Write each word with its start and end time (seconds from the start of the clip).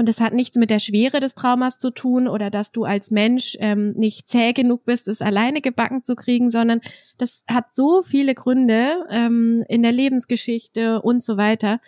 Und 0.00 0.08
das 0.08 0.18
hat 0.18 0.32
nichts 0.32 0.56
mit 0.56 0.70
der 0.70 0.78
Schwere 0.78 1.20
des 1.20 1.34
Traumas 1.34 1.76
zu 1.76 1.90
tun 1.90 2.26
oder 2.26 2.48
dass 2.48 2.72
du 2.72 2.84
als 2.84 3.10
Mensch 3.10 3.58
ähm, 3.60 3.90
nicht 3.90 4.30
zäh 4.30 4.54
genug 4.54 4.86
bist, 4.86 5.08
es 5.08 5.20
alleine 5.20 5.60
gebacken 5.60 6.04
zu 6.04 6.16
kriegen, 6.16 6.48
sondern 6.48 6.80
das 7.18 7.42
hat 7.46 7.74
so 7.74 8.00
viele 8.00 8.34
Gründe 8.34 9.04
ähm, 9.10 9.62
in 9.68 9.82
der 9.82 9.92
Lebensgeschichte 9.92 11.02
und 11.02 11.22
so 11.22 11.36
weiter. 11.36 11.82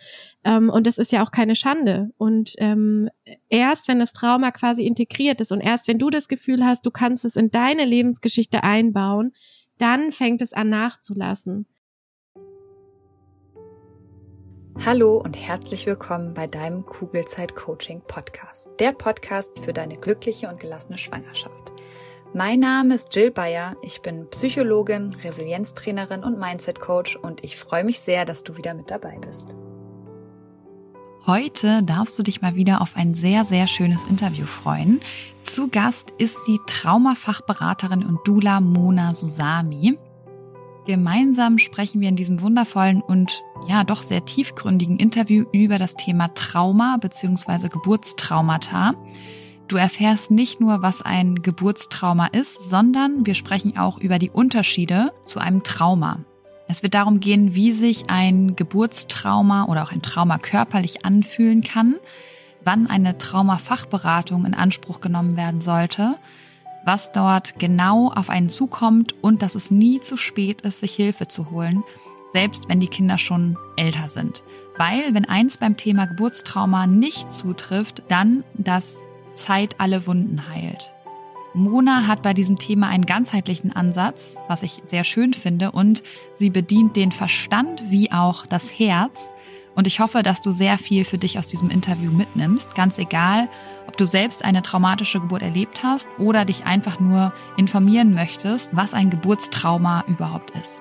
Ähm, 0.45 0.69
und 0.69 0.87
das 0.87 0.99
ist 0.99 1.11
ja 1.11 1.25
auch 1.25 1.31
keine 1.31 1.57
Schande. 1.57 2.11
Und 2.19 2.53
ähm, 2.59 3.09
erst 3.49 3.89
wenn 3.89 3.99
das 3.99 4.13
Trauma 4.13 4.51
quasi 4.51 4.87
integriert 4.87 5.41
ist 5.41 5.51
und 5.51 5.63
erst 5.63 5.89
wenn 5.89 5.99
du 5.99 6.11
das 6.11 6.29
Gefühl 6.29 6.67
hast, 6.67 6.85
du 6.85 6.91
kannst 6.91 7.25
es 7.25 7.35
in 7.35 7.51
deine 7.51 7.87
Lebensgeschichte 7.87 8.63
einbauen, 8.63 9.33
dann 9.79 10.13
fängt 10.13 10.43
es 10.43 10.53
an 10.53 10.69
nachzulassen. 10.69 11.65
Hallo 14.81 15.17
und 15.19 15.35
herzlich 15.35 15.87
willkommen 15.87 16.35
bei 16.35 16.49
deinem 16.49 16.85
Kugelzeit 16.85 17.55
Coaching 17.55 18.01
Podcast. 18.01 18.71
Der 18.81 18.93
Podcast 18.93 19.53
für 19.61 19.73
deine 19.73 19.97
glückliche 19.97 20.49
und 20.49 20.59
gelassene 20.59 20.99
Schwangerschaft. 20.99 21.71
Mein 22.35 22.59
Name 22.59 22.97
ist 22.97 23.15
Jill 23.15 23.31
Bayer. 23.31 23.77
Ich 23.83 24.03
bin 24.03 24.29
Psychologin, 24.31 25.15
Resilienztrainerin 25.23 26.25
und 26.25 26.39
Mindset 26.39 26.81
Coach 26.81 27.15
und 27.15 27.45
ich 27.45 27.57
freue 27.57 27.85
mich 27.85 28.01
sehr, 28.01 28.25
dass 28.25 28.43
du 28.43 28.57
wieder 28.57 28.75
mit 28.75 28.91
dabei 28.91 29.19
bist. 29.19 29.55
Heute 31.27 31.85
darfst 31.85 32.19
du 32.19 32.25
dich 32.25 32.43
mal 32.43 32.57
wieder 32.57 32.81
auf 32.81 32.97
ein 32.97 33.15
sehr, 33.15 33.45
sehr 33.45 33.69
schönes 33.69 34.05
Interview 34.05 34.47
freuen. 34.47 34.99
Zu 35.41 35.69
Gast 35.69 36.13
ist 36.19 36.41
die 36.49 36.59
Traumafachberaterin 36.67 38.05
und 38.05 38.19
Dula 38.27 38.61
Mona 38.61 39.15
Susami. 39.15 39.97
Gemeinsam 40.85 41.59
sprechen 41.59 42.01
wir 42.01 42.09
in 42.09 42.17
diesem 42.17 42.41
wundervollen 42.41 43.03
und 43.03 43.45
ja 43.69 43.85
doch 43.85 44.03
sehr 44.03 44.25
tiefgründigen 44.25 44.97
Interview 44.97 45.45
über 45.53 45.79
das 45.79 45.95
Thema 45.95 46.35
Trauma 46.35 46.97
bzw. 47.01 47.69
Geburtstraumata. 47.69 48.95
Du 49.69 49.77
erfährst 49.77 50.33
nicht 50.33 50.61
nur, 50.61 50.83
was 50.83 51.01
ein 51.03 51.37
Geburtstrauma 51.37 52.27
ist, 52.27 52.69
sondern 52.69 53.25
wir 53.25 53.35
sprechen 53.35 53.79
auch 53.79 53.99
über 53.99 54.19
die 54.19 54.31
Unterschiede 54.31 55.13
zu 55.25 55.39
einem 55.39 55.63
Trauma. 55.63 56.19
Es 56.67 56.83
wird 56.83 56.95
darum 56.95 57.21
gehen, 57.21 57.55
wie 57.55 57.73
sich 57.73 58.11
ein 58.11 58.57
Geburtstrauma 58.57 59.67
oder 59.67 59.85
auch 59.85 59.93
ein 59.93 60.03
Trauma 60.03 60.39
körperlich 60.39 61.05
anfühlen 61.05 61.63
kann, 61.63 61.95
wann 62.65 62.89
eine 62.89 63.19
Traumafachberatung 63.19 64.47
in 64.47 64.55
Anspruch 64.55 65.01
genommen 65.01 65.37
werden 65.37 65.61
sollte, 65.61 66.17
was 66.85 67.13
dort 67.13 67.59
genau 67.59 68.11
auf 68.13 68.31
einen 68.31 68.49
zukommt 68.49 69.15
und 69.23 69.43
dass 69.43 69.55
es 69.55 69.71
nie 69.71 70.01
zu 70.01 70.17
spät 70.17 70.63
ist, 70.63 70.81
sich 70.81 70.95
Hilfe 70.95 71.29
zu 71.29 71.51
holen, 71.51 71.85
selbst 72.33 72.69
wenn 72.69 72.81
die 72.81 72.89
Kinder 72.89 73.19
schon 73.19 73.57
älter 73.77 74.09
sind. 74.09 74.43
Weil 74.79 75.15
wenn 75.15 75.25
eins 75.27 75.59
beim 75.59 75.77
Thema 75.77 76.07
Geburtstrauma 76.07 76.87
nicht 76.87 77.33
zutrifft, 77.33 78.03
dann, 78.09 78.45
dass 78.55 79.03
Zeit 79.35 79.77
alle 79.79 80.07
Wunden 80.07 80.49
heilt. 80.49 80.93
Mona 81.55 82.07
hat 82.07 82.23
bei 82.23 82.33
diesem 82.33 82.59
Thema 82.59 82.89
einen 82.89 83.05
ganzheitlichen 83.05 83.73
Ansatz, 83.73 84.37
was 84.49 84.63
ich 84.63 84.81
sehr 84.87 85.05
schön 85.05 85.35
finde, 85.35 85.71
und 85.71 86.03
sie 86.35 86.49
bedient 86.49 86.97
den 86.97 87.13
Verstand 87.13 87.91
wie 87.91 88.11
auch 88.11 88.47
das 88.47 88.71
Herz, 88.71 89.33
und 89.75 89.87
ich 89.87 90.01
hoffe, 90.01 90.23
dass 90.23 90.43
du 90.43 90.51
sehr 90.51 90.79
viel 90.79 91.05
für 91.05 91.19
dich 91.19 91.39
aus 91.39 91.47
diesem 91.47 91.71
Interview 91.71 92.11
mitnimmst, 92.13 92.75
ganz 92.75 92.99
egal, 92.99 93.49
ob 93.87 93.97
du 93.97 94.07
selbst 94.07 94.45
eine 94.45 94.63
traumatische 94.63 95.21
Geburt 95.21 95.43
erlebt 95.43 95.83
hast 95.83 96.09
oder 96.19 96.45
dich 96.45 96.65
einfach 96.65 97.01
nur 97.01 97.33
informieren 97.57 98.15
möchtest, 98.15 98.71
was 98.73 98.95
ein 98.95 99.11
Geburtstrauma 99.11 100.05
überhaupt 100.09 100.51
ist. 100.51 100.81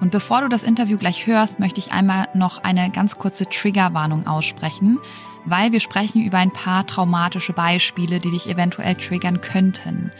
Und 0.00 0.10
bevor 0.10 0.40
du 0.40 0.48
das 0.48 0.64
Interview 0.64 0.98
gleich 0.98 1.26
hörst, 1.26 1.60
möchte 1.60 1.78
ich 1.78 1.92
einmal 1.92 2.28
noch 2.34 2.64
eine 2.64 2.90
ganz 2.90 3.18
kurze 3.18 3.48
Triggerwarnung 3.48 4.26
aussprechen, 4.26 4.98
weil 5.44 5.70
wir 5.70 5.80
sprechen 5.80 6.22
über 6.22 6.38
ein 6.38 6.52
paar 6.52 6.86
traumatische 6.86 7.52
Beispiele, 7.52 8.18
die 8.18 8.32
dich 8.32 8.48
eventuell 8.48 8.96
triggern 8.96 9.40
könnten. 9.40 10.10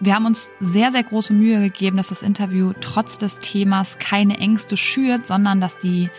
Wir 0.00 0.14
haben 0.14 0.26
uns 0.26 0.50
sehr, 0.60 0.90
sehr 0.90 1.04
große 1.04 1.32
Mühe 1.32 1.60
gegeben, 1.60 1.96
dass 1.96 2.08
das 2.08 2.22
Interview 2.22 2.72
trotz 2.80 3.18
des 3.18 3.38
Themas 3.38 3.98
keine 3.98 4.38
Ängste 4.38 4.76
schürt, 4.76 5.26
sondern 5.26 5.60
dass 5.60 5.78
die 5.78 6.10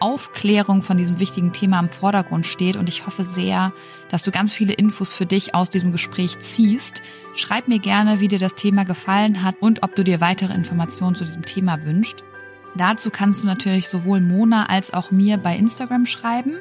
Aufklärung 0.00 0.82
von 0.82 0.96
diesem 0.96 1.20
wichtigen 1.20 1.52
Thema 1.52 1.78
im 1.78 1.90
Vordergrund 1.90 2.46
steht 2.46 2.76
und 2.76 2.88
ich 2.88 3.06
hoffe 3.06 3.22
sehr, 3.22 3.72
dass 4.10 4.22
du 4.22 4.30
ganz 4.30 4.52
viele 4.52 4.72
Infos 4.72 5.12
für 5.12 5.26
dich 5.26 5.54
aus 5.54 5.70
diesem 5.70 5.92
Gespräch 5.92 6.40
ziehst. 6.40 7.02
Schreib 7.34 7.68
mir 7.68 7.78
gerne, 7.78 8.20
wie 8.20 8.28
dir 8.28 8.38
das 8.38 8.54
Thema 8.54 8.84
gefallen 8.84 9.42
hat 9.42 9.56
und 9.60 9.82
ob 9.82 9.94
du 9.94 10.02
dir 10.02 10.20
weitere 10.20 10.54
Informationen 10.54 11.16
zu 11.16 11.24
diesem 11.24 11.44
Thema 11.44 11.84
wünschst. 11.84 12.24
Dazu 12.76 13.10
kannst 13.10 13.42
du 13.42 13.46
natürlich 13.46 13.88
sowohl 13.88 14.20
Mona 14.20 14.66
als 14.66 14.92
auch 14.92 15.10
mir 15.10 15.36
bei 15.36 15.56
Instagram 15.56 16.06
schreiben. 16.06 16.56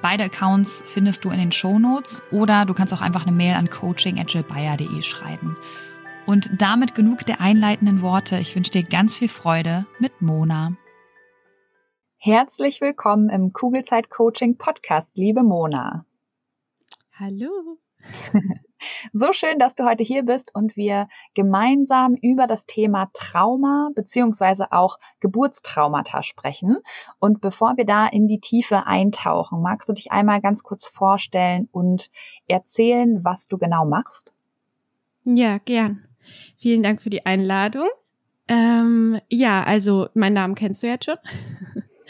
Beide 0.00 0.24
Accounts 0.24 0.82
findest 0.86 1.24
du 1.24 1.30
in 1.30 1.38
den 1.38 1.52
Show 1.52 1.78
Notes 1.78 2.22
oder 2.30 2.64
du 2.64 2.74
kannst 2.74 2.92
auch 2.92 3.00
einfach 3.00 3.26
eine 3.26 3.34
Mail 3.34 3.54
an 3.54 3.70
coaching@jillbayer.de 3.70 5.02
schreiben. 5.02 5.56
Und 6.26 6.50
damit 6.52 6.94
genug 6.94 7.24
der 7.26 7.40
einleitenden 7.40 8.00
Worte. 8.02 8.38
Ich 8.38 8.54
wünsche 8.54 8.70
dir 8.70 8.82
ganz 8.84 9.16
viel 9.16 9.28
Freude 9.28 9.86
mit 9.98 10.22
Mona. 10.22 10.72
Herzlich 12.24 12.80
willkommen 12.80 13.30
im 13.30 13.52
Kugelzeit 13.52 14.08
Coaching 14.08 14.56
Podcast, 14.56 15.16
liebe 15.16 15.42
Mona. 15.42 16.06
Hallo. 17.18 17.50
So 19.12 19.32
schön, 19.32 19.58
dass 19.58 19.74
du 19.76 19.84
heute 19.84 20.04
hier 20.04 20.24
bist 20.24 20.54
und 20.54 20.76
wir 20.76 21.08
gemeinsam 21.34 22.14
über 22.14 22.46
das 22.48 22.66
Thema 22.66 23.10
Trauma 23.12 23.90
beziehungsweise 23.94 24.70
auch 24.72 24.98
Geburtstraumata 25.20 26.22
sprechen. 26.22 26.78
Und 27.18 27.40
bevor 27.40 27.76
wir 27.76 27.84
da 27.84 28.06
in 28.06 28.28
die 28.28 28.40
Tiefe 28.40 28.86
eintauchen, 28.86 29.60
magst 29.60 29.88
du 29.88 29.92
dich 29.92 30.10
einmal 30.12 30.40
ganz 30.40 30.62
kurz 30.62 30.86
vorstellen 30.86 31.68
und 31.72 32.10
erzählen, 32.46 33.24
was 33.24 33.48
du 33.48 33.58
genau 33.58 33.84
machst? 33.84 34.32
Ja, 35.24 35.58
gern. 35.58 36.04
Vielen 36.56 36.82
Dank 36.84 37.02
für 37.02 37.10
die 37.10 37.26
Einladung. 37.26 37.88
Ähm, 38.48 39.20
ja, 39.28 39.62
also 39.64 40.08
mein 40.14 40.34
Namen 40.34 40.54
kennst 40.54 40.82
du 40.82 40.88
jetzt 40.88 41.04
schon. 41.04 41.18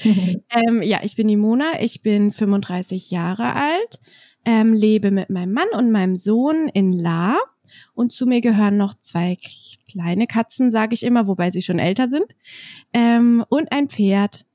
ähm, 0.51 0.83
ja, 0.83 1.01
ich 1.03 1.17
bin 1.17 1.29
die 1.29 1.37
Mona, 1.37 1.81
ich 1.81 2.03
bin 2.03 2.31
35 2.33 3.11
Jahre 3.11 3.55
alt, 3.55 4.01
ähm, 4.45 4.73
lebe 4.73 5.11
mit 5.11 5.31
meinem 5.31 5.53
Mann 5.53 5.69
und 5.77 5.91
meinem 5.91 6.17
Sohn 6.17 6.69
in 6.69 6.93
La 6.93 7.39
und 7.95 8.13
zu 8.13 8.27
mir 8.27 8.41
gehören 8.41 8.77
noch 8.77 8.95
zwei 8.95 9.37
kleine 9.91 10.27
Katzen, 10.27 10.71
sage 10.71 10.95
ich 10.95 11.03
immer, 11.03 11.27
wobei 11.27 11.51
sie 11.51 11.63
schon 11.63 11.79
älter 11.79 12.09
sind, 12.09 12.35
ähm, 12.93 13.45
und 13.49 13.73
ein 13.73 13.89
Pferd. 13.89 14.47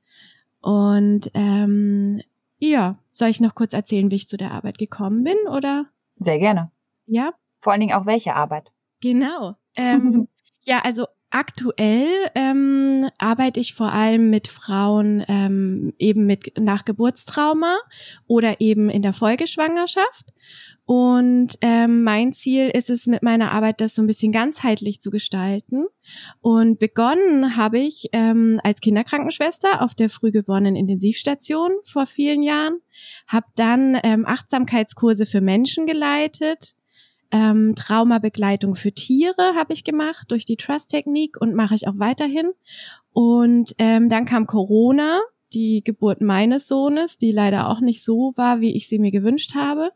Und 0.60 1.30
ähm, 1.34 2.20
ja, 2.58 2.98
soll 3.12 3.28
ich 3.28 3.40
noch 3.40 3.54
kurz 3.54 3.72
erzählen, 3.72 4.10
wie 4.10 4.16
ich 4.16 4.28
zu 4.28 4.36
der 4.36 4.52
Arbeit 4.52 4.78
gekommen 4.78 5.24
bin, 5.24 5.36
oder? 5.50 5.86
Sehr 6.16 6.38
gerne. 6.38 6.70
Ja. 7.06 7.32
Vor 7.60 7.72
allen 7.72 7.80
Dingen 7.80 7.94
auch 7.94 8.06
welche 8.06 8.34
Arbeit. 8.34 8.72
Genau. 9.00 9.54
Ähm, 9.80 10.26
ja, 10.64 10.80
also 10.82 11.06
Aktuell 11.30 12.08
ähm, 12.34 13.06
arbeite 13.18 13.60
ich 13.60 13.74
vor 13.74 13.92
allem 13.92 14.30
mit 14.30 14.48
Frauen 14.48 15.22
ähm, 15.28 15.92
eben 15.98 16.24
mit 16.24 16.58
nach 16.58 16.86
Geburtstrauma 16.86 17.76
oder 18.26 18.62
eben 18.62 18.88
in 18.88 19.02
der 19.02 19.12
Folgeschwangerschaft. 19.12 20.32
Und 20.86 21.58
ähm, 21.60 22.02
mein 22.02 22.32
Ziel 22.32 22.70
ist 22.70 22.88
es 22.88 23.06
mit 23.06 23.22
meiner 23.22 23.52
Arbeit, 23.52 23.82
das 23.82 23.94
so 23.94 24.00
ein 24.00 24.06
bisschen 24.06 24.32
ganzheitlich 24.32 25.02
zu 25.02 25.10
gestalten. 25.10 25.84
Und 26.40 26.78
begonnen 26.78 27.56
habe 27.56 27.78
ich 27.78 28.08
ähm, 28.12 28.58
als 28.64 28.80
Kinderkrankenschwester 28.80 29.82
auf 29.82 29.94
der 29.94 30.08
frühgeborenen 30.08 30.76
Intensivstation 30.76 31.72
vor 31.84 32.06
vielen 32.06 32.42
Jahren, 32.42 32.80
habe 33.26 33.46
dann 33.54 33.98
ähm, 34.02 34.24
Achtsamkeitskurse 34.26 35.26
für 35.26 35.42
Menschen 35.42 35.84
geleitet 35.84 36.74
ähm, 37.30 37.74
Traumabegleitung 37.74 38.74
für 38.74 38.92
Tiere 38.92 39.54
habe 39.56 39.72
ich 39.72 39.84
gemacht 39.84 40.30
durch 40.30 40.44
die 40.44 40.56
Trust-Technik 40.56 41.40
und 41.40 41.54
mache 41.54 41.74
ich 41.74 41.86
auch 41.88 41.98
weiterhin. 41.98 42.52
Und 43.12 43.74
ähm, 43.78 44.08
dann 44.08 44.24
kam 44.24 44.46
Corona, 44.46 45.20
die 45.52 45.82
Geburt 45.82 46.20
meines 46.20 46.68
Sohnes, 46.68 47.18
die 47.18 47.32
leider 47.32 47.68
auch 47.68 47.80
nicht 47.80 48.04
so 48.04 48.32
war, 48.36 48.60
wie 48.60 48.74
ich 48.74 48.88
sie 48.88 48.98
mir 48.98 49.10
gewünscht 49.10 49.54
habe. 49.54 49.90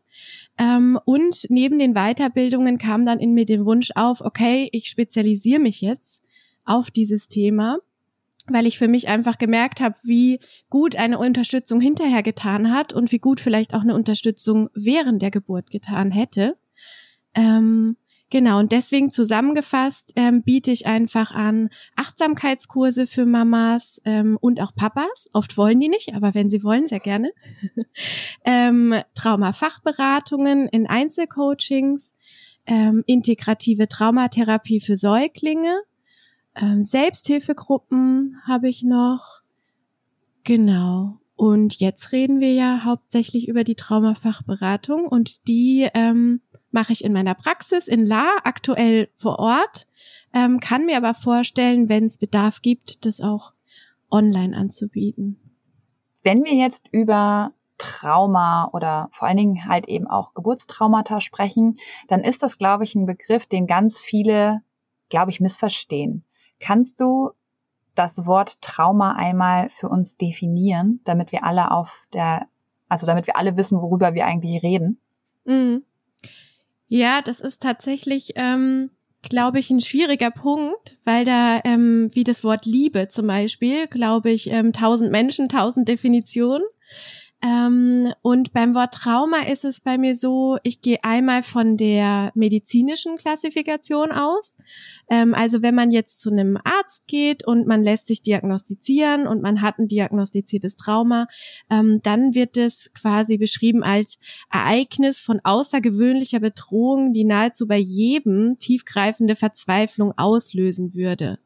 Ähm, 0.57 0.99
und 1.05 1.45
neben 1.49 1.79
den 1.79 1.93
Weiterbildungen 1.93 2.77
kam 2.77 3.05
dann 3.05 3.19
in 3.19 3.33
mir 3.33 3.45
den 3.45 3.65
Wunsch 3.65 3.91
auf, 3.95 4.21
okay, 4.21 4.69
ich 4.71 4.87
spezialisiere 4.89 5.59
mich 5.59 5.81
jetzt 5.81 6.21
auf 6.65 6.91
dieses 6.91 7.27
Thema, 7.27 7.77
weil 8.47 8.67
ich 8.67 8.77
für 8.77 8.87
mich 8.87 9.07
einfach 9.07 9.37
gemerkt 9.37 9.79
habe, 9.79 9.95
wie 10.03 10.39
gut 10.69 10.95
eine 10.95 11.17
Unterstützung 11.17 11.79
hinterher 11.79 12.23
getan 12.23 12.71
hat 12.73 12.93
und 12.93 13.11
wie 13.11 13.19
gut 13.19 13.39
vielleicht 13.39 13.73
auch 13.73 13.81
eine 13.81 13.95
Unterstützung 13.95 14.69
während 14.73 15.21
der 15.21 15.31
Geburt 15.31 15.71
getan 15.71 16.11
hätte. 16.11 16.55
Ähm, 17.35 17.97
genau, 18.29 18.59
und 18.59 18.71
deswegen 18.71 19.11
zusammengefasst 19.11 20.13
ähm, 20.15 20.43
biete 20.43 20.71
ich 20.71 20.85
einfach 20.85 21.31
an 21.31 21.69
Achtsamkeitskurse 21.95 23.07
für 23.07 23.25
Mamas 23.25 24.01
ähm, 24.05 24.37
und 24.39 24.61
auch 24.61 24.75
Papas. 24.75 25.29
Oft 25.33 25.57
wollen 25.57 25.79
die 25.79 25.89
nicht, 25.89 26.15
aber 26.15 26.33
wenn 26.33 26.49
sie 26.49 26.63
wollen, 26.63 26.87
sehr 26.87 26.99
gerne. 26.99 27.31
ähm, 28.45 28.95
Traumafachberatungen 29.15 30.67
in 30.67 30.87
Einzelcoachings, 30.87 32.15
ähm, 32.65 33.03
integrative 33.07 33.87
Traumatherapie 33.87 34.79
für 34.79 34.97
Säuglinge, 34.97 35.81
ähm, 36.55 36.83
Selbsthilfegruppen 36.83 38.41
habe 38.45 38.69
ich 38.69 38.83
noch. 38.83 39.41
Genau. 40.43 41.19
Und 41.35 41.79
jetzt 41.79 42.11
reden 42.11 42.39
wir 42.39 42.53
ja 42.53 42.83
hauptsächlich 42.83 43.47
über 43.47 43.63
die 43.63 43.75
Traumafachberatung 43.75 45.07
und 45.07 45.47
die 45.47 45.87
ähm, 45.93 46.41
mache 46.73 46.93
ich 46.93 47.03
in 47.03 47.13
meiner 47.13 47.35
Praxis 47.35 47.87
in 47.87 48.05
La, 48.05 48.37
aktuell 48.43 49.09
vor 49.13 49.39
Ort, 49.39 49.87
ähm, 50.33 50.59
kann 50.59 50.85
mir 50.85 50.97
aber 50.97 51.13
vorstellen, 51.13 51.89
wenn 51.89 52.05
es 52.05 52.17
Bedarf 52.17 52.61
gibt, 52.61 53.05
das 53.05 53.21
auch 53.21 53.53
online 54.09 54.55
anzubieten. 54.55 55.39
Wenn 56.23 56.43
wir 56.43 56.53
jetzt 56.53 56.87
über 56.91 57.51
Trauma 57.77 58.69
oder 58.71 59.09
vor 59.11 59.27
allen 59.27 59.37
Dingen 59.37 59.65
halt 59.65 59.87
eben 59.87 60.07
auch 60.07 60.33
Geburtstraumata 60.33 61.21
sprechen, 61.21 61.77
dann 62.07 62.21
ist 62.21 62.43
das, 62.43 62.57
glaube 62.57 62.83
ich, 62.83 62.95
ein 62.95 63.05
Begriff, 63.05 63.45
den 63.45 63.67
ganz 63.67 63.99
viele, 63.99 64.61
glaube 65.09 65.31
ich, 65.31 65.39
missverstehen. 65.39 66.23
Kannst 66.59 67.01
du 67.01 67.31
das 67.95 68.25
Wort 68.25 68.61
Trauma 68.61 69.13
einmal 69.13 69.69
für 69.69 69.89
uns 69.89 70.17
definieren, 70.17 71.01
damit 71.03 71.31
wir 71.31 71.43
alle 71.43 71.71
auf 71.71 72.07
der, 72.13 72.47
also 72.87 73.05
damit 73.05 73.27
wir 73.27 73.37
alle 73.37 73.57
wissen, 73.57 73.81
worüber 73.81 74.13
wir 74.13 74.25
eigentlich 74.25 74.63
reden? 74.63 74.99
Mhm. 75.45 75.83
Ja, 76.95 77.23
das 77.23 77.39
ist 77.39 77.63
tatsächlich, 77.63 78.33
ähm, 78.35 78.91
glaube 79.23 79.57
ich, 79.57 79.71
ein 79.71 79.79
schwieriger 79.79 80.29
Punkt, 80.29 80.99
weil 81.05 81.25
da, 81.25 81.59
ähm, 81.63 82.11
wie 82.13 82.23
das 82.23 82.43
Wort 82.43 82.67
Liebe 82.67 83.07
zum 83.07 83.25
Beispiel, 83.25 83.87
glaube 83.87 84.29
ich, 84.29 84.51
ähm, 84.51 84.73
tausend 84.73 85.11
Menschen, 85.11 85.49
tausend 85.49 85.87
Definitionen. 85.87 86.61
Ähm, 87.43 88.13
und 88.21 88.53
beim 88.53 88.73
Wort 88.73 88.93
Trauma 88.93 89.39
ist 89.41 89.65
es 89.65 89.81
bei 89.81 89.97
mir 89.97 90.15
so, 90.15 90.57
ich 90.63 90.79
gehe 90.79 91.03
einmal 91.03 91.43
von 91.43 91.75
der 91.75 92.31
medizinischen 92.35 93.17
Klassifikation 93.17 94.13
aus. 94.13 94.55
Ähm, 95.09 95.33
also 95.33 95.61
wenn 95.61 95.75
man 95.75 95.91
jetzt 95.91 96.21
zu 96.21 96.31
einem 96.31 96.57
Arzt 96.63 97.05
geht 97.07 97.45
und 97.45 97.67
man 97.67 97.83
lässt 97.83 98.07
sich 98.07 98.21
diagnostizieren 98.21 99.27
und 99.27 99.41
man 99.41 99.61
hat 99.61 99.77
ein 99.77 99.89
diagnostiziertes 99.89 100.77
Trauma, 100.77 101.27
ähm, 101.69 101.99
dann 102.01 102.33
wird 102.33 102.55
es 102.55 102.91
quasi 102.93 103.37
beschrieben 103.37 103.83
als 103.83 104.17
Ereignis 104.49 105.19
von 105.19 105.41
außergewöhnlicher 105.43 106.39
Bedrohung, 106.39 107.11
die 107.11 107.25
nahezu 107.25 107.67
bei 107.67 107.77
jedem 107.77 108.53
tiefgreifende 108.57 109.35
Verzweiflung 109.35 110.13
auslösen 110.17 110.93
würde. 110.93 111.39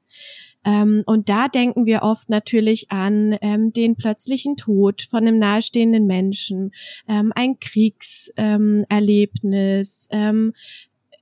Ähm, 0.65 1.01
und 1.05 1.29
da 1.29 1.47
denken 1.47 1.85
wir 1.85 2.01
oft 2.01 2.29
natürlich 2.29 2.91
an 2.91 3.37
ähm, 3.41 3.71
den 3.71 3.95
plötzlichen 3.95 4.57
Tod 4.57 5.07
von 5.09 5.19
einem 5.19 5.39
nahestehenden 5.39 6.07
Menschen, 6.07 6.71
ähm, 7.07 7.31
ein 7.35 7.57
Kriegserlebnis, 7.59 10.09
ähm, 10.11 10.51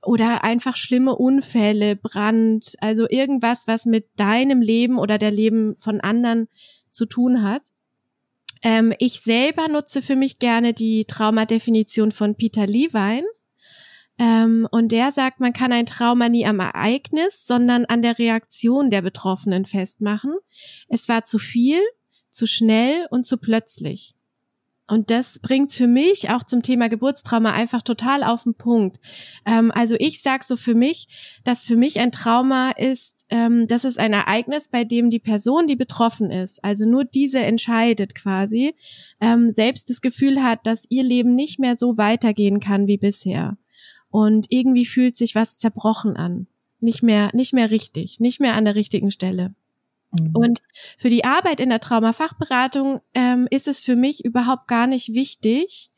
oder 0.06 0.44
einfach 0.44 0.76
schlimme 0.76 1.16
Unfälle, 1.16 1.96
Brand, 1.96 2.74
also 2.80 3.08
irgendwas, 3.08 3.66
was 3.66 3.86
mit 3.86 4.06
deinem 4.16 4.62
Leben 4.62 4.98
oder 4.98 5.18
der 5.18 5.30
Leben 5.30 5.76
von 5.76 6.00
anderen 6.00 6.48
zu 6.90 7.06
tun 7.06 7.42
hat. 7.42 7.72
Ähm, 8.62 8.94
ich 8.98 9.20
selber 9.20 9.68
nutze 9.68 10.02
für 10.02 10.16
mich 10.16 10.38
gerne 10.38 10.72
die 10.72 11.04
Traumadefinition 11.04 12.12
von 12.12 12.36
Peter 12.36 12.66
Levine. 12.66 13.26
Ähm, 14.18 14.66
und 14.70 14.92
der 14.92 15.12
sagt, 15.12 15.40
man 15.40 15.52
kann 15.52 15.72
ein 15.72 15.86
Trauma 15.86 16.28
nie 16.28 16.46
am 16.46 16.60
Ereignis, 16.60 17.46
sondern 17.46 17.84
an 17.84 18.02
der 18.02 18.18
Reaktion 18.18 18.90
der 18.90 19.02
Betroffenen 19.02 19.64
festmachen. 19.64 20.34
Es 20.88 21.08
war 21.08 21.24
zu 21.24 21.38
viel, 21.38 21.80
zu 22.30 22.46
schnell 22.46 23.06
und 23.10 23.26
zu 23.26 23.36
plötzlich. 23.36 24.14
Und 24.88 25.10
das 25.10 25.40
bringt 25.40 25.72
für 25.72 25.88
mich 25.88 26.30
auch 26.30 26.44
zum 26.44 26.62
Thema 26.62 26.88
Geburtstrauma 26.88 27.50
einfach 27.52 27.82
total 27.82 28.22
auf 28.22 28.44
den 28.44 28.54
Punkt. 28.54 28.98
Ähm, 29.44 29.72
also 29.72 29.96
ich 29.98 30.22
sag 30.22 30.44
so 30.44 30.56
für 30.56 30.74
mich, 30.74 31.40
dass 31.44 31.64
für 31.64 31.76
mich 31.76 31.98
ein 31.98 32.12
Trauma 32.12 32.70
ist, 32.70 33.16
ähm, 33.28 33.66
das 33.66 33.84
ist 33.84 33.98
ein 33.98 34.12
Ereignis, 34.12 34.68
bei 34.68 34.84
dem 34.84 35.10
die 35.10 35.18
Person, 35.18 35.66
die 35.66 35.74
betroffen 35.74 36.30
ist, 36.30 36.62
also 36.62 36.86
nur 36.86 37.04
diese 37.04 37.40
entscheidet 37.40 38.14
quasi, 38.14 38.74
ähm, 39.20 39.50
selbst 39.50 39.90
das 39.90 40.00
Gefühl 40.00 40.42
hat, 40.42 40.64
dass 40.64 40.84
ihr 40.88 41.02
Leben 41.02 41.34
nicht 41.34 41.58
mehr 41.58 41.74
so 41.74 41.98
weitergehen 41.98 42.60
kann 42.60 42.86
wie 42.86 42.98
bisher 42.98 43.56
und 44.16 44.46
irgendwie 44.48 44.86
fühlt 44.86 45.14
sich 45.14 45.34
was 45.34 45.58
zerbrochen 45.58 46.16
an. 46.16 46.46
Nicht 46.80 47.02
mehr, 47.02 47.28
nicht 47.34 47.52
mehr 47.52 47.70
richtig, 47.70 48.18
nicht 48.18 48.40
mehr 48.40 48.54
an 48.54 48.64
der 48.64 48.74
richtigen 48.74 49.10
Stelle. 49.10 49.54
Mhm. 50.18 50.30
Und 50.32 50.62
für 50.96 51.10
die 51.10 51.26
Arbeit 51.26 51.60
in 51.60 51.68
der 51.68 51.80
Traumafachberatung 51.80 53.02
ähm, 53.12 53.46
ist 53.50 53.68
es 53.68 53.82
für 53.82 53.94
mich 53.94 54.24
überhaupt 54.24 54.68
gar 54.68 54.86
nicht 54.86 55.12
wichtig, 55.12 55.90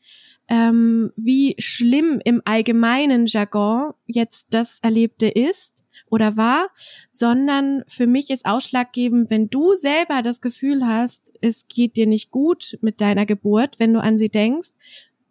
ähm, 0.49 1.13
wie 1.15 1.55
schlimm 1.59 2.19
im 2.25 2.41
allgemeinen 2.43 3.25
Jargon 3.25 3.93
jetzt 4.05 4.47
das 4.49 4.79
Erlebte 4.81 5.29
ist 5.29 5.85
oder 6.09 6.35
war, 6.35 6.67
sondern 7.11 7.85
für 7.87 8.05
mich 8.05 8.31
ist 8.31 8.45
ausschlaggebend, 8.45 9.29
wenn 9.29 9.49
du 9.49 9.75
selber 9.75 10.21
das 10.23 10.41
Gefühl 10.41 10.85
hast, 10.85 11.31
es 11.39 11.69
geht 11.69 11.95
dir 11.95 12.05
nicht 12.05 12.31
gut 12.31 12.77
mit 12.81 12.99
deiner 12.99 13.25
Geburt, 13.25 13.79
wenn 13.79 13.93
du 13.93 14.01
an 14.01 14.17
sie 14.17 14.29
denkst, 14.29 14.71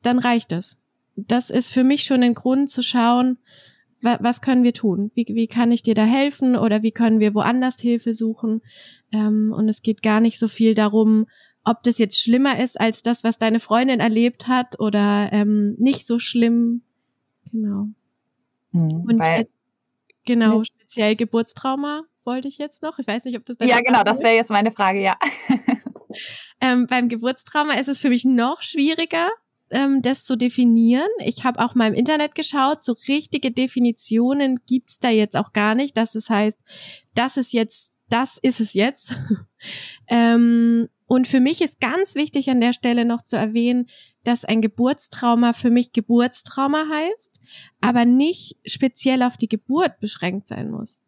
dann 0.00 0.18
reicht 0.18 0.52
es 0.52 0.78
das 1.26 1.50
ist 1.50 1.72
für 1.72 1.84
mich 1.84 2.04
schon 2.04 2.22
ein 2.22 2.34
Grund 2.34 2.70
zu 2.70 2.82
schauen, 2.82 3.38
wa 4.00 4.18
was 4.20 4.40
können 4.40 4.62
wir 4.62 4.72
tun? 4.72 5.10
Wie, 5.14 5.26
wie 5.28 5.48
kann 5.48 5.72
ich 5.72 5.82
dir 5.82 5.94
da 5.94 6.04
helfen 6.04 6.56
oder 6.56 6.82
wie 6.82 6.92
können 6.92 7.20
wir 7.20 7.34
woanders 7.34 7.80
Hilfe 7.80 8.14
suchen? 8.14 8.62
Ähm, 9.12 9.52
und 9.56 9.68
es 9.68 9.82
geht 9.82 10.02
gar 10.02 10.20
nicht 10.20 10.38
so 10.38 10.48
viel 10.48 10.74
darum, 10.74 11.26
ob 11.64 11.82
das 11.82 11.98
jetzt 11.98 12.20
schlimmer 12.20 12.58
ist 12.60 12.80
als 12.80 13.02
das, 13.02 13.24
was 13.24 13.38
deine 13.38 13.60
Freundin 13.60 14.00
erlebt 14.00 14.48
hat 14.48 14.78
oder 14.78 15.30
ähm, 15.32 15.74
nicht 15.78 16.06
so 16.06 16.18
schlimm. 16.18 16.82
Genau. 17.50 17.88
Mhm, 18.72 19.04
und 19.06 19.20
äh, 19.20 19.46
genau, 20.24 20.62
speziell 20.62 21.16
Geburtstrauma 21.16 22.02
wollte 22.24 22.48
ich 22.48 22.58
jetzt 22.58 22.82
noch. 22.82 22.98
Ich 22.98 23.06
weiß 23.06 23.24
nicht, 23.24 23.36
ob 23.36 23.44
das 23.44 23.56
Ja, 23.60 23.80
genau, 23.80 24.02
das 24.04 24.20
wäre 24.20 24.34
jetzt 24.34 24.50
meine 24.50 24.70
Frage, 24.70 25.02
ja. 25.02 25.18
ähm, 26.60 26.86
beim 26.86 27.08
Geburtstrauma 27.08 27.74
ist 27.74 27.88
es 27.88 28.00
für 28.00 28.10
mich 28.10 28.24
noch 28.24 28.62
schwieriger, 28.62 29.28
ähm, 29.70 30.02
das 30.02 30.24
zu 30.24 30.36
definieren. 30.36 31.08
Ich 31.24 31.44
habe 31.44 31.64
auch 31.64 31.74
mal 31.74 31.88
im 31.88 31.94
Internet 31.94 32.34
geschaut, 32.34 32.82
so 32.82 32.94
richtige 33.08 33.50
Definitionen 33.50 34.60
gibt's 34.66 34.98
da 34.98 35.10
jetzt 35.10 35.36
auch 35.36 35.52
gar 35.52 35.74
nicht, 35.74 35.96
dass 35.96 36.14
es 36.14 36.30
heißt, 36.30 36.58
das 37.14 37.36
ist 37.36 37.52
jetzt, 37.52 37.94
das 38.08 38.38
ist 38.40 38.60
es 38.60 38.74
jetzt. 38.74 39.14
ähm, 40.08 40.88
und 41.06 41.26
für 41.26 41.40
mich 41.40 41.62
ist 41.62 41.80
ganz 41.80 42.14
wichtig 42.14 42.50
an 42.50 42.60
der 42.60 42.74
Stelle 42.74 43.04
noch 43.04 43.22
zu 43.22 43.36
erwähnen, 43.36 43.86
dass 44.24 44.44
ein 44.44 44.60
Geburtstrauma 44.60 45.54
für 45.54 45.70
mich 45.70 45.92
Geburtstrauma 45.92 46.84
heißt, 46.90 47.40
aber 47.80 48.04
nicht 48.04 48.56
speziell 48.66 49.22
auf 49.22 49.38
die 49.38 49.48
Geburt 49.48 50.00
beschränkt 50.00 50.46
sein 50.46 50.70
muss. 50.70 51.00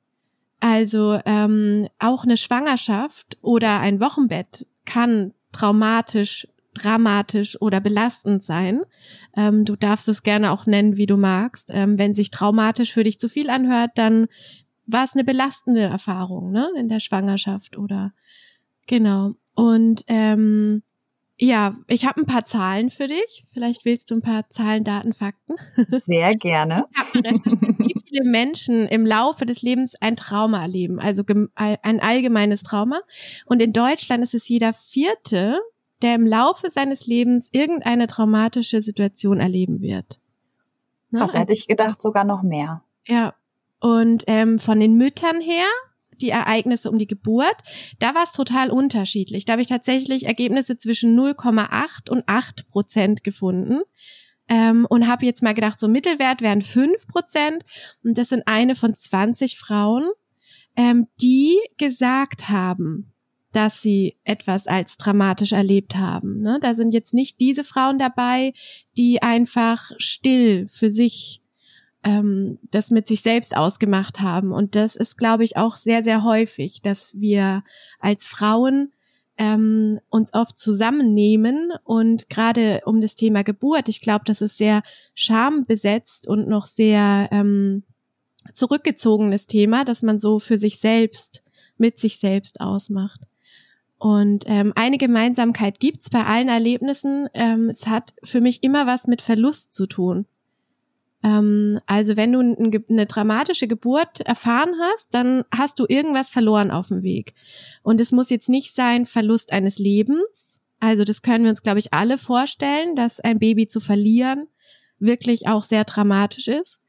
Also 0.59 1.19
ähm, 1.25 1.89
auch 1.99 2.25
eine 2.25 2.37
Schwangerschaft 2.37 3.39
oder 3.43 3.81
ein 3.81 4.01
Wochenbett 4.01 4.67
kann 4.85 5.33
traumatisch 5.53 6.47
dramatisch 6.83 7.61
oder 7.61 7.81
belastend 7.81 8.43
sein. 8.43 8.83
Ähm, 9.37 9.65
du 9.65 9.77
darfst 9.77 10.09
es 10.09 10.23
gerne 10.23 10.53
auch 10.53 10.67
nennen, 10.67 10.97
wie 10.97 11.07
du 11.07 11.17
magst. 11.17 11.71
Ähm, 11.73 11.99
wenn 11.99 12.15
sich 12.15 12.31
traumatisch 12.31 12.93
für 12.93 13.05
dich 13.05 13.19
zu 13.19 13.29
viel 13.29 13.51
anhört, 13.51 13.93
dann 13.97 14.27
war 14.87 15.05
es 15.05 15.15
eine 15.15 15.25
belastende 15.25 15.83
Erfahrung, 15.83 16.51
ne, 16.51 16.69
in 16.77 16.89
der 16.89 17.01
Schwangerschaft 17.01 17.79
oder 17.79 18.13
genau. 18.87 19.33
Und 19.55 20.03
ähm, 20.09 20.83
ja, 21.43 21.75
ich 21.89 22.05
habe 22.05 22.21
ein 22.21 22.27
paar 22.27 22.45
Zahlen 22.45 22.91
für 22.91 23.07
dich. 23.07 23.47
Vielleicht 23.53 23.87
willst 23.87 24.11
du 24.11 24.17
ein 24.17 24.21
paar 24.21 24.49
Zahlen, 24.51 24.85
Daten, 24.85 25.15
Fakten. 25.15 25.55
Sehr 26.05 26.37
gerne. 26.37 26.85
wie 27.15 27.95
viele 28.07 28.25
Menschen 28.25 28.87
im 28.87 29.07
Laufe 29.07 29.47
des 29.47 29.63
Lebens 29.63 29.95
ein 30.03 30.17
Trauma 30.17 30.61
erleben, 30.61 31.01
also 31.01 31.25
ein 31.55 32.01
allgemeines 32.01 32.63
Trauma. 32.63 33.01
Und 33.47 33.63
in 33.63 33.73
Deutschland 33.73 34.23
ist 34.23 34.35
es 34.35 34.49
jeder 34.49 34.75
vierte, 34.75 35.59
der 36.03 36.15
im 36.15 36.27
Laufe 36.27 36.71
seines 36.71 37.07
Lebens 37.07 37.49
irgendeine 37.53 38.07
traumatische 38.07 38.83
Situation 38.83 39.41
erleben 39.41 39.81
wird. 39.81 40.21
Ne? 41.11 41.27
Hätte 41.33 41.53
ich 41.53 41.67
gedacht, 41.67 42.01
sogar 42.01 42.25
noch 42.25 42.43
mehr. 42.43 42.83
Ja. 43.07 43.35
Und 43.81 44.25
ähm, 44.27 44.59
von 44.59 44.79
den 44.79 44.95
Müttern 44.97 45.41
her, 45.41 45.67
die 46.21 46.31
Ereignisse 46.31 46.91
um 46.91 46.99
die 46.99 47.07
Geburt, 47.07 47.57
da 47.99 48.15
war 48.15 48.25
es 48.25 48.33
total 48.33 48.71
unterschiedlich. 48.71 49.45
Da 49.45 49.53
habe 49.53 49.63
ich 49.63 49.69
tatsächlich 49.69 50.27
Ergebnisse 50.27 50.77
zwischen 50.77 51.19
0,8 51.19 52.11
und 52.11 52.25
8 52.27 52.69
Prozent 52.69 53.25
gefunden. 53.25 53.81
Ähm, 54.49 54.85
und 54.91 55.07
habe 55.07 55.25
jetzt 55.27 55.43
mal 55.43 55.55
gedacht, 55.55 55.79
so 55.79 55.89
Mittelwert 55.89 56.43
wären 56.43 56.61
5 56.61 57.07
Prozent. 57.07 57.65
Und 58.03 58.19
das 58.19 58.29
sind 58.29 58.43
eine 58.47 58.75
von 58.75 58.93
20 58.93 59.59
Frauen, 59.59 60.11
ähm, 60.77 61.07
die 61.21 61.57
gesagt 61.79 62.49
haben, 62.49 63.13
dass 63.53 63.83
sie 63.83 64.17
etwas 64.25 64.67
als 64.67 64.97
dramatisch 64.97 65.53
erlebt 65.53 65.97
haben. 65.97 66.41
Ne? 66.41 66.59
Da 66.61 66.75
sind 66.75 66.95
jetzt 66.95 67.15
nicht 67.15 67.41
diese 67.41 67.65
Frauen 67.65 67.99
dabei, 67.99 68.53
die 68.97 69.23
einfach 69.23 69.91
still 69.99 70.69
für 70.69 70.91
sich 70.91 71.43
ähm, 72.03 72.59
das 72.71 72.91
mit 72.91 73.07
sich 73.07 73.23
selbst 73.23 73.57
ausgemacht 73.57 74.21
haben. 74.21 74.53
Und 74.53 74.77
das 74.77 74.97
ist, 74.97 75.19
glaube 75.19 75.45
ich, 75.45 75.57
auch 75.57 75.77
sehr, 75.77 76.03
sehr 76.03 76.25
häufig, 76.25 76.81
dass 76.83 77.19
wir 77.21 77.63
als 77.99 78.27
Frauen 78.27 78.93
ähm, 79.37 80.01
uns 80.11 80.35
oft 80.35 80.59
zusammennehmen 80.59 81.73
und 81.85 82.29
gerade 82.29 82.83
um 82.85 83.01
das 83.01 83.15
Thema 83.15 83.43
Geburt, 83.43 83.89
ich 83.89 84.03
glaube, 84.03 84.25
das 84.27 84.43
ist 84.43 84.59
sehr 84.59 84.83
schambesetzt 85.15 86.29
und 86.29 86.47
noch 86.47 86.67
sehr 86.67 87.29
ähm, 87.33 87.85
zurückgezogenes 88.53 89.47
Thema, 89.47 89.85
dass 89.85 90.03
man 90.03 90.19
so 90.19 90.39
für 90.41 90.59
sich 90.59 90.79
selbst 90.79 91.43
mit 91.79 91.99
sich 91.99 92.19
selbst 92.19 92.61
ausmacht. 92.61 93.23
Und 94.01 94.45
ähm, 94.47 94.73
eine 94.77 94.97
Gemeinsamkeit 94.97 95.79
gibt's 95.79 96.11
bei 96.11 96.25
allen 96.25 96.49
Erlebnissen. 96.49 97.29
Ähm, 97.35 97.69
es 97.69 97.87
hat 97.87 98.15
für 98.25 98.41
mich 98.41 98.63
immer 98.63 98.87
was 98.87 99.07
mit 99.07 99.21
Verlust 99.21 99.75
zu 99.75 99.87
tun. 99.87 100.25
Ähm, 101.23 101.81
also 101.87 102.17
wenn 102.17 102.33
du 102.33 102.41
eine 102.41 103.05
dramatische 103.05 103.69
Geburt 103.69 104.21
erfahren 104.23 104.73
hast, 104.81 105.13
dann 105.13 105.45
hast 105.55 105.79
du 105.79 105.85
irgendwas 105.87 106.31
verloren 106.31 106.71
auf 106.71 106.89
dem 106.89 107.03
Weg. 107.03 107.35
Und 107.83 108.01
es 108.01 108.11
muss 108.11 108.31
jetzt 108.31 108.49
nicht 108.49 108.75
sein 108.75 109.05
Verlust 109.05 109.53
eines 109.53 109.79
Lebens. 109.79 110.61
Also 110.81 111.05
das 111.05 111.21
können 111.21 111.45
wir 111.45 111.51
uns, 111.51 111.63
glaube 111.63 111.79
ich, 111.79 111.93
alle 111.93 112.17
vorstellen, 112.17 112.97
dass 112.97 113.21
ein 113.21 113.39
Baby 113.39 113.69
zu 113.69 113.81
verlieren 113.81 114.49
wirklich 115.01 115.49
auch 115.49 115.65
sehr 115.65 115.85
dramatisch 115.85 116.47
ist. 116.47 116.81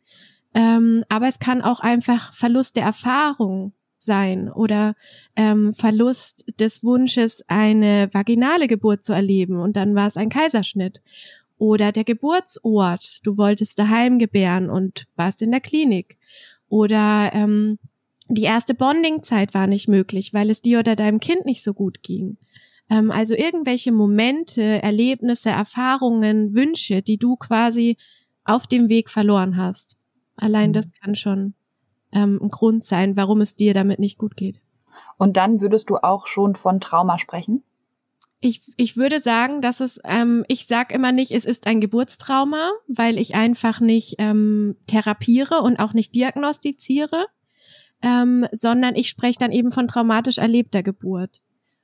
Ähm, 0.53 1.03
aber 1.09 1.27
es 1.27 1.39
kann 1.39 1.61
auch 1.61 1.79
einfach 1.79 2.33
Verlust 2.33 2.75
der 2.75 2.83
Erfahrung 2.83 3.73
sein 4.03 4.51
oder 4.51 4.95
ähm, 5.35 5.73
Verlust 5.73 6.45
des 6.59 6.83
Wunsches, 6.83 7.43
eine 7.47 8.09
vaginale 8.11 8.67
Geburt 8.67 9.03
zu 9.03 9.13
erleben 9.13 9.59
und 9.59 9.75
dann 9.75 9.95
war 9.95 10.07
es 10.07 10.17
ein 10.17 10.29
Kaiserschnitt 10.29 11.01
oder 11.61 11.91
der 11.91 12.03
Geburtsort. 12.03 13.19
Du 13.23 13.37
wolltest 13.37 13.77
daheim 13.77 14.17
gebären 14.17 14.71
und 14.71 15.05
warst 15.15 15.43
in 15.43 15.51
der 15.51 15.61
Klinik. 15.61 16.17
Oder 16.69 17.29
ähm, 17.33 17.77
die 18.29 18.43
erste 18.43 18.73
Bondingzeit 18.73 19.53
war 19.53 19.67
nicht 19.67 19.87
möglich, 19.87 20.33
weil 20.33 20.49
es 20.49 20.61
dir 20.61 20.79
oder 20.79 20.95
deinem 20.95 21.19
Kind 21.19 21.45
nicht 21.45 21.63
so 21.63 21.75
gut 21.75 22.01
ging. 22.01 22.37
Ähm, 22.89 23.11
also 23.11 23.35
irgendwelche 23.35 23.91
Momente, 23.91 24.81
Erlebnisse, 24.81 25.51
Erfahrungen, 25.51 26.55
Wünsche, 26.55 27.03
die 27.03 27.17
du 27.17 27.35
quasi 27.35 27.95
auf 28.43 28.65
dem 28.65 28.89
Weg 28.89 29.11
verloren 29.11 29.55
hast. 29.55 29.97
Allein 30.37 30.69
mhm. 30.69 30.73
das 30.73 30.85
kann 30.99 31.13
schon 31.13 31.53
ähm, 32.11 32.39
ein 32.41 32.49
Grund 32.49 32.83
sein, 32.83 33.15
warum 33.15 33.41
es 33.41 33.55
dir 33.55 33.73
damit 33.73 33.99
nicht 33.99 34.17
gut 34.17 34.35
geht. 34.35 34.59
Und 35.17 35.37
dann 35.37 35.61
würdest 35.61 35.89
du 35.89 35.97
auch 35.97 36.27
schon 36.27 36.55
von 36.55 36.79
Trauma 36.79 37.17
sprechen? 37.19 37.63
Ich, 38.39 38.61
ich 38.75 38.97
würde 38.97 39.19
sagen, 39.19 39.61
dass 39.61 39.79
es, 39.81 39.99
ähm, 40.03 40.43
ich 40.47 40.65
sag 40.65 40.91
immer 40.91 41.11
nicht, 41.11 41.31
es 41.31 41.45
ist 41.45 41.67
ein 41.67 41.79
Geburtstrauma, 41.79 42.71
weil 42.87 43.19
ich 43.19 43.35
einfach 43.35 43.79
nicht 43.79 44.15
ähm, 44.17 44.75
therapiere 44.87 45.61
und 45.61 45.77
auch 45.77 45.93
nicht 45.93 46.15
diagnostiziere, 46.15 47.27
ähm, 48.01 48.47
sondern 48.51 48.95
ich 48.95 49.09
spreche 49.09 49.37
dann 49.37 49.51
eben 49.51 49.71
von 49.71 49.87
traumatisch 49.87 50.39
erlebter 50.39 50.81
Geburt. 50.81 51.41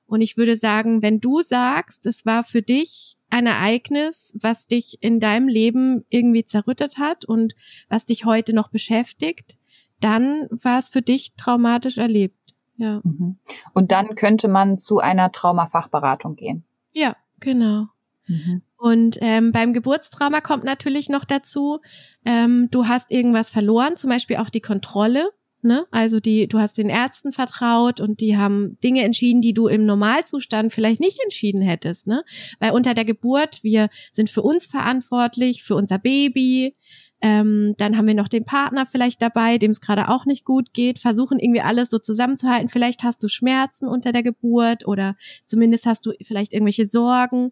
Und 0.07 0.21
ich 0.21 0.37
würde 0.37 0.57
sagen, 0.57 1.01
wenn 1.03 1.19
du 1.19 1.41
sagst, 1.41 2.05
es 2.05 2.25
war 2.25 2.43
für 2.43 2.61
dich 2.61 3.17
ein 3.29 3.45
Ereignis, 3.45 4.33
was 4.41 4.65
dich 4.65 4.97
in 5.01 5.19
deinem 5.19 5.49
Leben 5.49 6.05
irgendwie 6.09 6.45
zerrüttet 6.45 6.97
hat 6.97 7.25
und 7.25 7.53
was 7.89 8.05
dich 8.05 8.25
heute 8.25 8.53
noch 8.53 8.69
beschäftigt, 8.69 9.57
dann 9.99 10.47
war 10.49 10.77
es 10.77 10.89
für 10.89 11.01
dich 11.01 11.35
traumatisch 11.35 11.97
erlebt. 11.97 12.35
Ja. 12.77 13.01
Mhm. 13.03 13.37
Und 13.73 13.91
dann 13.91 14.15
könnte 14.15 14.47
man 14.47 14.77
zu 14.77 14.99
einer 14.99 15.31
Traumafachberatung 15.31 16.35
gehen. 16.35 16.63
Ja, 16.93 17.15
genau. 17.39 17.87
Mhm. 18.27 18.61
Und 18.77 19.17
ähm, 19.21 19.51
beim 19.51 19.73
Geburtstrauma 19.73 20.41
kommt 20.41 20.63
natürlich 20.63 21.09
noch 21.09 21.25
dazu, 21.25 21.79
ähm, 22.25 22.67
du 22.69 22.87
hast 22.87 23.11
irgendwas 23.11 23.49
verloren, 23.49 23.95
zum 23.95 24.11
Beispiel 24.11 24.37
auch 24.37 24.49
die 24.49 24.61
Kontrolle. 24.61 25.31
Ne? 25.63 25.87
Also 25.89 26.19
die, 26.19 26.47
du 26.47 26.59
hast 26.59 26.77
den 26.77 26.89
Ärzten 26.89 27.31
vertraut 27.31 27.99
und 27.99 28.21
die 28.21 28.37
haben 28.37 28.77
Dinge 28.83 29.03
entschieden, 29.03 29.41
die 29.41 29.53
du 29.53 29.67
im 29.67 29.87
Normalzustand 29.87 30.71
vielleicht 30.71 30.99
nicht 30.99 31.19
entschieden 31.23 31.61
hättest. 31.61 32.05
Ne? 32.05 32.23
Weil 32.59 32.71
unter 32.71 32.93
der 32.93 33.05
Geburt, 33.05 33.63
wir 33.63 33.89
sind 34.11 34.29
für 34.29 34.43
uns 34.43 34.67
verantwortlich, 34.67 35.63
für 35.63 35.75
unser 35.75 35.97
Baby, 35.97 36.75
ähm, 37.21 37.73
dann 37.77 37.97
haben 37.97 38.07
wir 38.07 38.13
noch 38.13 38.27
den 38.27 38.45
Partner 38.45 38.85
vielleicht 38.85 39.21
dabei, 39.21 39.57
dem 39.57 39.71
es 39.71 39.81
gerade 39.81 40.09
auch 40.09 40.25
nicht 40.25 40.45
gut 40.45 40.73
geht, 40.73 40.99
versuchen 40.99 41.39
irgendwie 41.39 41.61
alles 41.61 41.89
so 41.89 41.97
zusammenzuhalten. 41.97 42.69
Vielleicht 42.69 43.03
hast 43.03 43.23
du 43.23 43.27
Schmerzen 43.27 43.87
unter 43.87 44.11
der 44.11 44.23
Geburt 44.23 44.87
oder 44.87 45.15
zumindest 45.45 45.85
hast 45.85 46.05
du 46.05 46.13
vielleicht 46.21 46.53
irgendwelche 46.53 46.85
Sorgen. 46.85 47.51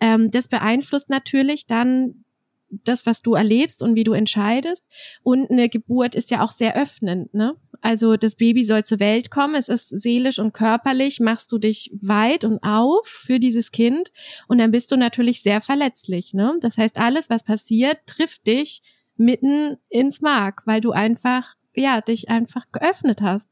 Ähm, 0.00 0.30
das 0.30 0.48
beeinflusst 0.48 1.08
natürlich 1.08 1.66
dann 1.66 2.24
das, 2.68 3.06
was 3.06 3.22
du 3.22 3.34
erlebst 3.34 3.82
und 3.82 3.94
wie 3.94 4.04
du 4.04 4.12
entscheidest. 4.12 4.84
Und 5.22 5.50
eine 5.50 5.68
Geburt 5.68 6.14
ist 6.14 6.30
ja 6.30 6.44
auch 6.44 6.52
sehr 6.52 6.76
öffnend, 6.76 7.32
ne? 7.32 7.54
Also 7.82 8.16
das 8.16 8.34
Baby 8.34 8.64
soll 8.64 8.84
zur 8.84 9.00
Welt 9.00 9.30
kommen, 9.30 9.54
es 9.54 9.68
ist 9.68 9.88
seelisch 9.88 10.38
und 10.38 10.52
körperlich, 10.52 11.20
machst 11.20 11.52
du 11.52 11.58
dich 11.58 11.90
weit 12.00 12.44
und 12.44 12.58
auf 12.62 13.06
für 13.06 13.38
dieses 13.38 13.70
Kind 13.70 14.10
und 14.48 14.58
dann 14.58 14.70
bist 14.70 14.90
du 14.90 14.96
natürlich 14.96 15.42
sehr 15.42 15.60
verletzlich, 15.60 16.34
ne? 16.34 16.56
Das 16.60 16.78
heißt, 16.78 16.96
alles, 16.98 17.30
was 17.30 17.44
passiert, 17.44 17.98
trifft 18.06 18.46
dich 18.46 18.80
mitten 19.18 19.76
ins 19.88 20.20
Mark, 20.20 20.62
weil 20.66 20.80
du 20.80 20.92
einfach, 20.92 21.54
ja, 21.74 22.00
dich 22.00 22.28
einfach 22.28 22.66
geöffnet 22.72 23.22
hast. 23.22 23.48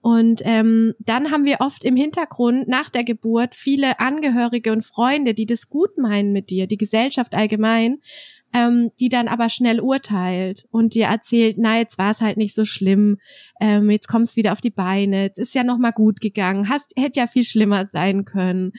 Und 0.00 0.42
ähm, 0.44 0.92
dann 0.98 1.30
haben 1.30 1.46
wir 1.46 1.60
oft 1.60 1.82
im 1.82 1.96
Hintergrund 1.96 2.68
nach 2.68 2.90
der 2.90 3.04
Geburt 3.04 3.54
viele 3.54 4.00
Angehörige 4.00 4.70
und 4.70 4.84
Freunde, 4.84 5.32
die 5.32 5.46
das 5.46 5.70
gut 5.70 5.96
meinen 5.96 6.32
mit 6.32 6.50
dir, 6.50 6.66
die 6.66 6.76
Gesellschaft 6.76 7.34
allgemein, 7.34 8.00
ähm, 8.54 8.92
die 9.00 9.08
dann 9.08 9.28
aber 9.28 9.48
schnell 9.48 9.80
urteilt 9.80 10.66
und 10.70 10.94
dir 10.94 11.06
erzählt, 11.06 11.56
na, 11.58 11.78
jetzt 11.78 11.96
war 11.96 12.12
es 12.12 12.20
halt 12.20 12.36
nicht 12.36 12.54
so 12.54 12.64
schlimm, 12.66 13.18
ähm, 13.60 13.90
jetzt 13.90 14.06
kommst 14.06 14.36
wieder 14.36 14.52
auf 14.52 14.60
die 14.60 14.70
Beine, 14.70 15.22
jetzt 15.22 15.38
ist 15.38 15.54
ja 15.54 15.64
noch 15.64 15.78
mal 15.78 15.90
gut 15.90 16.20
gegangen, 16.20 16.68
hast, 16.68 16.92
hätte 16.96 17.20
ja 17.20 17.26
viel 17.26 17.44
schlimmer 17.44 17.84
sein 17.86 18.24
können. 18.24 18.72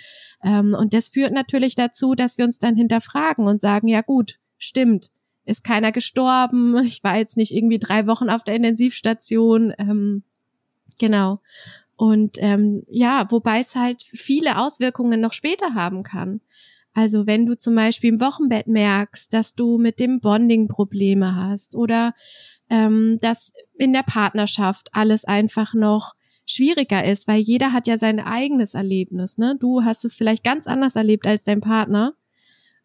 Ähm, 0.43 0.75
und 0.79 0.93
das 0.93 1.09
führt 1.09 1.33
natürlich 1.33 1.75
dazu, 1.75 2.13
dass 2.13 2.37
wir 2.37 2.45
uns 2.45 2.59
dann 2.59 2.77
hinterfragen 2.77 3.47
und 3.47 3.59
sagen, 3.59 3.87
ja 3.87 4.01
gut, 4.01 4.37
stimmt, 4.57 5.09
ist 5.45 5.63
keiner 5.63 5.91
gestorben. 5.91 6.77
Ich 6.85 7.03
war 7.03 7.17
jetzt 7.17 7.37
nicht 7.37 7.53
irgendwie 7.53 7.79
drei 7.79 8.07
Wochen 8.07 8.29
auf 8.29 8.43
der 8.43 8.55
Intensivstation. 8.55 9.73
Ähm, 9.77 10.23
genau. 10.99 11.39
Und 11.95 12.37
ähm, 12.39 12.83
ja, 12.89 13.29
wobei 13.31 13.59
es 13.59 13.75
halt 13.75 14.03
viele 14.03 14.57
Auswirkungen 14.59 15.21
noch 15.21 15.33
später 15.33 15.73
haben 15.75 16.03
kann. 16.03 16.41
Also 16.93 17.27
wenn 17.27 17.45
du 17.45 17.57
zum 17.57 17.75
Beispiel 17.75 18.09
im 18.11 18.21
Wochenbett 18.21 18.67
merkst, 18.67 19.33
dass 19.33 19.55
du 19.55 19.77
mit 19.77 19.99
dem 19.99 20.19
Bonding 20.19 20.67
Probleme 20.67 21.35
hast 21.35 21.75
oder 21.75 22.13
ähm, 22.69 23.17
dass 23.21 23.51
in 23.77 23.93
der 23.93 24.03
Partnerschaft 24.03 24.89
alles 24.93 25.25
einfach 25.25 25.73
noch 25.73 26.15
schwieriger 26.45 27.03
ist, 27.03 27.27
weil 27.27 27.39
jeder 27.39 27.73
hat 27.73 27.87
ja 27.87 27.97
sein 27.97 28.19
eigenes 28.19 28.73
Erlebnis. 28.73 29.37
Ne? 29.37 29.57
Du 29.59 29.83
hast 29.83 30.05
es 30.05 30.15
vielleicht 30.15 30.43
ganz 30.43 30.67
anders 30.67 30.95
erlebt 30.95 31.27
als 31.27 31.43
dein 31.43 31.61
Partner 31.61 32.13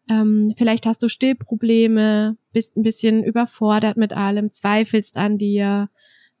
ähm, 0.09 0.53
vielleicht 0.57 0.85
hast 0.85 1.03
du 1.03 1.07
Stillprobleme, 1.07 2.37
bist 2.51 2.75
ein 2.75 2.83
bisschen 2.83 3.23
überfordert 3.23 3.97
mit 3.97 4.13
allem, 4.13 4.51
zweifelst 4.51 5.17
an 5.17 5.37
dir. 5.37 5.89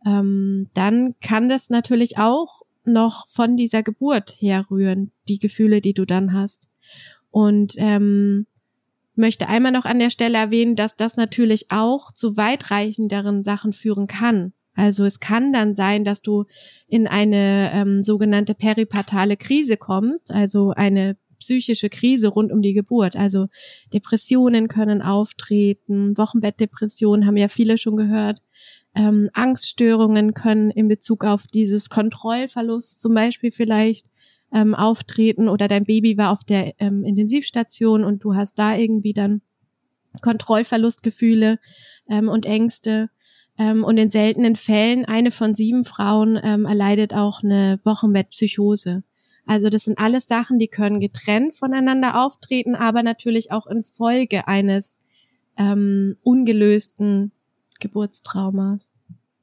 Ähm, 0.05 0.69
dann 0.73 1.15
kann 1.21 1.49
das 1.49 1.69
natürlich 1.69 2.17
auch 2.17 2.61
noch 2.83 3.27
von 3.27 3.55
dieser 3.55 3.83
Geburt 3.83 4.35
herrühren, 4.39 5.11
die 5.27 5.39
Gefühle, 5.39 5.81
die 5.81 5.93
du 5.93 6.05
dann 6.05 6.33
hast. 6.33 6.67
Und 7.29 7.73
ähm, 7.77 8.47
möchte 9.15 9.47
einmal 9.47 9.71
noch 9.71 9.85
an 9.85 9.99
der 9.99 10.09
Stelle 10.09 10.37
erwähnen, 10.37 10.75
dass 10.75 10.95
das 10.95 11.15
natürlich 11.15 11.71
auch 11.71 12.11
zu 12.11 12.37
weitreichenderen 12.37 13.43
Sachen 13.43 13.73
führen 13.73 14.07
kann. 14.07 14.53
Also 14.73 15.05
es 15.05 15.19
kann 15.19 15.53
dann 15.53 15.75
sein, 15.75 16.03
dass 16.03 16.21
du 16.21 16.45
in 16.87 17.07
eine 17.07 17.71
ähm, 17.73 18.03
sogenannte 18.03 18.55
peripartale 18.55 19.37
Krise 19.37 19.77
kommst, 19.77 20.31
also 20.31 20.71
eine 20.71 21.17
psychische 21.41 21.89
Krise 21.89 22.29
rund 22.29 22.51
um 22.51 22.61
die 22.61 22.73
Geburt. 22.73 23.15
Also 23.15 23.47
Depressionen 23.93 24.67
können 24.67 25.01
auftreten, 25.01 26.17
Wochenbettdepressionen 26.17 27.25
haben 27.25 27.37
ja 27.37 27.49
viele 27.49 27.77
schon 27.77 27.97
gehört. 27.97 28.39
Ähm, 28.95 29.29
Angststörungen 29.33 30.33
können 30.33 30.69
in 30.69 30.87
Bezug 30.87 31.25
auf 31.25 31.47
dieses 31.47 31.89
Kontrollverlust 31.89 32.99
zum 32.99 33.13
Beispiel 33.13 33.51
vielleicht 33.51 34.07
ähm, 34.53 34.75
auftreten 34.75 35.47
oder 35.47 35.67
dein 35.67 35.83
Baby 35.83 36.17
war 36.17 36.31
auf 36.31 36.43
der 36.43 36.73
ähm, 36.79 37.03
Intensivstation 37.03 38.03
und 38.03 38.23
du 38.23 38.35
hast 38.35 38.59
da 38.59 38.75
irgendwie 38.75 39.13
dann 39.13 39.41
Kontrollverlustgefühle 40.21 41.57
ähm, 42.09 42.29
und 42.29 42.45
Ängste. 42.45 43.09
Ähm, 43.57 43.83
und 43.83 43.97
in 43.97 44.09
seltenen 44.09 44.55
Fällen, 44.55 45.05
eine 45.05 45.31
von 45.31 45.53
sieben 45.53 45.85
Frauen 45.85 46.39
ähm, 46.41 46.65
erleidet 46.65 47.13
auch 47.13 47.43
eine 47.43 47.79
Wochenbettpsychose. 47.83 49.03
Also 49.51 49.67
das 49.67 49.83
sind 49.83 49.99
alles 49.99 50.29
Sachen, 50.29 50.59
die 50.59 50.69
können 50.69 51.01
getrennt 51.01 51.55
voneinander 51.55 52.23
auftreten, 52.23 52.73
aber 52.73 53.03
natürlich 53.03 53.51
auch 53.51 53.67
in 53.67 53.83
Folge 53.83 54.47
eines 54.47 54.99
ähm, 55.57 56.15
ungelösten 56.23 57.33
Geburtstraumas. 57.81 58.93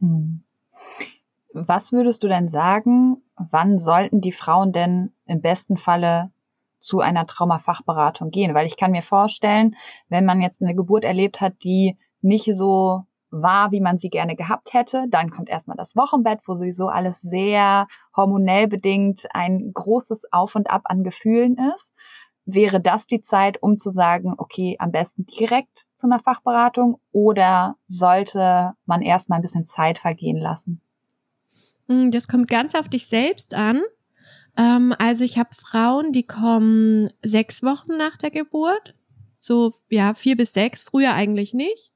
Hm. 0.00 0.44
Was 1.52 1.92
würdest 1.92 2.24
du 2.24 2.28
denn 2.28 2.48
sagen, 2.48 3.18
wann 3.36 3.78
sollten 3.78 4.22
die 4.22 4.32
Frauen 4.32 4.72
denn 4.72 5.12
im 5.26 5.42
besten 5.42 5.76
Falle 5.76 6.30
zu 6.78 7.00
einer 7.00 7.26
Traumafachberatung 7.26 8.30
gehen? 8.30 8.54
Weil 8.54 8.66
ich 8.66 8.78
kann 8.78 8.92
mir 8.92 9.02
vorstellen, 9.02 9.76
wenn 10.08 10.24
man 10.24 10.40
jetzt 10.40 10.62
eine 10.62 10.74
Geburt 10.74 11.04
erlebt 11.04 11.42
hat, 11.42 11.62
die 11.64 11.98
nicht 12.22 12.50
so 12.54 13.04
war, 13.30 13.72
wie 13.72 13.80
man 13.80 13.98
sie 13.98 14.10
gerne 14.10 14.36
gehabt 14.36 14.72
hätte. 14.72 15.06
Dann 15.08 15.30
kommt 15.30 15.48
erstmal 15.48 15.76
das 15.76 15.96
Wochenbett, 15.96 16.40
wo 16.46 16.54
sowieso 16.54 16.88
alles 16.88 17.20
sehr 17.20 17.86
hormonell 18.16 18.68
bedingt 18.68 19.26
ein 19.34 19.72
großes 19.72 20.32
Auf 20.32 20.54
und 20.54 20.70
Ab 20.70 20.82
an 20.84 21.04
Gefühlen 21.04 21.56
ist. 21.74 21.92
Wäre 22.44 22.80
das 22.80 23.06
die 23.06 23.20
Zeit, 23.20 23.62
um 23.62 23.76
zu 23.76 23.90
sagen, 23.90 24.34
okay, 24.38 24.76
am 24.78 24.90
besten 24.90 25.26
direkt 25.26 25.86
zu 25.92 26.06
einer 26.06 26.18
Fachberatung 26.18 26.98
oder 27.12 27.76
sollte 27.88 28.72
man 28.86 29.02
erstmal 29.02 29.38
ein 29.38 29.42
bisschen 29.42 29.66
Zeit 29.66 29.98
vergehen 29.98 30.38
lassen? 30.38 30.80
Hm, 31.88 32.10
das 32.10 32.28
kommt 32.28 32.48
ganz 32.48 32.74
auf 32.74 32.88
dich 32.88 33.06
selbst 33.06 33.54
an. 33.54 33.82
Ähm, 34.56 34.94
also 34.98 35.24
ich 35.24 35.38
habe 35.38 35.50
Frauen, 35.54 36.12
die 36.12 36.26
kommen 36.26 37.10
sechs 37.22 37.62
Wochen 37.62 37.96
nach 37.96 38.16
der 38.16 38.30
Geburt, 38.30 38.94
so 39.38 39.72
ja 39.88 40.14
vier 40.14 40.36
bis 40.36 40.52
sechs, 40.52 40.82
früher 40.82 41.14
eigentlich 41.14 41.54
nicht, 41.54 41.92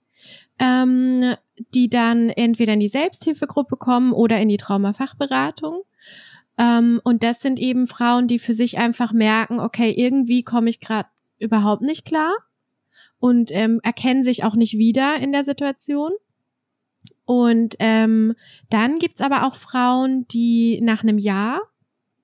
ähm, 0.59 1.35
die 1.75 1.89
dann 1.89 2.31
entweder 2.31 2.75
in 2.75 2.81
die 2.81 2.89
Selbsthilfegruppe 2.89 3.77
kommen 3.77 4.13
oder 4.13 4.41
in 4.41 4.49
die 4.49 4.57
Traumafachberatung. 4.57 5.83
Ähm, 6.59 7.01
und 7.05 7.23
das 7.23 7.41
sind 7.41 7.59
eben 7.59 7.87
Frauen, 7.87 8.27
die 8.27 8.39
für 8.39 8.55
sich 8.55 8.79
einfach 8.79 9.13
merken, 9.13 9.61
okay, 9.61 9.91
irgendwie 9.91 10.43
komme 10.43 10.71
ich 10.71 10.81
gerade 10.81 11.09
überhaupt 11.39 11.83
nicht 11.83 12.05
klar 12.05 12.33
und 13.19 13.51
ähm, 13.53 13.81
erkennen 13.83 14.25
sich 14.25 14.45
auch 14.45 14.55
nicht 14.55 14.79
wieder 14.79 15.17
in 15.17 15.33
der 15.33 15.45
Situation. 15.45 16.13
Und 17.25 17.77
ähm, 17.79 18.35
dann 18.69 18.99
gibt's 18.99 19.21
aber 19.21 19.47
auch 19.47 19.55
Frauen, 19.55 20.27
die 20.29 20.81
nach 20.83 21.03
einem 21.03 21.19
Jahr 21.19 21.61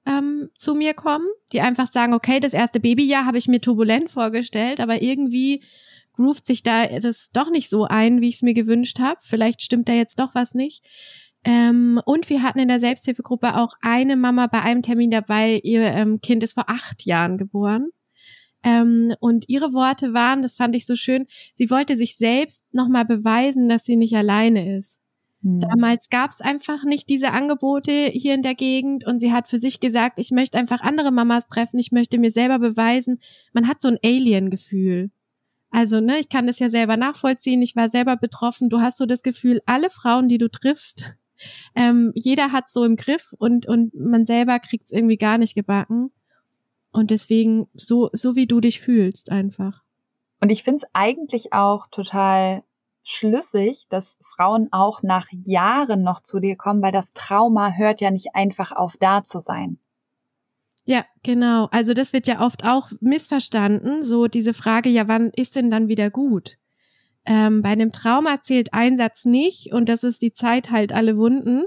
ähm, 0.07 0.51
zu 0.55 0.75
mir 0.75 0.95
kommen, 0.95 1.27
die 1.53 1.61
einfach 1.61 1.87
sagen, 1.87 2.15
okay, 2.15 2.41
das 2.41 2.53
erste 2.53 2.81
Babyjahr 2.81 3.25
habe 3.25 3.39
ich 3.39 3.49
mir 3.49 3.61
turbulent 3.61 4.11
vorgestellt, 4.11 4.81
aber 4.81 5.03
irgendwie 5.03 5.63
groovt 6.19 6.47
sich 6.47 6.65
da 6.65 6.87
das 6.99 7.31
doch 7.33 7.49
nicht 7.51 7.71
so 7.71 7.85
ein, 7.85 8.21
wie 8.21 8.29
ich 8.29 8.37
es 8.37 8.43
mir 8.43 8.55
gewünscht 8.55 8.99
habe. 8.99 9.21
Vielleicht 9.23 9.63
stimmt 9.63 9.89
da 9.89 9.93
jetzt 9.93 10.19
doch 10.19 10.35
was 10.35 10.53
nicht. 10.53 10.85
Ähm, 11.45 12.01
und 12.05 12.29
wir 12.29 12.43
hatten 12.43 12.59
in 12.59 12.67
der 12.67 12.81
Selbsthilfegruppe 12.81 13.57
auch 13.57 13.73
eine 13.81 14.17
Mama 14.17 14.49
bei 14.49 14.61
einem 14.61 14.83
Termin 14.83 15.13
dabei, 15.13 15.61
ihr 15.63 15.83
ähm, 15.83 16.21
Kind 16.21 16.43
ist 16.43 16.55
vor 16.55 16.69
acht 16.69 17.07
Jahren 17.07 17.39
geboren. 17.39 17.91
Ähm, 18.65 19.15
und 19.21 19.49
ihre 19.49 19.73
Worte 19.73 20.13
waren, 20.13 20.43
das 20.43 20.57
fand 20.57 20.75
ich 20.75 20.87
so 20.87 20.97
schön, 20.97 21.27
sie 21.55 21.71
wollte 21.71 21.97
sich 21.97 22.17
selbst 22.17 22.67
nochmal 22.75 23.05
beweisen, 23.05 23.69
dass 23.69 23.85
sie 23.85 23.95
nicht 23.95 24.17
alleine 24.17 24.77
ist. 24.77 24.99
Hm. 25.45 25.61
Damals 25.61 26.09
gab 26.09 26.31
es 26.31 26.41
einfach 26.41 26.83
nicht 26.83 27.09
diese 27.09 27.31
Angebote 27.31 27.93
hier 27.93 28.35
in 28.35 28.43
der 28.43 28.57
Gegend 28.57 29.07
und 29.07 29.21
sie 29.21 29.33
hat 29.33 29.47
für 29.47 29.59
sich 29.59 29.79
gesagt, 29.79 30.19
ich 30.19 30.33
möchte 30.33 30.59
einfach 30.59 30.81
andere 30.81 31.13
Mamas 31.13 31.47
treffen, 31.47 31.79
ich 31.79 31.93
möchte 31.93 32.19
mir 32.19 32.33
selber 32.33 32.59
beweisen, 32.59 33.21
man 33.53 33.69
hat 33.69 33.81
so 33.81 33.87
ein 33.87 33.99
Alien-Gefühl. 34.03 35.13
Also, 35.71 36.01
ne, 36.01 36.19
ich 36.19 36.29
kann 36.29 36.47
das 36.47 36.59
ja 36.59 36.71
selber 36.71 36.97
nachvollziehen, 36.97 37.61
ich 37.63 37.77
war 37.77 37.91
selber 37.91 38.17
betroffen, 38.17 38.71
du 38.71 38.81
hast 38.81 38.99
so 38.99 39.07
das 39.07 39.23
Gefühl, 39.23 39.61
alle 39.67 39.91
Frauen, 39.91 40.29
die 40.29 40.39
du 40.39 40.49
triffst, 40.49 41.15
ähm, 41.75 42.13
jeder 42.15 42.53
hat 42.53 42.69
so 42.69 42.85
im 42.85 42.97
Griff 42.97 43.35
und, 43.39 43.67
und 43.67 43.95
man 43.95 44.25
selber 44.25 44.59
kriegt 44.59 44.87
es 44.87 44.93
irgendwie 44.93 45.17
gar 45.17 45.39
nicht 45.39 45.55
gebacken. 45.55 46.11
Und 46.91 47.11
deswegen, 47.11 47.69
so, 47.75 48.11
so 48.13 48.35
wie 48.35 48.47
du 48.47 48.61
dich 48.61 48.81
fühlst, 48.81 49.31
einfach. 49.31 49.83
Und 50.41 50.51
ich 50.51 50.63
finde 50.63 50.85
es 50.85 50.91
eigentlich 50.95 51.53
auch 51.53 51.87
total 51.89 52.65
schlüssig, 53.03 53.87
dass 53.89 54.19
Frauen 54.23 54.69
auch 54.71 55.03
nach 55.03 55.27
Jahren 55.31 56.03
noch 56.03 56.23
zu 56.23 56.41
dir 56.41 56.57
kommen, 56.57 56.83
weil 56.83 56.93
das 56.93 57.13
Trauma 57.13 57.73
hört 57.73 58.01
ja 58.01 58.11
nicht 58.11 58.35
einfach 58.35 58.73
auf 58.73 58.97
da 58.99 59.23
zu 59.25 59.41
sein. 59.41 59.79
Ja, 60.89 61.05
genau. 61.23 61.69
Also 61.71 61.93
das 61.93 62.15
wird 62.15 62.27
ja 62.27 62.41
oft 62.41 62.65
auch 62.65 62.93
missverstanden, 63.01 64.03
so 64.03 64.27
diese 64.27 64.55
Frage, 64.55 64.89
ja, 64.89 65.07
wann 65.07 65.29
ist 65.37 65.55
denn 65.55 65.69
dann 65.71 65.89
wieder 65.89 66.09
gut? 66.09 66.57
Ähm, 67.27 67.61
bei 67.61 67.69
einem 67.69 67.93
Trauma 67.93 68.41
zählt 68.43 68.73
ein 68.73 68.97
Satz 68.97 69.27
nicht 69.27 69.71
und 69.75 69.91
das 69.91 70.03
ist 70.03 70.23
die 70.23 70.33
Zeit 70.33 70.71
halt 70.71 70.95
alle 70.95 71.19
Wunden. 71.19 71.65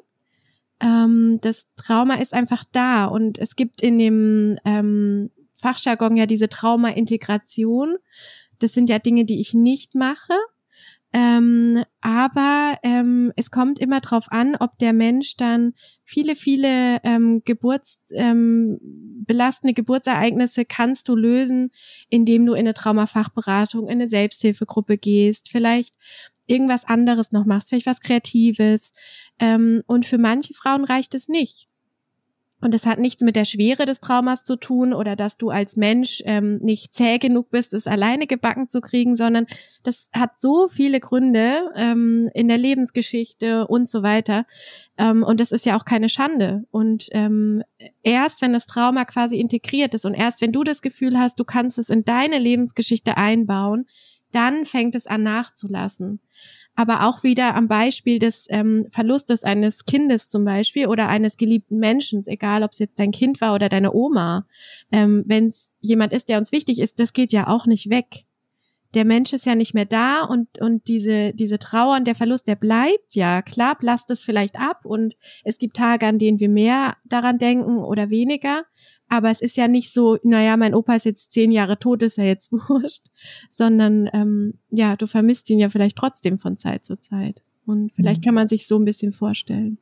Ähm, 0.80 1.38
das 1.42 1.68
Trauma 1.76 2.16
ist 2.16 2.34
einfach 2.34 2.64
da 2.72 3.06
und 3.06 3.38
es 3.38 3.56
gibt 3.56 3.84
in 3.84 4.00
dem 4.00 4.58
ähm, 4.66 5.30
Fachjargon 5.54 6.16
ja 6.18 6.26
diese 6.26 6.50
Trauma-Integration. 6.50 7.98
Das 8.58 8.74
sind 8.74 8.90
ja 8.90 8.98
Dinge, 8.98 9.26
die 9.26 9.40
ich 9.40 9.54
nicht 9.54 9.94
mache. 9.94 10.34
Ähm, 11.14 11.84
aber 12.00 12.78
ähm, 12.84 13.34
es 13.36 13.52
kommt 13.52 13.80
immer 13.80 14.00
drauf 14.00 14.28
an, 14.30 14.56
ob 14.56 14.78
der 14.78 14.94
Mensch 14.94 15.36
dann 15.36 15.74
viele, 16.04 16.36
viele 16.36 17.00
ähm, 17.04 17.42
Geburts, 17.44 18.00
ähm, 18.14 18.78
belastende 19.26 19.74
Geburtsereignisse 19.74 20.64
kannst 20.64 21.10
du 21.10 21.16
lösen, 21.16 21.72
indem 22.10 22.46
du 22.46 22.54
in 22.54 22.60
eine 22.60 22.74
Traumafachberatung, 22.74 23.88
in 23.88 23.94
eine 23.94 24.08
Selbsthilfegruppe 24.08 24.98
gehst, 24.98 25.50
vielleicht 25.50 25.96
irgendwas 26.48 26.86
anderes 26.86 27.32
noch 27.32 27.46
machst, 27.46 27.70
vielleicht 27.70 27.86
was 27.86 28.02
Kreatives. 28.02 28.92
Ähm, 29.40 29.84
und 29.88 30.06
für 30.06 30.18
manche 30.18 30.54
Frauen 30.54 30.86
reicht 30.86 31.14
es 31.14 31.28
nicht. 31.28 31.71
Und 32.62 32.76
es 32.76 32.86
hat 32.86 33.00
nichts 33.00 33.24
mit 33.24 33.36
der 33.36 33.46
Schwere 33.46 33.86
des 33.86 34.00
Traumas 34.00 34.44
zu 34.44 34.56
tun 34.56 34.94
oder 34.94 35.16
dass 35.16 35.38
du 35.38 35.50
als 35.50 35.76
Mensch 35.76 36.22
ähm, 36.26 36.60
nicht 36.62 36.94
zäh 36.94 37.18
genug 37.18 37.50
bist, 37.50 37.74
es 37.74 37.88
alleine 37.88 38.28
gebacken 38.28 38.70
zu 38.70 38.82
kriegen, 38.82 39.16
sondern 39.16 39.48
das 39.84 40.10
hat 40.14 40.40
so 40.40 40.68
viele 40.68 41.00
Gründe 41.00 41.72
ähm, 41.76 42.30
in 42.36 42.48
der 42.48 42.60
Lebensgeschichte 42.60 43.68
und 43.68 43.90
so 43.90 44.04
weiter. 44.04 44.46
Ähm, 44.98 45.24
und 45.24 45.40
das 45.40 45.52
ist 45.52 45.66
ja 45.66 45.76
auch 45.76 45.86
keine 45.86 46.08
Schande. 46.08 46.66
Und 46.70 47.08
ähm, 47.12 47.64
erst 48.04 48.42
wenn 48.42 48.54
das 48.54 48.68
Trauma 48.68 49.06
quasi 49.06 49.40
integriert 49.40 49.96
ist 49.96 50.06
und 50.06 50.14
erst 50.14 50.42
wenn 50.42 50.52
du 50.52 50.64
das 50.64 50.84
Gefühl 50.84 51.18
hast, 51.18 51.40
du 51.40 51.44
kannst 51.44 51.80
es 51.80 51.90
in 51.90 52.06
deine 52.06 52.38
Lebensgeschichte 52.38 53.18
einbauen, 53.18 53.88
dann 54.32 54.66
fängt 54.66 54.96
es 54.96 55.08
an 55.08 55.24
nachzulassen 55.24 56.22
aber 56.76 57.08
auch 57.08 57.24
wieder 57.24 57.56
am 57.56 57.68
Beispiel 57.68 58.20
des 58.20 58.46
ähm, 58.50 58.88
Verlustes 58.90 59.44
eines 59.44 59.86
Kindes 59.86 60.30
zum 60.30 60.46
Beispiel 60.46 60.88
oder 60.88 61.10
eines 61.10 61.38
geliebten 61.38 61.78
Menschen, 61.78 62.24
egal 62.26 62.64
ob 62.64 62.72
es 62.72 62.80
jetzt 62.80 63.00
dein 63.00 63.12
Kind 63.12 63.42
war 63.42 63.54
oder 63.54 63.70
deine 63.70 63.94
Oma. 63.94 64.46
Ähm, 64.92 65.24
Wenn 65.26 65.48
es 65.48 65.72
jemand 65.80 66.14
ist, 66.14 66.30
der 66.30 66.38
uns 66.38 66.52
wichtig 66.52 66.80
ist, 66.80 67.00
das 67.00 67.14
geht 67.14 67.34
ja 67.34 67.48
auch 67.48 67.66
nicht 67.66 67.90
weg. 67.90 68.26
Der 68.94 69.06
Mensch 69.06 69.32
ist 69.32 69.46
ja 69.46 69.56
nicht 69.56 69.74
mehr 69.74 69.86
da 69.86 70.24
und, 70.24 70.60
und 70.60 70.88
diese, 70.90 71.34
diese 71.34 71.60
Trauer 71.60 71.96
und 71.96 72.08
der 72.08 72.16
Verlust, 72.16 72.48
der 72.48 72.56
bleibt 72.56 73.16
ja. 73.16 73.42
Klar, 73.42 73.78
blasst 73.78 74.10
es 74.10 74.22
vielleicht 74.22 74.60
ab 74.60 74.86
und 74.86 75.16
es 75.46 75.58
gibt 75.58 75.78
Tage, 75.78 76.08
an 76.08 76.18
denen 76.18 76.40
wir 76.42 76.50
mehr 76.50 76.98
daran 77.06 77.38
denken 77.38 77.78
oder 77.78 78.10
weniger. 78.10 78.66
Aber 79.12 79.30
es 79.30 79.42
ist 79.42 79.58
ja 79.58 79.68
nicht 79.68 79.92
so, 79.92 80.18
naja, 80.24 80.56
mein 80.56 80.74
Opa 80.74 80.94
ist 80.94 81.04
jetzt 81.04 81.34
zehn 81.34 81.52
Jahre 81.52 81.78
tot, 81.78 82.02
ist 82.02 82.16
ja 82.16 82.24
jetzt 82.24 82.50
wurscht, 82.70 83.08
sondern 83.50 84.10
ähm, 84.14 84.54
ja, 84.70 84.96
du 84.96 85.06
vermisst 85.06 85.50
ihn 85.50 85.60
ja 85.60 85.70
vielleicht 85.70 85.98
trotzdem 85.98 86.38
von 86.38 86.56
Zeit 86.56 86.86
zu 86.86 86.98
Zeit. 86.98 87.42
Und 87.66 87.92
vielleicht 87.92 88.22
mhm. 88.22 88.26
kann 88.26 88.36
man 88.36 88.48
sich 88.48 88.68
so 88.68 88.80
ein 88.80 88.86
bisschen 88.86 89.12
vorstellen. 89.12 89.80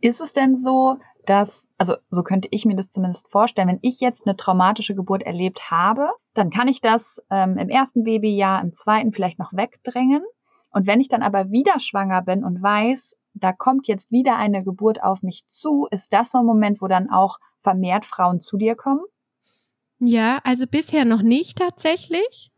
Ist 0.00 0.22
es 0.22 0.32
denn 0.32 0.56
so, 0.56 0.96
dass, 1.26 1.68
also 1.76 1.96
so 2.10 2.22
könnte 2.22 2.48
ich 2.50 2.64
mir 2.64 2.76
das 2.76 2.90
zumindest 2.90 3.30
vorstellen, 3.30 3.68
wenn 3.68 3.78
ich 3.82 4.00
jetzt 4.00 4.26
eine 4.26 4.38
traumatische 4.38 4.94
Geburt 4.94 5.22
erlebt 5.22 5.70
habe, 5.70 6.08
dann 6.32 6.48
kann 6.48 6.66
ich 6.66 6.80
das 6.80 7.22
ähm, 7.30 7.58
im 7.58 7.68
ersten 7.68 8.04
Babyjahr, 8.04 8.62
im 8.62 8.72
zweiten 8.72 9.12
vielleicht 9.12 9.38
noch 9.38 9.52
wegdrängen. 9.52 10.22
Und 10.70 10.86
wenn 10.86 11.02
ich 11.02 11.08
dann 11.08 11.22
aber 11.22 11.50
wieder 11.50 11.78
schwanger 11.78 12.22
bin 12.22 12.42
und 12.42 12.62
weiß, 12.62 13.16
da 13.34 13.52
kommt 13.52 13.86
jetzt 13.86 14.10
wieder 14.10 14.36
eine 14.36 14.64
Geburt 14.64 15.02
auf 15.02 15.22
mich 15.22 15.44
zu, 15.46 15.88
ist 15.90 16.10
das 16.14 16.30
so 16.30 16.38
ein 16.38 16.46
Moment, 16.46 16.80
wo 16.80 16.88
dann 16.88 17.10
auch 17.10 17.38
vermehrt 17.64 18.06
Frauen 18.06 18.40
zu 18.40 18.56
dir 18.56 18.76
kommen? 18.76 19.02
Ja, 19.98 20.40
also 20.44 20.66
bisher 20.66 21.04
noch 21.04 21.22
nicht 21.22 21.58
tatsächlich. 21.58 22.52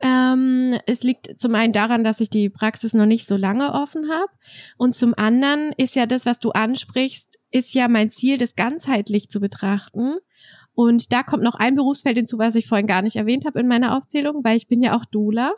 Ähm, 0.00 0.78
es 0.86 1.02
liegt 1.02 1.40
zum 1.40 1.54
einen 1.54 1.72
daran, 1.72 2.04
dass 2.04 2.20
ich 2.20 2.30
die 2.30 2.50
Praxis 2.50 2.94
noch 2.94 3.06
nicht 3.06 3.26
so 3.26 3.36
lange 3.36 3.72
offen 3.74 4.10
habe. 4.10 4.30
Und 4.76 4.94
zum 4.94 5.14
anderen 5.16 5.72
ist 5.76 5.94
ja 5.94 6.06
das, 6.06 6.24
was 6.24 6.38
du 6.38 6.50
ansprichst, 6.50 7.38
ist 7.50 7.74
ja 7.74 7.88
mein 7.88 8.10
Ziel, 8.10 8.38
das 8.38 8.54
ganzheitlich 8.54 9.28
zu 9.28 9.40
betrachten. 9.40 10.16
Und 10.72 11.12
da 11.12 11.24
kommt 11.24 11.42
noch 11.42 11.56
ein 11.56 11.74
Berufsfeld 11.74 12.16
hinzu, 12.16 12.38
was 12.38 12.54
ich 12.54 12.68
vorhin 12.68 12.86
gar 12.86 13.02
nicht 13.02 13.16
erwähnt 13.16 13.44
habe 13.44 13.58
in 13.58 13.66
meiner 13.66 13.96
Aufzählung, 13.96 14.44
weil 14.44 14.56
ich 14.56 14.68
bin 14.68 14.82
ja 14.82 14.96
auch 14.96 15.04
Dula. 15.04 15.52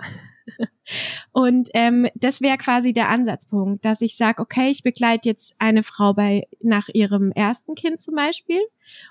Und 1.33 1.69
ähm, 1.75 2.09
das 2.15 2.41
wäre 2.41 2.59
quasi 2.59 2.93
der 2.93 3.09
Ansatzpunkt, 3.09 3.85
dass 3.85 4.01
ich 4.01 4.17
sage, 4.17 4.43
okay, 4.43 4.71
ich 4.71 4.83
begleite 4.83 5.29
jetzt 5.29 5.55
eine 5.59 5.83
Frau 5.83 6.15
bei 6.15 6.49
nach 6.61 6.89
ihrem 6.93 7.33
ersten 7.33 7.75
Kind 7.75 8.01
zum 8.01 8.15
Beispiel. 8.15 8.61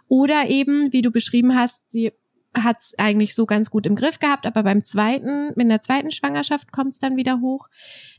Oder 0.08 0.50
eben, 0.50 0.92
wie 0.94 1.02
du 1.02 1.12
beschrieben 1.12 1.56
hast, 1.56 1.92
sie 1.92 2.12
hat 2.54 2.78
es 2.80 2.94
eigentlich 2.98 3.36
so 3.36 3.46
ganz 3.46 3.70
gut 3.70 3.86
im 3.86 3.96
Griff 3.96 4.20
gehabt, 4.20 4.46
aber 4.46 4.64
beim 4.64 4.84
zweiten, 4.84 5.52
mit 5.56 5.70
der 5.70 5.82
zweiten 5.82 6.12
Schwangerschaft 6.12 6.72
kommt 6.72 6.94
es 6.94 7.00
dann 7.00 7.16
wieder 7.16 7.42
hoch. 7.42 7.68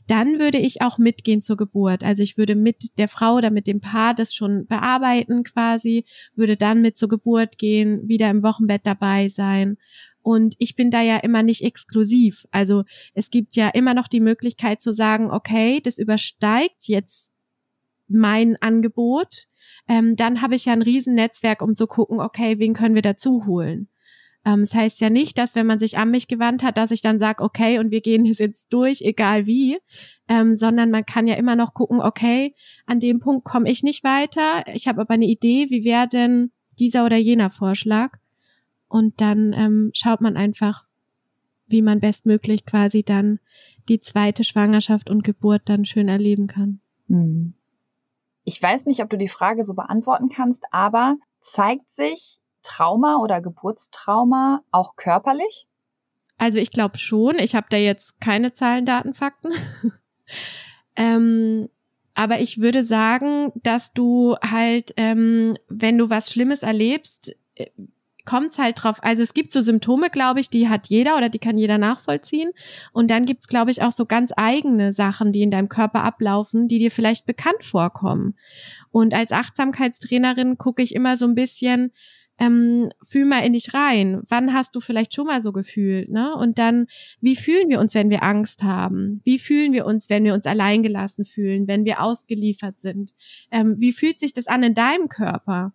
Dann 0.07 0.39
würde 0.39 0.57
ich 0.57 0.81
auch 0.81 0.97
mitgehen 0.97 1.41
zur 1.41 1.57
Geburt. 1.57 2.03
Also 2.03 2.23
ich 2.23 2.37
würde 2.37 2.55
mit 2.55 2.97
der 2.97 3.07
Frau 3.07 3.35
oder 3.35 3.51
mit 3.51 3.67
dem 3.67 3.81
Paar 3.81 4.13
das 4.13 4.33
schon 4.33 4.67
bearbeiten 4.67 5.43
quasi, 5.43 6.05
würde 6.35 6.57
dann 6.57 6.81
mit 6.81 6.97
zur 6.97 7.09
Geburt 7.09 7.57
gehen, 7.57 8.07
wieder 8.07 8.29
im 8.29 8.43
Wochenbett 8.43 8.85
dabei 8.85 9.29
sein 9.29 9.77
und 10.23 10.55
ich 10.59 10.75
bin 10.75 10.91
da 10.91 11.01
ja 11.01 11.17
immer 11.17 11.43
nicht 11.43 11.63
exklusiv. 11.63 12.47
Also 12.51 12.83
es 13.13 13.29
gibt 13.29 13.55
ja 13.55 13.69
immer 13.69 13.93
noch 13.93 14.07
die 14.07 14.19
Möglichkeit 14.19 14.81
zu 14.81 14.93
sagen, 14.93 15.31
okay, 15.31 15.81
das 15.81 15.97
übersteigt 15.97 16.87
jetzt 16.87 17.31
mein 18.07 18.57
Angebot. 18.61 19.47
Ähm, 19.87 20.15
dann 20.15 20.41
habe 20.41 20.55
ich 20.55 20.65
ja 20.65 20.73
ein 20.73 20.81
Riesennetzwerk, 20.81 21.61
um 21.61 21.75
zu 21.75 21.87
gucken, 21.87 22.19
okay, 22.19 22.59
wen 22.59 22.73
können 22.73 22.95
wir 22.95 23.01
dazu 23.01 23.45
holen. 23.45 23.87
Ähm, 24.45 24.61
das 24.61 24.73
heißt 24.73 25.01
ja 25.01 25.09
nicht, 25.09 25.37
dass 25.37 25.55
wenn 25.55 25.67
man 25.67 25.79
sich 25.79 25.97
an 25.97 26.11
mich 26.11 26.27
gewandt 26.27 26.63
hat, 26.63 26.77
dass 26.77 26.91
ich 26.91 27.01
dann 27.01 27.19
sage, 27.19 27.43
okay, 27.43 27.79
und 27.79 27.91
wir 27.91 28.01
gehen 28.01 28.25
es 28.29 28.39
jetzt 28.39 28.71
durch, 28.73 29.01
egal 29.01 29.45
wie, 29.45 29.77
ähm, 30.27 30.55
sondern 30.55 30.91
man 30.91 31.05
kann 31.05 31.27
ja 31.27 31.35
immer 31.35 31.55
noch 31.55 31.73
gucken, 31.73 32.01
okay, 32.01 32.55
an 32.85 32.99
dem 32.99 33.19
Punkt 33.19 33.45
komme 33.45 33.69
ich 33.69 33.83
nicht 33.83 34.03
weiter. 34.03 34.63
Ich 34.73 34.87
habe 34.87 35.01
aber 35.01 35.13
eine 35.13 35.25
Idee, 35.25 35.67
wie 35.69 35.83
wäre 35.83 36.07
denn 36.07 36.51
dieser 36.79 37.05
oder 37.05 37.17
jener 37.17 37.49
Vorschlag? 37.49 38.17
Und 38.91 39.21
dann 39.21 39.53
ähm, 39.53 39.91
schaut 39.93 40.21
man 40.21 40.37
einfach, 40.37 40.85
wie 41.67 41.81
man 41.81 41.99
bestmöglich 41.99 42.65
quasi 42.65 43.03
dann 43.03 43.39
die 43.89 44.01
zweite 44.01 44.43
Schwangerschaft 44.43 45.09
und 45.09 45.23
Geburt 45.23 45.63
dann 45.65 45.85
schön 45.85 46.09
erleben 46.09 46.47
kann. 46.47 46.81
Hm. 47.07 47.53
Ich 48.43 48.61
weiß 48.61 48.85
nicht, 48.85 49.01
ob 49.01 49.09
du 49.09 49.17
die 49.17 49.29
Frage 49.29 49.63
so 49.63 49.73
beantworten 49.73 50.29
kannst, 50.29 50.65
aber 50.71 51.17
Zeigt 51.41 51.91
sich 51.91 52.39
Trauma 52.61 53.17
oder 53.17 53.41
Geburtstrauma 53.41 54.63
auch 54.71 54.95
körperlich? 54.95 55.67
Also 56.37 56.59
ich 56.59 56.71
glaube 56.71 56.97
schon. 56.99 57.39
Ich 57.39 57.55
habe 57.55 57.67
da 57.69 57.77
jetzt 57.77 58.21
keine 58.21 58.53
Zahlen, 58.53 58.85
Daten, 58.85 59.13
Fakten. 59.15 59.51
ähm, 60.95 61.67
aber 62.13 62.39
ich 62.39 62.59
würde 62.59 62.83
sagen, 62.83 63.51
dass 63.55 63.93
du 63.93 64.35
halt, 64.41 64.93
ähm, 64.97 65.57
wenn 65.67 65.97
du 65.97 66.09
was 66.09 66.31
Schlimmes 66.31 66.61
erlebst, 66.61 67.35
kommt 68.25 68.51
es 68.51 68.59
halt 68.59 68.83
drauf. 68.83 68.97
Also 69.01 69.23
es 69.23 69.33
gibt 69.33 69.51
so 69.51 69.61
Symptome, 69.61 70.09
glaube 70.09 70.39
ich, 70.39 70.49
die 70.49 70.69
hat 70.69 70.87
jeder 70.87 71.17
oder 71.17 71.29
die 71.29 71.39
kann 71.39 71.57
jeder 71.57 71.77
nachvollziehen. 71.77 72.51
Und 72.93 73.09
dann 73.11 73.25
gibt's, 73.25 73.47
glaube 73.47 73.71
ich, 73.71 73.81
auch 73.81 73.91
so 73.91 74.05
ganz 74.05 74.31
eigene 74.35 74.93
Sachen, 74.93 75.31
die 75.31 75.41
in 75.41 75.51
deinem 75.51 75.69
Körper 75.69 76.03
ablaufen, 76.03 76.67
die 76.67 76.77
dir 76.77 76.91
vielleicht 76.91 77.25
bekannt 77.25 77.63
vorkommen. 77.63 78.35
Und 78.91 79.13
als 79.13 79.31
Achtsamkeitstrainerin 79.31 80.57
gucke 80.57 80.81
ich 80.81 80.95
immer 80.95 81.17
so 81.17 81.25
ein 81.25 81.35
bisschen, 81.35 81.91
ähm, 82.41 82.89
fühl 83.03 83.25
mal 83.25 83.45
in 83.45 83.53
dich 83.53 83.73
rein. 83.75 84.21
Wann 84.27 84.51
hast 84.51 84.75
du 84.75 84.79
vielleicht 84.79 85.13
schon 85.13 85.27
mal 85.27 85.43
so 85.43 85.51
gefühlt, 85.51 86.09
ne? 86.09 86.35
Und 86.35 86.57
dann, 86.57 86.87
wie 87.19 87.35
fühlen 87.35 87.69
wir 87.69 87.79
uns, 87.79 87.93
wenn 87.93 88.09
wir 88.09 88.23
Angst 88.23 88.63
haben? 88.63 89.21
Wie 89.23 89.37
fühlen 89.37 89.73
wir 89.73 89.85
uns, 89.85 90.09
wenn 90.09 90.23
wir 90.23 90.33
uns 90.33 90.47
alleingelassen 90.47 91.23
fühlen, 91.23 91.67
wenn 91.67 91.85
wir 91.85 92.01
ausgeliefert 92.01 92.79
sind? 92.79 93.11
Ähm, 93.51 93.75
wie 93.77 93.91
fühlt 93.91 94.19
sich 94.19 94.33
das 94.33 94.47
an 94.47 94.63
in 94.63 94.73
deinem 94.73 95.07
Körper? 95.07 95.73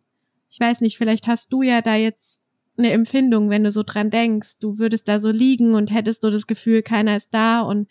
Ich 0.51 0.61
weiß 0.61 0.81
nicht, 0.81 0.99
vielleicht 0.99 1.27
hast 1.27 1.53
du 1.53 1.63
ja 1.63 1.83
da 1.83 1.95
jetzt 1.95 2.39
eine 2.79 2.91
Empfindung, 2.91 3.51
wenn 3.51 3.65
du 3.65 3.71
so 3.71 3.83
dran 3.83 4.11
denkst. 4.11 4.59
Du 4.61 4.79
würdest 4.79 5.09
da 5.09 5.21
so 5.21 5.31
liegen 5.31 5.75
und 5.75 5.93
hättest 5.93 6.25
du 6.25 6.31
das 6.31 6.47
Gefühl, 6.47 6.83
keiner 6.83 7.17
ist 7.17 7.33
da 7.33 7.61
und 7.61 7.89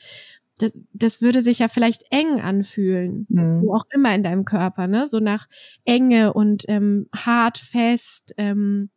das, 0.57 0.71
das 0.93 1.21
würde 1.21 1.41
sich 1.41 1.59
ja 1.59 1.67
vielleicht 1.67 2.03
eng 2.11 2.39
anfühlen, 2.39 3.25
mhm. 3.29 3.61
wo 3.61 3.75
auch 3.75 3.83
immer 3.91 4.15
in 4.15 4.23
deinem 4.23 4.45
Körper, 4.45 4.87
ne? 4.87 5.07
So 5.07 5.19
nach 5.19 5.47
Enge 5.83 6.33
und 6.33 6.63
ähm, 6.69 7.09
hart, 7.13 7.57
fest, 7.57 8.33
ähm, 8.37 8.89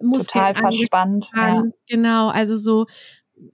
Muskeln 0.00 0.46
total 0.46 0.54
verspannt. 0.54 1.30
Ja. 1.34 1.64
Genau, 1.88 2.28
also 2.28 2.56
so 2.56 2.86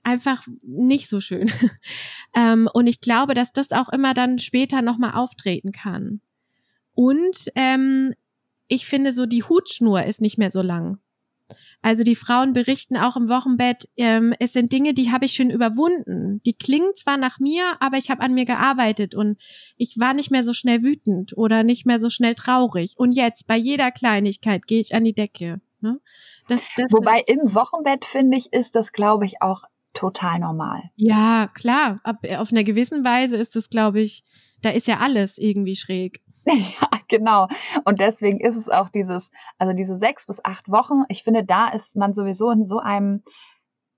einfach 0.02 0.46
nicht 0.62 1.08
so 1.08 1.20
schön. 1.20 1.50
ähm, 2.34 2.68
und 2.72 2.86
ich 2.86 3.00
glaube, 3.00 3.34
dass 3.34 3.52
das 3.52 3.70
auch 3.70 3.88
immer 3.90 4.14
dann 4.14 4.38
später 4.38 4.82
nochmal 4.82 5.14
auftreten 5.14 5.72
kann. 5.72 6.20
Und 6.94 7.50
ähm, 7.54 8.14
ich 8.68 8.86
finde 8.86 9.12
so, 9.12 9.26
die 9.26 9.42
Hutschnur 9.42 10.02
ist 10.04 10.20
nicht 10.20 10.38
mehr 10.38 10.50
so 10.50 10.62
lang. 10.62 10.98
Also 11.82 12.02
die 12.02 12.16
Frauen 12.16 12.52
berichten 12.52 12.96
auch 12.96 13.16
im 13.16 13.28
Wochenbett, 13.28 13.88
ähm, 13.96 14.34
es 14.40 14.52
sind 14.52 14.72
Dinge, 14.72 14.94
die 14.94 15.12
habe 15.12 15.24
ich 15.24 15.34
schon 15.34 15.50
überwunden. 15.50 16.40
Die 16.44 16.54
klingen 16.54 16.92
zwar 16.94 17.16
nach 17.16 17.38
mir, 17.38 17.62
aber 17.80 17.96
ich 17.96 18.10
habe 18.10 18.22
an 18.22 18.34
mir 18.34 18.44
gearbeitet 18.44 19.14
und 19.14 19.38
ich 19.76 19.94
war 19.98 20.12
nicht 20.12 20.30
mehr 20.30 20.42
so 20.42 20.52
schnell 20.52 20.82
wütend 20.82 21.36
oder 21.36 21.62
nicht 21.62 21.86
mehr 21.86 22.00
so 22.00 22.10
schnell 22.10 22.34
traurig. 22.34 22.94
Und 22.96 23.12
jetzt 23.12 23.46
bei 23.46 23.56
jeder 23.56 23.92
Kleinigkeit 23.92 24.66
gehe 24.66 24.80
ich 24.80 24.94
an 24.94 25.04
die 25.04 25.14
Decke. 25.14 25.60
Ne? 25.80 26.00
Das, 26.48 26.60
das 26.76 26.86
Wobei 26.90 27.22
im 27.26 27.54
Wochenbett 27.54 28.04
finde 28.04 28.36
ich, 28.36 28.52
ist 28.52 28.74
das, 28.74 28.92
glaube 28.92 29.26
ich, 29.26 29.40
auch 29.40 29.62
total 29.92 30.40
normal. 30.40 30.82
Ja, 30.96 31.48
klar. 31.54 32.00
Ab, 32.02 32.18
auf 32.36 32.50
einer 32.50 32.64
gewissen 32.64 33.04
Weise 33.04 33.36
ist 33.36 33.54
es, 33.56 33.70
glaube 33.70 34.00
ich, 34.00 34.24
da 34.62 34.70
ist 34.70 34.88
ja 34.88 34.98
alles 34.98 35.38
irgendwie 35.38 35.76
schräg. 35.76 36.22
Ja, 36.80 36.88
genau. 37.08 37.48
Und 37.84 38.00
deswegen 38.00 38.40
ist 38.40 38.56
es 38.56 38.68
auch 38.68 38.88
dieses, 38.88 39.30
also 39.58 39.74
diese 39.74 39.96
sechs 39.98 40.26
bis 40.26 40.44
acht 40.44 40.70
Wochen. 40.70 41.02
Ich 41.08 41.24
finde, 41.24 41.44
da 41.44 41.68
ist 41.68 41.96
man 41.96 42.14
sowieso 42.14 42.50
in 42.50 42.64
so 42.64 42.78
einem, 42.78 43.22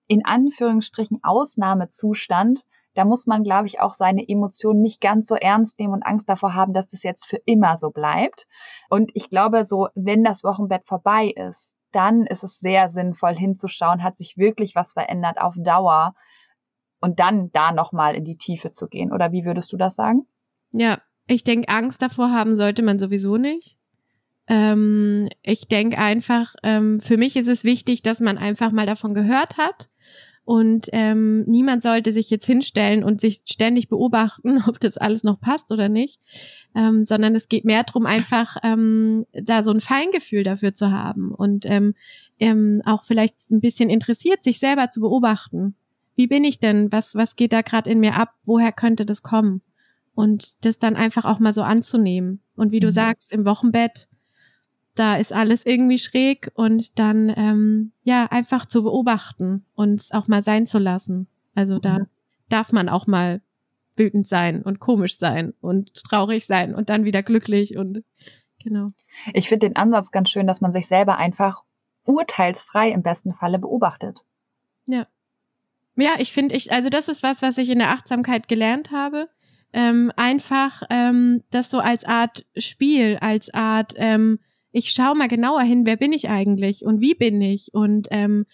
in 0.06 0.24
Anführungsstrichen, 0.24 1.20
Ausnahmezustand. 1.22 2.64
Da 2.94 3.04
muss 3.04 3.26
man, 3.26 3.44
glaube 3.44 3.66
ich, 3.66 3.80
auch 3.80 3.92
seine 3.92 4.26
Emotionen 4.26 4.80
nicht 4.80 5.00
ganz 5.00 5.28
so 5.28 5.34
ernst 5.34 5.78
nehmen 5.78 5.92
und 5.92 6.02
Angst 6.02 6.28
davor 6.28 6.54
haben, 6.54 6.72
dass 6.72 6.88
das 6.88 7.02
jetzt 7.02 7.26
für 7.26 7.36
immer 7.44 7.76
so 7.76 7.90
bleibt. 7.90 8.46
Und 8.88 9.10
ich 9.14 9.28
glaube, 9.28 9.64
so, 9.64 9.88
wenn 9.94 10.24
das 10.24 10.42
Wochenbett 10.42 10.86
vorbei 10.86 11.26
ist, 11.26 11.76
dann 11.92 12.26
ist 12.26 12.44
es 12.44 12.58
sehr 12.58 12.88
sinnvoll 12.88 13.34
hinzuschauen, 13.34 14.02
hat 14.02 14.16
sich 14.18 14.36
wirklich 14.36 14.74
was 14.74 14.92
verändert 14.94 15.40
auf 15.40 15.54
Dauer 15.58 16.14
und 17.00 17.20
dann 17.20 17.50
da 17.52 17.72
nochmal 17.72 18.14
in 18.14 18.24
die 18.24 18.36
Tiefe 18.36 18.70
zu 18.70 18.88
gehen. 18.88 19.12
Oder 19.12 19.32
wie 19.32 19.44
würdest 19.44 19.72
du 19.72 19.76
das 19.76 19.94
sagen? 19.94 20.26
Ja, 20.72 20.98
ich 21.28 21.44
denke, 21.44 21.68
Angst 21.68 22.02
davor 22.02 22.32
haben 22.32 22.56
sollte 22.56 22.82
man 22.82 22.98
sowieso 22.98 23.36
nicht. 23.36 23.76
Ähm, 24.48 25.28
ich 25.42 25.68
denke 25.68 25.98
einfach, 25.98 26.54
ähm, 26.62 27.00
für 27.00 27.18
mich 27.18 27.36
ist 27.36 27.48
es 27.48 27.64
wichtig, 27.64 28.02
dass 28.02 28.20
man 28.20 28.38
einfach 28.38 28.72
mal 28.72 28.86
davon 28.86 29.14
gehört 29.14 29.58
hat. 29.58 29.90
Und 30.44 30.86
ähm, 30.92 31.42
niemand 31.42 31.82
sollte 31.82 32.10
sich 32.10 32.30
jetzt 32.30 32.46
hinstellen 32.46 33.04
und 33.04 33.20
sich 33.20 33.42
ständig 33.44 33.90
beobachten, 33.90 34.62
ob 34.66 34.80
das 34.80 34.96
alles 34.96 35.22
noch 35.22 35.38
passt 35.38 35.70
oder 35.70 35.90
nicht, 35.90 36.22
ähm, 36.74 37.04
sondern 37.04 37.36
es 37.36 37.50
geht 37.50 37.66
mehr 37.66 37.84
darum, 37.84 38.06
einfach 38.06 38.56
ähm, 38.62 39.26
da 39.34 39.62
so 39.62 39.70
ein 39.70 39.80
Feingefühl 39.80 40.44
dafür 40.44 40.72
zu 40.72 40.90
haben 40.90 41.34
und 41.34 41.66
ähm, 41.66 41.92
ähm, 42.40 42.80
auch 42.86 43.02
vielleicht 43.02 43.50
ein 43.50 43.60
bisschen 43.60 43.90
interessiert, 43.90 44.42
sich 44.42 44.58
selber 44.58 44.88
zu 44.88 45.00
beobachten. 45.00 45.74
Wie 46.16 46.26
bin 46.26 46.44
ich 46.44 46.58
denn? 46.58 46.90
Was, 46.90 47.14
was 47.14 47.36
geht 47.36 47.52
da 47.52 47.60
gerade 47.60 47.90
in 47.90 48.00
mir 48.00 48.16
ab? 48.16 48.32
Woher 48.44 48.72
könnte 48.72 49.04
das 49.04 49.22
kommen? 49.22 49.60
Und 50.18 50.64
das 50.64 50.80
dann 50.80 50.96
einfach 50.96 51.24
auch 51.24 51.38
mal 51.38 51.54
so 51.54 51.62
anzunehmen. 51.62 52.42
Und 52.56 52.72
wie 52.72 52.80
du 52.80 52.88
mhm. 52.88 52.92
sagst, 52.92 53.30
im 53.30 53.46
Wochenbett, 53.46 54.08
da 54.96 55.14
ist 55.16 55.32
alles 55.32 55.64
irgendwie 55.64 55.98
schräg 55.98 56.50
und 56.54 56.98
dann 56.98 57.32
ähm, 57.36 57.92
ja 58.02 58.26
einfach 58.26 58.66
zu 58.66 58.82
beobachten 58.82 59.64
und 59.76 60.08
auch 60.10 60.26
mal 60.26 60.42
sein 60.42 60.66
zu 60.66 60.78
lassen. 60.80 61.28
Also 61.54 61.78
da 61.78 62.00
mhm. 62.00 62.06
darf 62.48 62.72
man 62.72 62.88
auch 62.88 63.06
mal 63.06 63.42
wütend 63.94 64.26
sein 64.26 64.62
und 64.62 64.80
komisch 64.80 65.18
sein 65.18 65.54
und 65.60 65.94
traurig 65.94 66.46
sein 66.46 66.74
und 66.74 66.90
dann 66.90 67.04
wieder 67.04 67.22
glücklich 67.22 67.76
und 67.76 68.02
genau. 68.60 68.90
Ich 69.34 69.48
finde 69.48 69.68
den 69.68 69.76
Ansatz 69.76 70.10
ganz 70.10 70.30
schön, 70.30 70.48
dass 70.48 70.60
man 70.60 70.72
sich 70.72 70.88
selber 70.88 71.18
einfach 71.18 71.62
urteilsfrei 72.02 72.90
im 72.90 73.04
besten 73.04 73.34
Falle 73.34 73.60
beobachtet. 73.60 74.24
Ja. 74.86 75.06
Ja, 75.94 76.14
ich 76.18 76.32
finde, 76.32 76.56
ich, 76.56 76.72
also 76.72 76.88
das 76.88 77.06
ist 77.06 77.22
was, 77.22 77.40
was 77.42 77.56
ich 77.56 77.70
in 77.70 77.78
der 77.78 77.90
Achtsamkeit 77.90 78.48
gelernt 78.48 78.90
habe 78.90 79.28
ähm, 79.72 80.12
einfach 80.16 80.82
ähm, 80.90 81.42
das 81.50 81.70
so 81.70 81.78
als 81.78 82.04
Art 82.04 82.46
Spiel, 82.56 83.18
als 83.20 83.52
Art, 83.52 83.94
ähm, 83.96 84.38
ich 84.72 84.92
schaue 84.92 85.16
mal 85.16 85.28
genauer 85.28 85.62
hin, 85.62 85.86
wer 85.86 85.96
bin 85.96 86.12
ich 86.12 86.28
eigentlich 86.28 86.84
und 86.84 87.00
wie 87.00 87.14
bin 87.14 87.40
ich 87.40 87.70
und 87.72 88.08
ähm, 88.10 88.46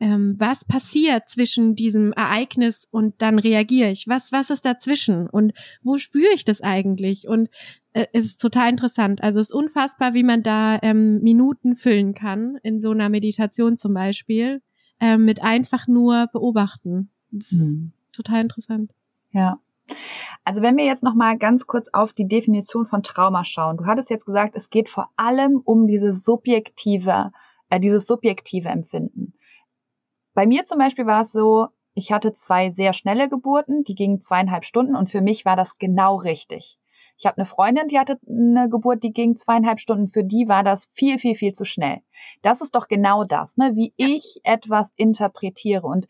ähm, 0.00 0.36
was 0.38 0.64
passiert 0.64 1.28
zwischen 1.28 1.74
diesem 1.74 2.12
Ereignis 2.12 2.86
und 2.90 3.20
dann 3.20 3.38
reagiere 3.38 3.90
ich? 3.90 4.06
Was, 4.06 4.30
was 4.30 4.50
ist 4.50 4.64
dazwischen 4.64 5.28
und 5.28 5.52
wo 5.82 5.98
spüre 5.98 6.32
ich 6.34 6.44
das 6.44 6.60
eigentlich? 6.60 7.26
Und 7.26 7.48
äh, 7.94 8.06
es 8.12 8.26
ist 8.26 8.40
total 8.40 8.70
interessant. 8.70 9.22
Also 9.22 9.40
es 9.40 9.48
ist 9.48 9.54
unfassbar, 9.54 10.14
wie 10.14 10.22
man 10.22 10.42
da 10.42 10.78
ähm, 10.82 11.20
Minuten 11.20 11.74
füllen 11.74 12.14
kann, 12.14 12.58
in 12.62 12.80
so 12.80 12.92
einer 12.92 13.08
Meditation 13.08 13.76
zum 13.76 13.92
Beispiel, 13.94 14.62
ähm, 15.00 15.24
mit 15.24 15.42
einfach 15.42 15.88
nur 15.88 16.28
beobachten. 16.32 17.10
Das 17.30 17.50
ist 17.50 17.60
hm. 17.60 17.92
total 18.12 18.42
interessant. 18.42 18.92
Ja. 19.32 19.60
Also 20.44 20.62
wenn 20.62 20.76
wir 20.76 20.84
jetzt 20.84 21.02
noch 21.02 21.14
mal 21.14 21.36
ganz 21.36 21.66
kurz 21.66 21.88
auf 21.92 22.12
die 22.12 22.26
Definition 22.26 22.86
von 22.86 23.02
Trauma 23.02 23.44
schauen. 23.44 23.76
Du 23.76 23.86
hattest 23.86 24.10
jetzt 24.10 24.26
gesagt, 24.26 24.54
es 24.56 24.70
geht 24.70 24.88
vor 24.88 25.10
allem 25.16 25.60
um 25.64 25.86
diese 25.86 26.12
subjektive, 26.12 27.32
äh, 27.70 27.80
dieses 27.80 28.06
subjektive 28.06 28.68
Empfinden. 28.68 29.34
Bei 30.34 30.46
mir 30.46 30.64
zum 30.64 30.78
Beispiel 30.78 31.06
war 31.06 31.22
es 31.22 31.32
so, 31.32 31.68
ich 31.94 32.12
hatte 32.12 32.32
zwei 32.32 32.70
sehr 32.70 32.92
schnelle 32.92 33.28
Geburten, 33.28 33.82
die 33.82 33.94
gingen 33.94 34.20
zweieinhalb 34.20 34.64
Stunden 34.64 34.94
und 34.94 35.10
für 35.10 35.20
mich 35.20 35.44
war 35.44 35.56
das 35.56 35.78
genau 35.78 36.16
richtig. 36.16 36.78
Ich 37.18 37.26
habe 37.26 37.38
eine 37.38 37.46
Freundin, 37.46 37.88
die 37.88 37.98
hatte 37.98 38.20
eine 38.28 38.68
Geburt, 38.68 39.02
die 39.02 39.12
ging 39.12 39.36
zweieinhalb 39.36 39.80
Stunden. 39.80 40.06
Für 40.06 40.22
die 40.22 40.48
war 40.48 40.62
das 40.62 40.86
viel, 40.92 41.18
viel, 41.18 41.34
viel 41.34 41.52
zu 41.52 41.64
schnell. 41.64 41.98
Das 42.42 42.60
ist 42.60 42.76
doch 42.76 42.86
genau 42.86 43.24
das, 43.24 43.56
ne? 43.56 43.72
wie 43.74 43.92
ich 43.96 44.40
etwas 44.44 44.92
interpretiere. 44.94 45.84
Und 45.84 46.06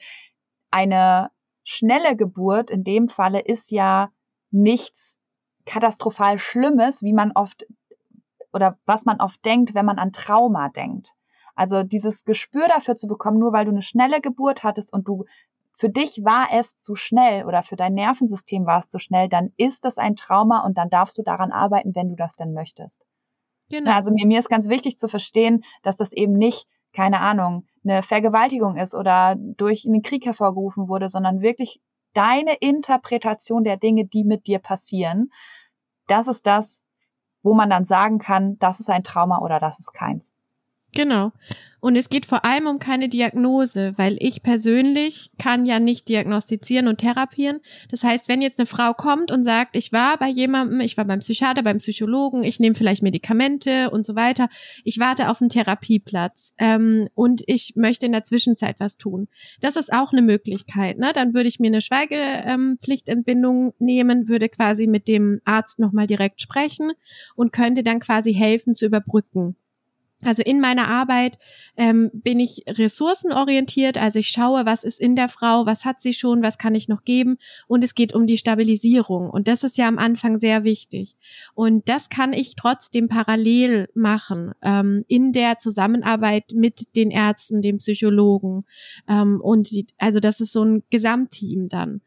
eine 0.71 1.31
schnelle 1.69 2.17
Geburt 2.17 2.71
in 2.71 2.83
dem 2.83 3.11
Falle 3.11 3.41
ist 3.41 3.71
ja 3.71 4.11
nichts 4.51 5.19
katastrophal 5.67 6.39
Schlimmes, 6.39 7.03
wie 7.03 7.13
man 7.13 7.33
oft 7.33 7.67
oder 8.55 8.79
was 8.87 9.05
man 9.05 9.21
oft 9.21 9.45
denkt, 9.45 9.75
wenn 9.75 9.85
man 9.85 9.99
an 9.99 10.13
Trauma 10.13 10.71
denkt. 10.71 11.13
Also 11.55 11.83
dieses 11.83 12.25
Gespür 12.25 12.69
dafür 12.69 12.97
zu 12.97 13.07
bekommen, 13.07 13.39
nur 13.39 13.53
weil 13.53 13.67
du 13.67 13.71
eine 13.71 13.83
schnelle 13.83 14.23
Geburt 14.23 14.65
hattest 14.65 14.95
und 14.95 15.07
du 15.09 15.27
für 15.75 15.91
dich 15.91 16.25
war 16.25 16.49
es 16.53 16.77
zu 16.77 16.97
schnell 16.97 17.45
oder 17.45 17.63
für 17.63 17.77
dein 17.77 17.93
Nervensystem 17.93 18.65
war 18.65 18.79
es 18.79 18.89
zu 18.89 18.99
schnell, 18.99 19.29
dann 19.29 19.53
ist 19.59 19.85
das 19.85 19.99
ein 19.99 20.17
Trauma 20.17 20.65
und 20.65 20.79
dann 20.79 20.89
darfst 20.89 21.19
du 21.19 21.23
daran 21.23 21.53
arbeiten, 21.53 21.95
wenn 21.95 22.09
du 22.09 22.17
das 22.17 22.35
denn 22.35 22.55
möchtest. 22.55 23.05
Genau. 23.69 23.93
Also 23.93 24.11
mir, 24.11 24.27
mir 24.27 24.39
ist 24.39 24.49
ganz 24.49 24.71
wichtig 24.71 24.97
zu 24.99 25.07
verstehen, 25.07 25.65
dass 25.83 25.97
das 25.97 26.13
eben 26.13 26.33
nicht, 26.33 26.67
keine 26.93 27.21
Ahnung, 27.21 27.67
eine 27.85 28.03
Vergewaltigung 28.03 28.77
ist 28.77 28.95
oder 28.95 29.37
durch 29.37 29.85
einen 29.87 30.03
Krieg 30.03 30.27
hervorgerufen 30.27 30.89
wurde, 30.89 31.09
sondern 31.09 31.41
wirklich 31.41 31.81
deine 32.13 32.55
Interpretation 32.55 33.65
der 33.65 33.77
Dinge, 33.77 34.07
die 34.07 34.25
mit 34.25 34.47
dir 34.47 34.59
passieren. 34.59 35.31
Das 36.07 36.29
ist 36.29 36.47
das, 36.47 36.83
wo 37.43 37.55
man 37.55 37.71
dann 37.71 37.85
sagen 37.85 38.19
kann, 38.19 38.59
das 38.59 38.81
ist 38.81 38.91
ein 38.91 39.05
Trauma 39.05 39.41
oder 39.41 39.61
das 39.61 39.79
ist 39.79 39.93
keins. 39.93 40.35
Genau. 40.99 41.31
Und 41.79 41.95
es 41.95 42.09
geht 42.09 42.27
vor 42.27 42.45
allem 42.45 42.67
um 42.67 42.81
keine 42.81 43.09
Diagnose, 43.09 43.93
weil 43.95 44.17
ich 44.19 44.43
persönlich 44.43 45.31
kann 45.39 45.65
ja 45.65 45.79
nicht 45.79 46.09
diagnostizieren 46.09 46.89
und 46.89 46.99
therapieren. 46.99 47.61
Das 47.89 48.03
heißt, 48.03 48.29
wenn 48.29 48.43
jetzt 48.43 48.59
eine 48.59 48.67
Frau 48.67 48.95
kommt 48.95 49.31
und 49.31 49.45
sagt, 49.45 49.77
ich 49.77 49.93
war 49.93 50.19
bei 50.19 50.27
jemandem, 50.29 50.81
ich 50.81 50.97
war 50.97 51.05
beim 51.05 51.21
Psychiater, 51.21 51.63
beim 51.63 51.79
Psychologen, 51.79 52.43
ich 52.43 52.59
nehme 52.59 52.75
vielleicht 52.75 53.05
Medikamente 53.05 53.91
und 53.91 54.05
so 54.05 54.17
weiter, 54.17 54.49
ich 54.83 54.99
warte 54.99 55.31
auf 55.31 55.41
einen 55.41 55.51
Therapieplatz 55.51 56.53
ähm, 56.59 57.09
und 57.15 57.45
ich 57.47 57.75
möchte 57.77 58.07
in 58.07 58.13
der 58.13 58.25
Zwischenzeit 58.25 58.81
was 58.81 58.97
tun. 58.97 59.29
Das 59.61 59.77
ist 59.77 59.93
auch 59.93 60.13
eine 60.13 60.23
Möglichkeit. 60.23 60.99
Ne? 60.99 61.13
Dann 61.15 61.33
würde 61.33 61.49
ich 61.49 61.61
mir 61.61 61.69
eine 61.69 61.81
Schweigepflichtentbindung 61.81 63.73
nehmen, 63.79 64.27
würde 64.27 64.49
quasi 64.49 64.89
mit 64.89 65.07
dem 65.07 65.41
Arzt 65.45 65.79
nochmal 65.79 66.09
direkt 66.09 66.43
sprechen 66.43 66.91
und 67.37 67.53
könnte 67.53 67.85
dann 67.85 68.01
quasi 68.01 68.35
helfen 68.35 68.75
zu 68.75 68.85
überbrücken. 68.85 69.55
Also 70.25 70.43
in 70.43 70.61
meiner 70.61 70.89
Arbeit 70.89 71.39
ähm, 71.77 72.11
bin 72.13 72.41
ich 72.41 72.65
ressourcenorientiert, 72.67 73.99
also 73.99 74.19
ich 74.19 74.29
schaue, 74.29 74.67
was 74.67 74.83
ist 74.83 75.01
in 75.01 75.15
der 75.15 75.29
Frau, 75.29 75.65
was 75.65 75.85
hat 75.85 76.01
sie 76.01 76.13
schon, 76.13 76.43
was 76.43 76.59
kann 76.59 76.75
ich 76.75 76.89
noch 76.89 77.05
geben. 77.05 77.39
Und 77.69 77.85
es 77.85 77.95
geht 77.95 78.13
um 78.15 78.27
die 78.27 78.37
Stabilisierung. 78.37 79.31
Und 79.31 79.47
das 79.47 79.63
ist 79.63 79.79
ja 79.79 79.87
am 79.87 79.97
Anfang 79.97 80.39
sehr 80.39 80.65
wichtig. 80.65 81.17
Und 81.55 81.89
das 81.89 82.09
kann 82.09 82.33
ich 82.33 82.57
trotzdem 82.57 83.07
parallel 83.09 83.89
machen 83.95 84.53
ähm, 84.61 85.05
in 85.07 85.33
der 85.33 85.59
Zusammenarbeit 85.59 86.53
mit 86.53 86.97
den 86.97 87.13
Ärzten, 87.13 87.63
den 87.63 87.79
Psychologen 87.79 88.65
ähm, 89.09 89.41
und 89.41 89.71
die, 89.71 89.87
also 89.99 90.19
das 90.19 90.41
ist 90.41 90.53
so 90.53 90.65
ein 90.65 90.83
Gesamtteam 90.91 91.69
dann. 91.69 92.01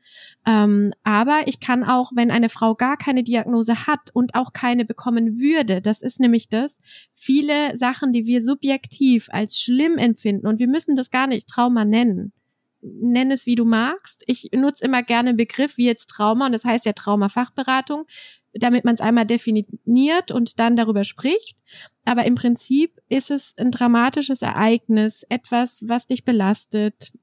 Ähm, 0.47 0.91
aber 1.03 1.41
ich 1.45 1.59
kann 1.59 1.83
auch, 1.83 2.11
wenn 2.15 2.31
eine 2.31 2.49
Frau 2.49 2.73
gar 2.73 2.97
keine 2.97 3.23
Diagnose 3.23 3.85
hat 3.85 4.09
und 4.13 4.33
auch 4.33 4.53
keine 4.53 4.85
bekommen 4.85 5.39
würde, 5.39 5.81
das 5.81 6.01
ist 6.01 6.19
nämlich 6.19 6.49
das, 6.49 6.79
viele 7.13 7.77
Sachen 7.77 8.11
die 8.11 8.25
wir 8.25 8.41
subjektiv 8.41 9.27
als 9.31 9.59
schlimm 9.59 9.97
empfinden 9.97 10.47
und 10.47 10.59
wir 10.59 10.67
müssen 10.67 10.95
das 10.95 11.11
gar 11.11 11.27
nicht 11.27 11.47
Trauma 11.47 11.85
nennen. 11.85 12.33
Nenn 12.81 13.29
es, 13.29 13.45
wie 13.45 13.53
du 13.53 13.63
magst. 13.63 14.23
Ich 14.25 14.49
nutze 14.55 14.83
immer 14.83 15.03
gerne 15.03 15.29
einen 15.29 15.37
Begriff 15.37 15.77
wie 15.77 15.85
jetzt 15.85 16.07
Trauma 16.07 16.47
und 16.47 16.53
das 16.53 16.65
heißt 16.65 16.87
ja 16.87 16.93
Traumafachberatung, 16.93 18.07
damit 18.53 18.83
man 18.83 18.95
es 18.95 19.01
einmal 19.01 19.27
definiert 19.27 20.31
und 20.31 20.59
dann 20.59 20.75
darüber 20.75 21.03
spricht. 21.03 21.59
Aber 22.03 22.25
im 22.25 22.33
Prinzip 22.33 22.99
ist 23.07 23.29
es 23.29 23.53
ein 23.57 23.69
dramatisches 23.69 24.41
Ereignis, 24.41 25.23
etwas, 25.29 25.83
was 25.87 26.07
dich 26.07 26.25
belastet, 26.25 27.13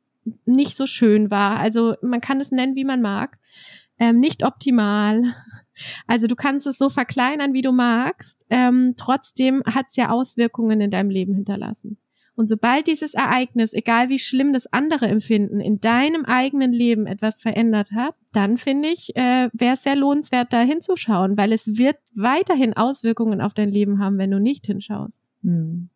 nicht 0.45 0.77
so 0.77 0.87
schön 0.87 1.31
war. 1.31 1.59
Also 1.59 1.95
man 2.03 2.21
kann 2.21 2.41
es 2.41 2.51
nennen, 2.51 2.77
wie 2.77 2.85
man 2.85 3.03
mag. 3.03 3.38
Ähm, 3.99 4.21
nicht 4.21 4.45
optimal, 4.45 5.23
also 6.07 6.27
du 6.27 6.37
kannst 6.37 6.67
es 6.67 6.79
so 6.79 6.88
verkleinern, 6.88 7.53
wie 7.53 7.62
du 7.62 7.73
magst. 7.73 8.45
Ähm, 8.51 8.95
trotzdem 8.97 9.62
hat 9.64 9.87
es 9.88 9.97
ja 9.97 10.11
Auswirkungen 10.11 10.81
in 10.81 10.91
deinem 10.91 11.11
Leben 11.11 11.35
hinterlassen. 11.35 11.99
Und 12.35 12.49
sobald 12.49 12.87
dieses 12.87 13.14
Ereignis, 13.14 13.73
egal 13.73 14.11
wie 14.11 14.21
schlimm 14.21 14.53
das 14.53 14.73
andere 14.73 15.09
empfinden, 15.09 15.59
in 15.59 15.81
deinem 15.81 16.25
eigenen 16.25 16.73
Leben 16.73 17.09
etwas 17.09 17.41
verändert 17.41 17.91
hat, 17.91 18.14
dann 18.33 18.59
finde 18.59 18.91
ich, 18.91 19.17
äh, 19.17 19.49
wäre 19.53 19.75
es 19.75 19.83
sehr 19.83 19.97
lohnenswert, 19.97 20.53
da 20.53 20.61
hinzuschauen, 20.61 21.37
weil 21.37 21.53
es 21.53 21.79
wird 21.79 21.97
weiterhin 22.14 22.77
Auswirkungen 22.77 23.41
auf 23.41 23.55
dein 23.55 23.71
Leben 23.71 23.99
haben, 23.99 24.19
wenn 24.19 24.31
du 24.31 24.38
nicht 24.38 24.67
hinschaust. 24.67 25.21
Hm. 25.43 25.88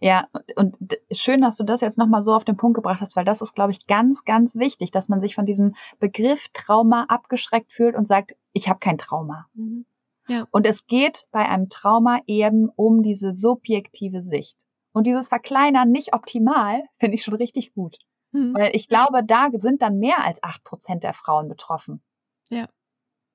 Ja, 0.00 0.28
und 0.56 0.76
schön, 1.12 1.40
dass 1.40 1.56
du 1.56 1.64
das 1.64 1.80
jetzt 1.80 1.98
nochmal 1.98 2.22
so 2.22 2.34
auf 2.34 2.44
den 2.44 2.56
Punkt 2.56 2.74
gebracht 2.74 3.00
hast, 3.00 3.16
weil 3.16 3.24
das 3.24 3.40
ist, 3.40 3.54
glaube 3.54 3.72
ich, 3.72 3.86
ganz, 3.86 4.24
ganz 4.24 4.56
wichtig, 4.56 4.90
dass 4.90 5.08
man 5.08 5.20
sich 5.20 5.34
von 5.34 5.46
diesem 5.46 5.74
Begriff 5.98 6.48
Trauma 6.52 7.04
abgeschreckt 7.08 7.72
fühlt 7.72 7.94
und 7.94 8.06
sagt, 8.06 8.34
ich 8.52 8.68
habe 8.68 8.78
kein 8.78 8.98
Trauma. 8.98 9.46
Mhm. 9.54 9.84
Ja. 10.28 10.46
Und 10.50 10.66
es 10.66 10.86
geht 10.86 11.26
bei 11.32 11.48
einem 11.48 11.68
Trauma 11.68 12.20
eben 12.26 12.68
um 12.76 13.02
diese 13.02 13.32
subjektive 13.32 14.22
Sicht. 14.22 14.64
Und 14.92 15.06
dieses 15.06 15.28
Verkleinern 15.28 15.90
nicht 15.90 16.14
optimal, 16.14 16.82
finde 16.98 17.16
ich 17.16 17.24
schon 17.24 17.34
richtig 17.34 17.74
gut. 17.74 17.98
Mhm. 18.32 18.54
Weil 18.54 18.74
ich 18.74 18.88
glaube, 18.88 19.24
da 19.24 19.48
sind 19.52 19.82
dann 19.82 19.98
mehr 19.98 20.24
als 20.24 20.42
acht 20.42 20.62
Prozent 20.64 21.04
der 21.04 21.14
Frauen 21.14 21.48
betroffen. 21.48 22.02
Ja. 22.48 22.68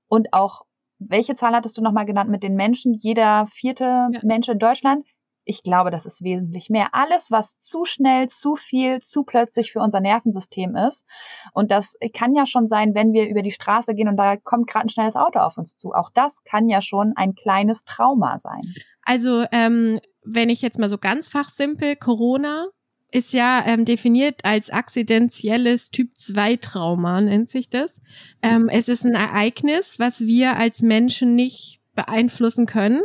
Und 0.08 0.34
auch, 0.34 0.66
welche 1.00 1.36
Zahl 1.36 1.54
hattest 1.54 1.78
du 1.78 1.82
nochmal 1.82 2.06
genannt 2.06 2.30
mit 2.30 2.44
den 2.44 2.56
Menschen? 2.56 2.94
Jeder 2.94 3.48
vierte 3.48 4.08
ja. 4.12 4.20
Mensch 4.24 4.48
in 4.48 4.60
Deutschland 4.60 5.06
ich 5.46 5.64
glaube, 5.64 5.92
das 5.92 6.06
ist 6.06 6.24
wesentlich 6.24 6.70
mehr. 6.70 6.90
Alles, 6.94 7.30
was 7.30 7.58
zu 7.60 7.86
schnell, 7.86 8.28
zu 8.30 8.56
viel, 8.56 9.00
zu 9.00 9.24
plötzlich 9.24 9.72
für 9.72 9.80
unser 9.80 10.02
Nervensystem 10.02 10.76
ist. 10.76 11.06
Und 11.54 11.72
das 11.72 11.96
kann 12.14 12.36
ja 12.36 12.46
schon 12.46 12.68
sein, 12.68 12.96
wenn 12.96 13.14
wir 13.14 13.30
über 13.30 13.44
die 13.44 13.52
Straße 13.52 13.94
gehen 13.94 14.08
und 14.08 14.18
da 14.18 14.38
kommt 14.38 14.68
gerade 14.68 14.88
ein 14.88 14.90
schnelles 14.90 15.16
Auto 15.16 15.40
auf 15.40 15.58
uns 15.58 15.78
zu. 15.78 15.94
Auch 15.94 16.10
das 16.14 16.44
kann 16.44 16.68
ja 16.68 16.82
schon 16.82 17.14
ein 17.16 17.36
kleines 17.36 17.86
Trauma 17.86 18.40
sein. 18.40 18.62
Also, 19.04 19.46
ähm, 19.52 20.00
wenn 20.24 20.50
ich 20.50 20.64
jetzt 20.64 20.80
mal 20.80 20.90
so 20.90 20.98
ganz 20.98 21.30
fachsimpel, 21.30 21.96
Corona 21.96 22.68
ist 23.12 23.32
ja 23.32 23.64
ähm, 23.66 23.86
definiert 23.86 24.44
als 24.44 24.72
akzidentielles 24.72 25.92
Typ-2-Trauma, 25.92 27.22
nennt 27.22 27.50
sich 27.50 27.70
das. 27.70 28.02
Ähm, 28.42 28.68
es 28.68 28.90
ist 28.90 29.06
ein 29.06 29.14
Ereignis, 29.14 30.00
was 30.00 30.22
wir 30.22 30.58
als 30.58 30.82
Menschen 30.82 31.36
nicht 31.36 31.80
beeinflussen 31.94 32.66
können 32.66 33.02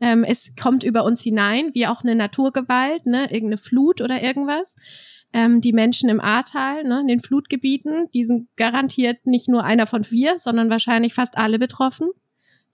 ähm, 0.00 0.24
es 0.24 0.52
kommt 0.60 0.82
über 0.82 1.04
uns 1.04 1.20
hinein, 1.22 1.70
wie 1.74 1.86
auch 1.86 2.02
eine 2.02 2.14
Naturgewalt, 2.14 3.06
ne, 3.06 3.24
irgendeine 3.24 3.58
Flut 3.58 4.00
oder 4.00 4.22
irgendwas. 4.22 4.76
Ähm, 5.32 5.60
die 5.60 5.72
Menschen 5.72 6.08
im 6.08 6.20
Ahrtal, 6.20 6.82
ne, 6.84 7.00
in 7.00 7.06
den 7.06 7.20
Flutgebieten, 7.20 8.08
die 8.12 8.24
sind 8.24 8.48
garantiert 8.56 9.26
nicht 9.26 9.48
nur 9.48 9.62
einer 9.62 9.86
von 9.86 10.02
vier, 10.02 10.38
sondern 10.38 10.70
wahrscheinlich 10.70 11.14
fast 11.14 11.36
alle 11.36 11.58
betroffen, 11.58 12.10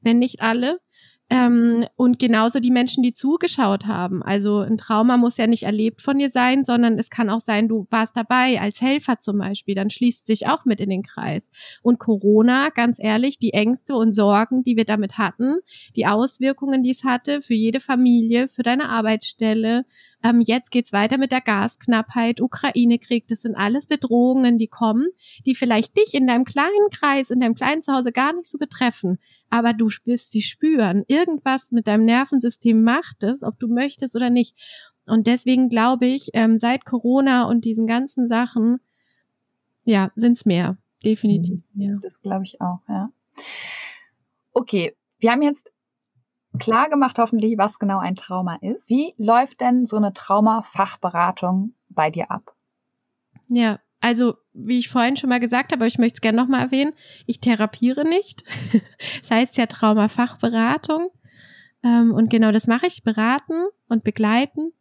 wenn 0.00 0.18
nicht 0.18 0.40
alle. 0.40 0.80
Ähm, 1.28 1.84
und 1.96 2.20
genauso 2.20 2.60
die 2.60 2.70
Menschen, 2.70 3.02
die 3.02 3.12
zugeschaut 3.12 3.86
haben. 3.86 4.22
Also 4.22 4.60
ein 4.60 4.76
Trauma 4.76 5.16
muss 5.16 5.36
ja 5.36 5.48
nicht 5.48 5.64
erlebt 5.64 6.00
von 6.00 6.18
dir 6.18 6.30
sein, 6.30 6.62
sondern 6.62 6.98
es 7.00 7.10
kann 7.10 7.30
auch 7.30 7.40
sein, 7.40 7.66
du 7.66 7.88
warst 7.90 8.16
dabei 8.16 8.60
als 8.60 8.80
Helfer 8.80 9.18
zum 9.18 9.38
Beispiel. 9.38 9.74
Dann 9.74 9.90
schließt 9.90 10.24
sich 10.26 10.46
auch 10.46 10.64
mit 10.64 10.80
in 10.80 10.90
den 10.90 11.02
Kreis. 11.02 11.50
Und 11.82 11.98
Corona, 11.98 12.68
ganz 12.68 12.98
ehrlich, 13.00 13.38
die 13.38 13.54
Ängste 13.54 13.96
und 13.96 14.12
Sorgen, 14.12 14.62
die 14.62 14.76
wir 14.76 14.84
damit 14.84 15.18
hatten, 15.18 15.56
die 15.96 16.06
Auswirkungen, 16.06 16.84
die 16.84 16.90
es 16.90 17.02
hatte 17.02 17.42
für 17.42 17.54
jede 17.54 17.80
Familie, 17.80 18.46
für 18.46 18.62
deine 18.62 18.88
Arbeitsstelle, 18.88 19.84
ähm, 20.22 20.40
jetzt 20.40 20.70
geht's 20.70 20.92
weiter 20.92 21.18
mit 21.18 21.32
der 21.32 21.40
Gasknappheit, 21.40 22.40
Ukraine-Krieg. 22.40 23.28
Das 23.28 23.42
sind 23.42 23.54
alles 23.54 23.86
Bedrohungen, 23.86 24.58
die 24.58 24.68
kommen, 24.68 25.06
die 25.44 25.54
vielleicht 25.54 25.96
dich 25.96 26.14
in 26.14 26.26
deinem 26.26 26.44
kleinen 26.44 26.90
Kreis, 26.90 27.30
in 27.30 27.40
deinem 27.40 27.54
kleinen 27.54 27.82
Zuhause 27.82 28.12
gar 28.12 28.34
nicht 28.34 28.48
so 28.48 28.58
betreffen. 28.58 29.18
Aber 29.50 29.72
du 29.72 29.88
wirst 30.04 30.32
sie 30.32 30.42
spüren. 30.42 31.04
Irgendwas 31.06 31.70
mit 31.70 31.86
deinem 31.86 32.04
Nervensystem 32.04 32.82
macht 32.82 33.22
es, 33.22 33.42
ob 33.42 33.58
du 33.58 33.68
möchtest 33.68 34.16
oder 34.16 34.30
nicht. 34.30 34.56
Und 35.06 35.26
deswegen 35.26 35.68
glaube 35.68 36.06
ich, 36.06 36.30
ähm, 36.32 36.58
seit 36.58 36.84
Corona 36.84 37.44
und 37.44 37.64
diesen 37.64 37.86
ganzen 37.86 38.26
Sachen, 38.26 38.80
ja, 39.84 40.10
sind's 40.16 40.44
mehr. 40.44 40.78
Definitiv 41.04 41.62
mehr. 41.74 41.98
Das 42.02 42.20
glaube 42.20 42.44
ich 42.44 42.60
auch, 42.60 42.80
ja. 42.88 43.10
Okay, 44.52 44.96
wir 45.20 45.30
haben 45.30 45.42
jetzt 45.42 45.70
klar 46.58 46.88
gemacht 46.88 47.18
hoffentlich, 47.18 47.58
was 47.58 47.78
genau 47.78 47.98
ein 47.98 48.16
Trauma 48.16 48.56
ist. 48.60 48.88
Wie 48.88 49.14
läuft 49.16 49.60
denn 49.60 49.86
so 49.86 49.96
eine 49.96 50.12
Traumafachberatung 50.12 51.74
bei 51.88 52.10
dir 52.10 52.30
ab? 52.30 52.54
Ja, 53.48 53.80
also 54.00 54.36
wie 54.52 54.78
ich 54.78 54.88
vorhin 54.88 55.16
schon 55.16 55.30
mal 55.30 55.40
gesagt 55.40 55.72
habe, 55.72 55.80
aber 55.80 55.86
ich 55.86 55.98
möchte 55.98 56.16
es 56.16 56.20
gerne 56.20 56.38
nochmal 56.40 56.62
erwähnen, 56.62 56.92
ich 57.26 57.40
therapiere 57.40 58.04
nicht. 58.08 58.44
das 59.20 59.30
heißt 59.30 59.56
ja 59.56 59.66
Traumafachberatung. 59.66 61.10
Ähm, 61.82 62.12
und 62.12 62.30
genau 62.30 62.52
das 62.52 62.66
mache 62.66 62.86
ich, 62.86 63.02
beraten 63.02 63.66
und 63.88 64.04
begleiten. 64.04 64.72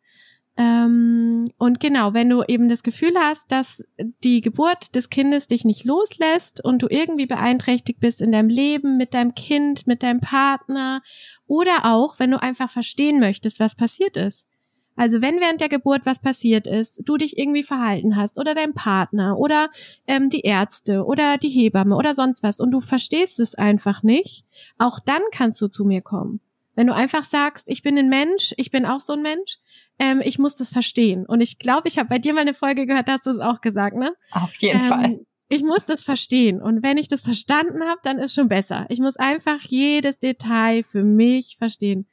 Ähm, 0.58 1.46
und 1.58 1.82
genau, 1.82 2.14
wenn 2.14 2.30
du 2.30 2.44
eben 2.48 2.70
das 2.70 2.82
Gefühl 2.82 3.14
hast, 3.20 3.52
dass 3.52 3.84
die 4.24 4.40
Geburt 4.40 4.96
des 4.96 5.10
Kindes 5.10 5.48
dich 5.48 5.66
nicht 5.66 5.84
loslässt 5.84 6.64
und 6.64 6.82
du 6.82 6.88
irgendwie 6.90 7.26
beeinträchtigt 7.26 8.00
bist 8.00 8.22
in 8.22 8.32
deinem 8.32 8.50
Leben, 8.50 8.98
mit 8.98 9.14
deinem 9.14 9.36
Kind, 9.36 9.86
mit 9.86 10.02
deinem 10.02 10.22
Partner 10.22 11.02
oder 11.46 11.84
auch, 11.84 12.20
wenn 12.20 12.32
du 12.32 12.42
einfach 12.42 12.70
verstehen 12.70 13.20
möchtest, 13.20 13.60
was 13.60 13.76
passiert 13.76 14.16
ist. 14.16 14.48
Also 14.96 15.22
wenn 15.22 15.42
während 15.42 15.60
der 15.60 15.68
Geburt 15.68 16.06
was 16.06 16.20
passiert 16.20 16.68
ist, 16.68 17.02
du 17.04 17.18
dich 17.18 17.38
irgendwie 17.38 17.64
verhalten 17.64 18.16
hast 18.16 18.40
oder 18.40 18.56
dein 18.56 18.74
Partner 18.74 19.38
oder 19.38 19.70
ähm, 20.08 20.30
die 20.30 20.42
Ärzte 20.42 21.04
oder 21.04 21.38
die 21.38 21.50
Hebamme 21.50 21.98
oder 21.98 22.16
sonst 22.16 22.44
was 22.44 22.62
und 22.62 22.72
du 22.72 22.80
verstehst 22.80 23.40
es 23.40 23.56
einfach 23.56 24.04
nicht, 24.04 24.46
auch 24.78 25.00
dann 25.02 25.22
kannst 25.32 25.60
du 25.62 25.68
zu 25.68 25.84
mir 25.84 26.02
kommen. 26.02 26.40
Wenn 26.76 26.88
du 26.88 26.94
einfach 26.94 27.24
sagst, 27.24 27.70
ich 27.70 27.82
bin 27.82 27.98
ein 27.98 28.10
Mensch, 28.10 28.54
ich 28.58 28.72
bin 28.72 28.86
auch 28.86 29.00
so 29.00 29.14
ein 29.14 29.22
Mensch, 29.22 29.58
ähm, 30.00 30.22
ich 30.24 30.38
muss 30.40 30.56
das 30.56 30.72
verstehen. 30.72 31.26
Und 31.26 31.42
ich 31.42 31.58
glaube, 31.58 31.88
ich 31.88 31.98
habe 31.98 32.10
bei 32.10 32.20
dir 32.20 32.34
mal 32.34 32.42
eine 32.42 32.54
Folge 32.54 32.86
gehört, 32.86 33.08
da 33.08 33.14
hast 33.14 33.26
du 33.26 33.32
es 33.32 33.40
auch 33.40 33.62
gesagt, 33.62 33.96
ne? 33.96 34.14
Auf 34.32 34.54
jeden 34.56 34.82
ähm, 34.82 34.88
Fall. 34.88 35.20
Ich 35.48 35.64
muss 35.64 35.86
das 35.86 36.04
verstehen. 36.04 36.62
Und 36.62 36.82
wenn 36.84 36.98
ich 36.98 37.08
das 37.08 37.22
verstanden 37.22 37.84
habe, 37.84 38.00
dann 38.04 38.18
ist 38.18 38.34
schon 38.34 38.48
besser. 38.48 38.86
Ich 38.90 39.00
muss 39.00 39.16
einfach 39.16 39.62
jedes 39.62 40.20
Detail 40.20 40.84
für 40.84 41.04
mich 41.04 41.56
verstehen. 41.58 42.08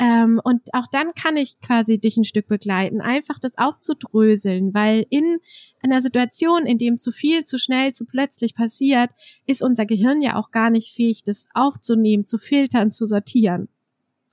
Ähm, 0.00 0.40
und 0.44 0.62
auch 0.74 0.86
dann 0.86 1.12
kann 1.14 1.36
ich 1.36 1.58
quasi 1.60 1.98
dich 1.98 2.16
ein 2.16 2.24
Stück 2.24 2.46
begleiten, 2.46 3.00
einfach 3.00 3.40
das 3.40 3.58
aufzudröseln, 3.58 4.72
weil 4.72 5.04
in 5.10 5.38
einer 5.82 6.00
Situation, 6.00 6.66
in 6.66 6.78
dem 6.78 6.98
zu 6.98 7.10
viel, 7.10 7.42
zu 7.44 7.58
schnell, 7.58 7.92
zu 7.92 8.06
plötzlich 8.06 8.54
passiert, 8.54 9.10
ist 9.46 9.60
unser 9.60 9.86
Gehirn 9.86 10.22
ja 10.22 10.36
auch 10.36 10.52
gar 10.52 10.70
nicht 10.70 10.94
fähig, 10.94 11.24
das 11.24 11.48
aufzunehmen, 11.52 12.24
zu 12.24 12.38
filtern, 12.38 12.92
zu 12.92 13.06
sortieren. 13.06 13.68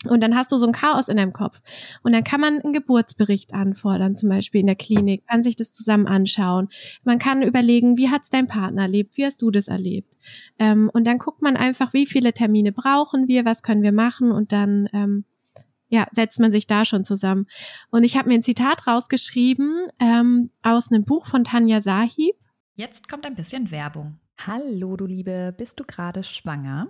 Und 0.08 0.22
dann 0.22 0.36
hast 0.36 0.52
du 0.52 0.58
so 0.58 0.68
ein 0.68 0.74
Chaos 0.74 1.08
in 1.08 1.18
deinem 1.18 1.34
Kopf. 1.34 1.62
Und 2.04 2.14
dann 2.14 2.24
kann 2.24 2.40
man 2.40 2.60
einen 2.60 2.74
Geburtsbericht 2.74 3.54
anfordern, 3.54 4.16
zum 4.16 4.30
Beispiel 4.30 4.62
in 4.62 4.68
der 4.68 4.76
Klinik, 4.76 5.26
kann 5.28 5.42
sich 5.42 5.56
das 5.56 5.72
zusammen 5.72 6.08
anschauen. 6.08 6.70
Man 7.04 7.18
kann 7.18 7.42
überlegen, 7.42 7.98
wie 7.98 8.10
hat's 8.10 8.30
dein 8.30 8.48
Partner 8.48 8.84
erlebt, 8.84 9.18
wie 9.18 9.26
hast 9.26 9.42
du 9.42 9.52
das 9.52 9.68
erlebt. 9.68 10.14
Ähm, 10.60 10.92
und 10.94 11.08
dann 11.08 11.18
guckt 11.18 11.42
man 11.42 11.58
einfach, 11.58 11.94
wie 11.94 12.06
viele 12.06 12.34
Termine 12.34 12.72
brauchen 12.72 13.28
wir, 13.28 13.46
was 13.46 13.64
können 13.64 13.82
wir 13.82 13.92
machen 13.92 14.32
und 14.32 14.52
dann 14.52 14.90
ähm, 14.94 15.26
ja, 15.88 16.08
setzt 16.12 16.40
man 16.40 16.52
sich 16.52 16.68
da 16.68 16.86
schon 16.86 17.04
zusammen. 17.04 17.48
Und 17.90 18.04
ich 18.04 18.18
habe 18.18 18.30
mir 18.30 18.36
ein 18.36 18.44
Zitat 18.44 18.88
rausgeschrieben 18.88 19.88
ähm, 20.00 20.48
aus 20.64 20.92
einem 20.92 21.06
Buch 21.06 21.26
von 21.28 21.44
Tanja 21.44 21.82
Sahib. 21.82 22.36
Jetzt 22.76 23.08
kommt 23.08 23.26
ein 23.26 23.36
bisschen 23.36 23.72
Werbung. 23.72 24.20
Hallo, 24.38 24.98
du 24.98 25.06
Liebe, 25.06 25.54
bist 25.58 25.80
du 25.80 25.84
gerade 25.86 26.24
schwanger? 26.24 26.90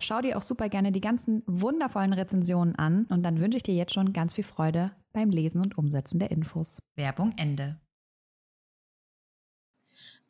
Schau 0.00 0.20
dir 0.20 0.38
auch 0.38 0.42
super 0.42 0.68
gerne 0.68 0.92
die 0.92 1.00
ganzen 1.00 1.42
wundervollen 1.46 2.12
Rezensionen 2.12 2.76
an 2.76 3.06
und 3.08 3.22
dann 3.24 3.40
wünsche 3.40 3.56
ich 3.56 3.62
dir 3.62 3.74
jetzt 3.74 3.94
schon 3.94 4.12
ganz 4.12 4.34
viel 4.34 4.44
Freude 4.44 4.92
beim 5.12 5.30
Lesen 5.30 5.60
und 5.60 5.76
Umsetzen 5.76 6.18
der 6.18 6.30
Infos. 6.30 6.80
Werbung 6.96 7.32
Ende. 7.36 7.76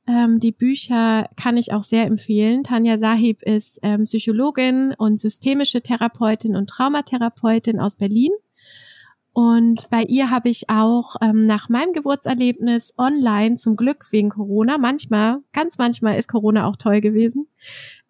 Ähm, 0.07 0.41
die 0.41 0.53
Bücher 0.53 1.29
kann 1.37 1.59
ich 1.59 1.75
auch 1.75 1.83
sehr 1.83 2.07
empfehlen. 2.07 2.65
Tanja 2.65 2.99
Sahib 2.99 3.43
ist 3.43 3.79
ähm, 3.83 4.05
Psychologin 4.05 4.95
und 4.97 5.21
systemische 5.21 5.83
Therapeutin 5.83 6.57
und 6.57 6.71
Traumatherapeutin 6.71 7.79
aus 7.79 7.97
Berlin. 7.97 8.33
Und 9.35 9.89
bei 9.91 10.03
ihr 10.03 10.31
habe 10.31 10.49
ich 10.49 10.71
auch 10.71 11.15
ähm, 11.21 11.47
nach 11.47 11.69
meinem 11.69 11.93
Geburtserlebnis 11.93 12.95
online, 12.97 13.55
zum 13.55 13.77
Glück 13.77 14.07
wegen 14.11 14.31
Corona, 14.31 14.79
manchmal, 14.79 15.43
ganz 15.53 15.79
manchmal 15.79 16.19
ist 16.19 16.29
Corona 16.29 16.67
auch 16.67 16.77
toll 16.77 17.01
gewesen, 17.01 17.47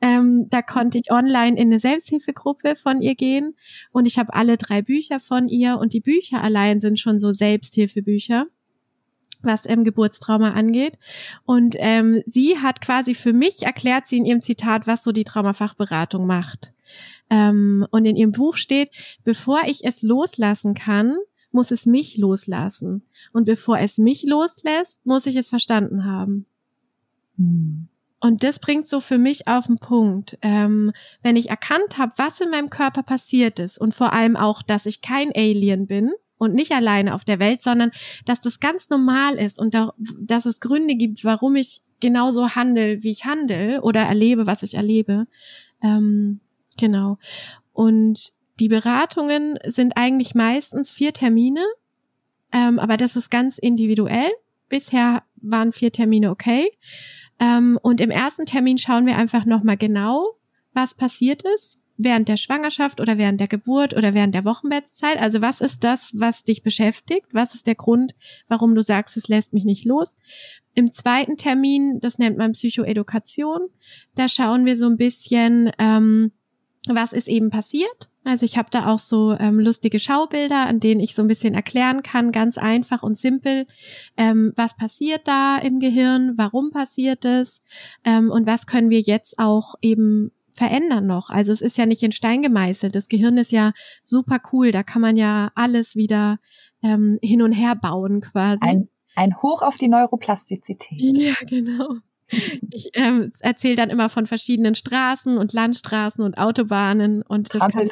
ähm, 0.00 0.46
da 0.48 0.62
konnte 0.62 0.98
ich 0.98 1.11
online 1.11 1.56
in 1.56 1.68
eine 1.68 1.80
Selbsthilfegruppe 1.80 2.76
von 2.76 3.00
ihr 3.00 3.14
gehen 3.14 3.54
und 3.90 4.06
ich 4.06 4.18
habe 4.18 4.34
alle 4.34 4.56
drei 4.56 4.82
Bücher 4.82 5.20
von 5.20 5.48
ihr 5.48 5.78
und 5.78 5.92
die 5.92 6.00
Bücher 6.00 6.42
allein 6.42 6.80
sind 6.80 7.00
schon 7.00 7.18
so 7.18 7.32
Selbsthilfebücher 7.32 8.46
was 9.42 9.66
ähm, 9.66 9.84
Geburtstrauma 9.84 10.52
angeht. 10.52 10.98
Und 11.44 11.76
ähm, 11.78 12.22
sie 12.26 12.58
hat 12.58 12.80
quasi 12.80 13.14
für 13.14 13.32
mich 13.32 13.62
erklärt 13.62 14.06
sie 14.06 14.18
in 14.18 14.24
ihrem 14.24 14.40
Zitat, 14.40 14.87
was 14.87 15.04
so 15.04 15.12
die 15.12 15.24
Traumafachberatung 15.24 16.26
macht. 16.26 16.72
Ähm, 17.30 17.87
und 17.90 18.04
in 18.04 18.16
ihrem 18.16 18.32
Buch 18.32 18.56
steht, 18.56 18.90
bevor 19.24 19.61
ich 19.66 19.84
es 19.84 20.02
loslassen 20.02 20.74
kann, 20.74 21.16
muss 21.50 21.70
es 21.70 21.87
mich 21.87 22.16
loslassen. 22.16 23.02
Und 23.32 23.44
bevor 23.44 23.78
es 23.78 23.98
mich 23.98 24.24
loslässt, 24.24 25.06
muss 25.06 25.26
ich 25.26 25.37
es 25.37 25.48
verstanden 25.48 26.04
haben. 26.04 26.46
Hm. 27.37 27.88
Und 28.20 28.42
das 28.42 28.59
bringt 28.59 28.88
so 28.88 29.00
für 29.00 29.18
mich 29.18 29.46
auf 29.46 29.66
den 29.66 29.78
Punkt. 29.78 30.38
Ähm, 30.42 30.92
wenn 31.22 31.37
ich 31.37 31.50
erkannt 31.50 31.98
habe, 31.98 32.12
was 32.16 32.40
in 32.40 32.50
meinem 32.50 32.70
Körper 32.70 33.02
passiert 33.02 33.59
ist 33.59 33.78
und 33.78 33.94
vor 33.94 34.12
allem 34.12 34.37
auch, 34.37 34.62
dass 34.62 34.87
ich 34.87 35.02
kein 35.02 35.31
Alien 35.35 35.87
bin 35.87 36.11
und 36.37 36.54
nicht 36.54 36.72
alleine 36.72 37.14
auf 37.14 37.24
der 37.24 37.38
Welt, 37.38 37.62
sondern 37.62 37.92
dass 38.24 38.40
das 38.40 38.59
ganz 38.59 38.90
normal 38.90 39.35
ist 39.35 39.59
und 39.59 39.74
da, 39.74 39.92
dass 40.20 40.46
es 40.46 40.61
Gründe 40.61 40.96
gibt, 40.96 41.24
warum 41.24 41.54
ich 41.57 41.83
genauso 42.00 42.54
handle, 42.54 43.02
wie 43.02 43.11
ich 43.11 43.24
handle 43.24 43.83
oder 43.83 44.00
erlebe, 44.02 44.46
was 44.46 44.62
ich 44.62 44.74
erlebe, 44.74 45.26
ähm, 45.83 46.40
Genau. 46.78 47.18
Und 47.72 48.33
die 48.61 48.68
Beratungen 48.68 49.59
sind 49.66 49.96
eigentlich 49.96 50.35
meistens 50.35 50.92
vier 50.92 51.12
Termine, 51.12 51.64
ähm, 52.52 52.78
aber 52.78 52.96
das 52.96 53.14
ist 53.14 53.31
ganz 53.31 53.59
individuell. 53.59 54.31
Bisher 54.68 55.22
waren 55.37 55.72
vier 55.72 55.92
Termine 55.92 56.31
okay. 56.31 56.70
Ähm, 57.40 57.79
und 57.83 58.01
im 58.01 58.11
ersten 58.11 58.46
Termin 58.46 58.79
schauen 58.79 59.07
wir 59.07 59.16
einfach 59.16 59.44
nochmal 59.44 59.77
genau, 59.77 60.37
was 60.72 60.94
passiert 60.94 61.42
ist 61.42 61.79
während 61.98 62.29
der 62.29 62.37
Schwangerschaft 62.37 63.01
oder 63.01 63.18
während 63.18 63.40
der 63.40 63.48
Geburt 63.48 63.94
oder 63.94 64.14
während 64.14 64.35
der 64.35 64.44
Wochenbettzeit. 64.44 65.20
Also 65.20 65.42
was 65.42 65.61
ist 65.61 65.83
das, 65.83 66.12
was 66.14 66.44
dich 66.44 66.62
beschäftigt? 66.62 67.27
Was 67.33 67.55
ist 67.55 67.66
der 67.66 67.74
Grund, 67.74 68.14
warum 68.46 68.74
du 68.74 68.83
sagst, 68.83 69.16
es 69.16 69.29
lässt 69.29 69.53
mich 69.53 69.64
nicht 69.64 69.85
los? 69.85 70.16
Im 70.74 70.90
zweiten 70.90 71.37
Termin, 71.37 71.98
das 72.01 72.18
nennt 72.18 72.38
man 72.38 72.53
Psychoedukation, 72.53 73.68
da 74.14 74.29
schauen 74.29 74.64
wir 74.64 74.77
so 74.77 74.87
ein 74.87 74.96
bisschen, 74.96 75.72
ähm, 75.79 76.31
was 76.87 77.12
ist 77.12 77.29
eben 77.29 77.51
passiert. 77.51 78.09
Also 78.28 78.44
ich 78.44 78.58
habe 78.58 78.68
da 78.70 78.92
auch 78.92 78.98
so 78.98 79.34
ähm, 79.38 79.58
lustige 79.58 79.98
Schaubilder, 79.98 80.66
an 80.66 80.80
denen 80.80 81.00
ich 81.00 81.14
so 81.14 81.22
ein 81.22 81.28
bisschen 81.28 81.54
erklären 81.54 82.02
kann, 82.02 82.30
ganz 82.30 82.58
einfach 82.58 83.02
und 83.02 83.16
simpel, 83.16 83.66
ähm, 84.18 84.52
was 84.54 84.76
passiert 84.76 85.26
da 85.26 85.56
im 85.56 85.80
Gehirn, 85.80 86.34
warum 86.36 86.70
passiert 86.70 87.24
es 87.24 87.62
ähm, 88.04 88.30
und 88.30 88.46
was 88.46 88.66
können 88.66 88.90
wir 88.90 89.00
jetzt 89.00 89.38
auch 89.38 89.76
eben 89.80 90.30
verändern 90.52 91.06
noch. 91.06 91.30
Also 91.30 91.52
es 91.52 91.62
ist 91.62 91.78
ja 91.78 91.86
nicht 91.86 92.02
in 92.02 92.12
Stein 92.12 92.42
gemeißelt. 92.42 92.94
Das 92.94 93.08
Gehirn 93.08 93.38
ist 93.38 93.50
ja 93.50 93.72
super 94.04 94.40
cool. 94.52 94.72
Da 94.72 94.82
kann 94.82 95.00
man 95.00 95.16
ja 95.16 95.50
alles 95.54 95.96
wieder 95.96 96.38
ähm, 96.82 97.18
hin 97.22 97.40
und 97.40 97.52
her 97.52 97.76
bauen 97.76 98.20
quasi. 98.20 98.62
Ein, 98.62 98.88
ein 99.14 99.40
Hoch 99.40 99.62
auf 99.62 99.76
die 99.76 99.88
Neuroplastizität. 99.88 101.16
Ja, 101.16 101.34
genau. 101.46 101.94
Ich 102.70 102.90
ähm, 102.94 103.32
erzähle 103.40 103.76
dann 103.76 103.90
immer 103.90 104.08
von 104.08 104.26
verschiedenen 104.26 104.74
Straßen 104.74 105.38
und 105.38 105.52
Landstraßen 105.52 106.22
und 106.22 106.36
Autobahnen 106.36 107.22
und 107.22 107.54
das 107.54 107.72
kann 107.72 107.88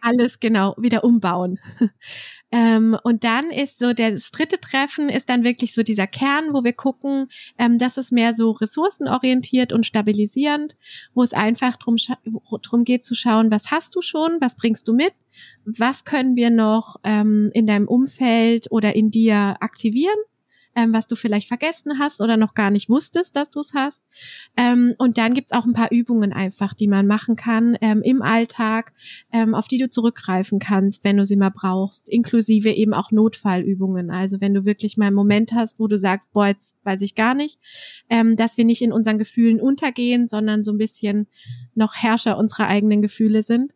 alles 0.00 0.40
genau 0.40 0.74
wieder 0.76 1.04
umbauen. 1.04 1.60
ähm, 2.50 2.96
und 3.04 3.22
dann 3.22 3.50
ist 3.50 3.78
so 3.78 3.92
das 3.92 4.30
dritte 4.32 4.60
Treffen 4.60 5.08
ist 5.08 5.28
dann 5.28 5.44
wirklich 5.44 5.74
so 5.74 5.82
dieser 5.82 6.06
Kern, 6.06 6.52
wo 6.52 6.64
wir 6.64 6.72
gucken, 6.72 7.28
ähm, 7.58 7.78
das 7.78 7.96
ist 7.96 8.10
mehr 8.10 8.34
so 8.34 8.50
ressourcenorientiert 8.50 9.72
und 9.72 9.86
stabilisierend, 9.86 10.76
wo 11.14 11.22
es 11.22 11.32
einfach 11.32 11.76
drum, 11.76 11.96
drum 12.62 12.84
geht 12.84 13.04
zu 13.04 13.14
schauen, 13.14 13.50
was 13.50 13.70
hast 13.70 13.94
du 13.94 14.02
schon, 14.02 14.38
was 14.40 14.56
bringst 14.56 14.88
du 14.88 14.92
mit, 14.92 15.12
was 15.64 16.04
können 16.04 16.34
wir 16.34 16.50
noch 16.50 16.96
ähm, 17.04 17.50
in 17.54 17.66
deinem 17.66 17.86
Umfeld 17.86 18.66
oder 18.70 18.96
in 18.96 19.10
dir 19.10 19.56
aktivieren 19.60 20.18
ähm, 20.80 20.94
was 20.94 21.06
du 21.06 21.14
vielleicht 21.14 21.48
vergessen 21.48 21.98
hast 21.98 22.20
oder 22.20 22.36
noch 22.36 22.54
gar 22.54 22.70
nicht 22.70 22.88
wusstest, 22.88 23.36
dass 23.36 23.50
du 23.50 23.60
es 23.60 23.72
hast. 23.74 24.02
Ähm, 24.56 24.94
und 24.98 25.18
dann 25.18 25.34
gibt's 25.34 25.52
auch 25.52 25.64
ein 25.64 25.72
paar 25.72 25.90
Übungen 25.90 26.32
einfach, 26.32 26.74
die 26.74 26.88
man 26.88 27.06
machen 27.06 27.36
kann 27.36 27.76
ähm, 27.80 28.02
im 28.02 28.22
Alltag, 28.22 28.92
ähm, 29.32 29.54
auf 29.54 29.68
die 29.68 29.78
du 29.78 29.90
zurückgreifen 29.90 30.58
kannst, 30.58 31.04
wenn 31.04 31.16
du 31.16 31.26
sie 31.26 31.36
mal 31.36 31.50
brauchst, 31.50 32.08
inklusive 32.08 32.70
eben 32.70 32.94
auch 32.94 33.10
Notfallübungen. 33.10 34.10
Also 34.10 34.40
wenn 34.40 34.54
du 34.54 34.64
wirklich 34.64 34.96
mal 34.96 35.06
einen 35.06 35.16
Moment 35.16 35.52
hast, 35.52 35.78
wo 35.80 35.86
du 35.86 35.98
sagst, 35.98 36.32
boah, 36.32 36.46
jetzt 36.46 36.76
weiß 36.84 37.02
ich 37.02 37.14
gar 37.14 37.34
nicht, 37.34 37.58
ähm, 38.08 38.36
dass 38.36 38.56
wir 38.56 38.64
nicht 38.64 38.82
in 38.82 38.92
unseren 38.92 39.18
Gefühlen 39.18 39.60
untergehen, 39.60 40.26
sondern 40.26 40.64
so 40.64 40.72
ein 40.72 40.78
bisschen 40.78 41.26
noch 41.74 41.94
Herrscher 41.96 42.38
unserer 42.38 42.66
eigenen 42.66 43.02
Gefühle 43.02 43.42
sind. 43.42 43.72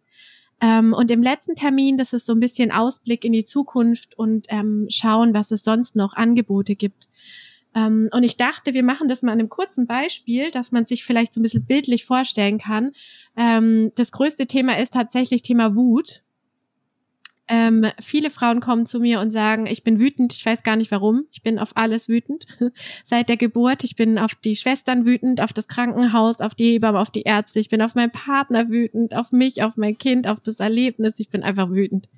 Ähm, 0.64 0.94
und 0.94 1.10
im 1.10 1.22
letzten 1.22 1.54
Termin, 1.54 1.98
das 1.98 2.14
ist 2.14 2.24
so 2.24 2.32
ein 2.32 2.40
bisschen 2.40 2.72
Ausblick 2.72 3.26
in 3.26 3.34
die 3.34 3.44
Zukunft 3.44 4.16
und 4.16 4.46
ähm, 4.48 4.86
schauen, 4.88 5.34
was 5.34 5.50
es 5.50 5.62
sonst 5.62 5.94
noch 5.94 6.14
Angebote 6.14 6.74
gibt. 6.74 7.08
Ähm, 7.74 8.08
und 8.12 8.22
ich 8.22 8.38
dachte, 8.38 8.72
wir 8.72 8.82
machen 8.82 9.08
das 9.08 9.20
mal 9.20 9.32
an 9.32 9.40
einem 9.40 9.50
kurzen 9.50 9.86
Beispiel, 9.86 10.50
dass 10.50 10.72
man 10.72 10.86
sich 10.86 11.04
vielleicht 11.04 11.34
so 11.34 11.40
ein 11.40 11.42
bisschen 11.42 11.66
bildlich 11.66 12.06
vorstellen 12.06 12.56
kann. 12.56 12.92
Ähm, 13.36 13.92
das 13.96 14.10
größte 14.10 14.46
Thema 14.46 14.78
ist 14.78 14.94
tatsächlich 14.94 15.42
Thema 15.42 15.76
Wut. 15.76 16.22
Ähm, 17.46 17.86
viele 18.00 18.30
Frauen 18.30 18.60
kommen 18.60 18.86
zu 18.86 19.00
mir 19.00 19.20
und 19.20 19.30
sagen, 19.30 19.66
ich 19.66 19.84
bin 19.84 20.00
wütend, 20.00 20.32
ich 20.32 20.46
weiß 20.46 20.62
gar 20.62 20.76
nicht 20.76 20.90
warum, 20.90 21.26
ich 21.30 21.42
bin 21.42 21.58
auf 21.58 21.76
alles 21.76 22.08
wütend. 22.08 22.46
Seit 23.04 23.28
der 23.28 23.36
Geburt, 23.36 23.84
ich 23.84 23.96
bin 23.96 24.18
auf 24.18 24.34
die 24.34 24.56
Schwestern 24.56 25.04
wütend, 25.04 25.42
auf 25.42 25.52
das 25.52 25.68
Krankenhaus, 25.68 26.40
auf 26.40 26.54
die 26.54 26.72
Hebamme, 26.72 26.98
auf 26.98 27.10
die 27.10 27.22
Ärzte, 27.22 27.60
ich 27.60 27.68
bin 27.68 27.82
auf 27.82 27.94
meinen 27.94 28.12
Partner 28.12 28.70
wütend, 28.70 29.14
auf 29.14 29.30
mich, 29.30 29.62
auf 29.62 29.76
mein 29.76 29.98
Kind, 29.98 30.26
auf 30.26 30.40
das 30.40 30.58
Erlebnis, 30.58 31.18
ich 31.18 31.28
bin 31.28 31.42
einfach 31.42 31.68
wütend. 31.68 32.08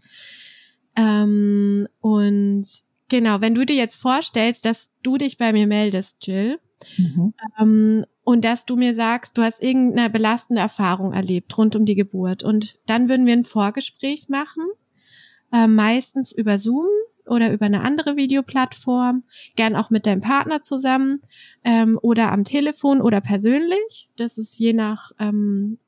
Ähm, 0.94 1.88
und 2.00 2.66
genau, 3.08 3.40
wenn 3.40 3.56
du 3.56 3.66
dir 3.66 3.76
jetzt 3.76 3.96
vorstellst, 3.96 4.64
dass 4.64 4.92
du 5.02 5.18
dich 5.18 5.38
bei 5.38 5.52
mir 5.52 5.66
meldest, 5.66 6.24
Jill, 6.24 6.60
mhm. 6.98 7.34
ähm, 7.60 8.04
und 8.22 8.44
dass 8.44 8.64
du 8.64 8.76
mir 8.76 8.94
sagst, 8.94 9.36
du 9.38 9.42
hast 9.42 9.60
irgendeine 9.60 10.08
belastende 10.08 10.60
Erfahrung 10.62 11.12
erlebt 11.12 11.56
rund 11.58 11.74
um 11.74 11.84
die 11.84 11.96
Geburt 11.96 12.44
und 12.44 12.78
dann 12.86 13.08
würden 13.08 13.26
wir 13.26 13.32
ein 13.32 13.44
Vorgespräch 13.44 14.28
machen 14.28 14.62
äh, 15.52 15.66
meistens 15.66 16.32
über 16.32 16.58
Zoom 16.58 16.86
oder 17.26 17.52
über 17.52 17.66
eine 17.66 17.82
andere 17.82 18.16
Videoplattform, 18.16 19.24
gern 19.56 19.76
auch 19.76 19.90
mit 19.90 20.06
deinem 20.06 20.20
Partner 20.20 20.62
zusammen 20.62 21.20
ähm, 21.64 21.98
oder 22.00 22.32
am 22.32 22.44
Telefon 22.44 23.00
oder 23.00 23.20
persönlich. 23.20 24.08
Das 24.16 24.38
ist 24.38 24.58
je 24.58 24.72
nach 24.72 25.10
ähm, 25.18 25.78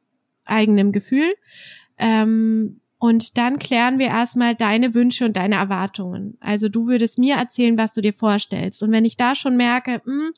eigenem 0.45 0.93
Gefühl. 0.93 1.35
Ähm, 1.97 2.81
und 3.01 3.39
dann 3.39 3.61
klären 3.61 4.01
wir 4.01 4.09
erstmal 4.09 4.57
deine 4.57 4.93
Wünsche 4.93 5.25
und 5.25 5.37
deine 5.37 5.55
Erwartungen. 5.55 6.37
Also 6.41 6.69
du 6.69 6.89
würdest 6.89 7.17
mir 7.17 7.37
erzählen, 7.37 7.79
was 7.79 7.93
du 7.93 8.01
dir 8.01 8.13
vorstellst. 8.13 8.83
Und 8.83 8.91
wenn 8.91 9.05
ich 9.05 9.17
da 9.17 9.37
schon 9.37 9.57
merke, 9.57 10.03
mh, 10.05 10.13
hm, 10.13 10.31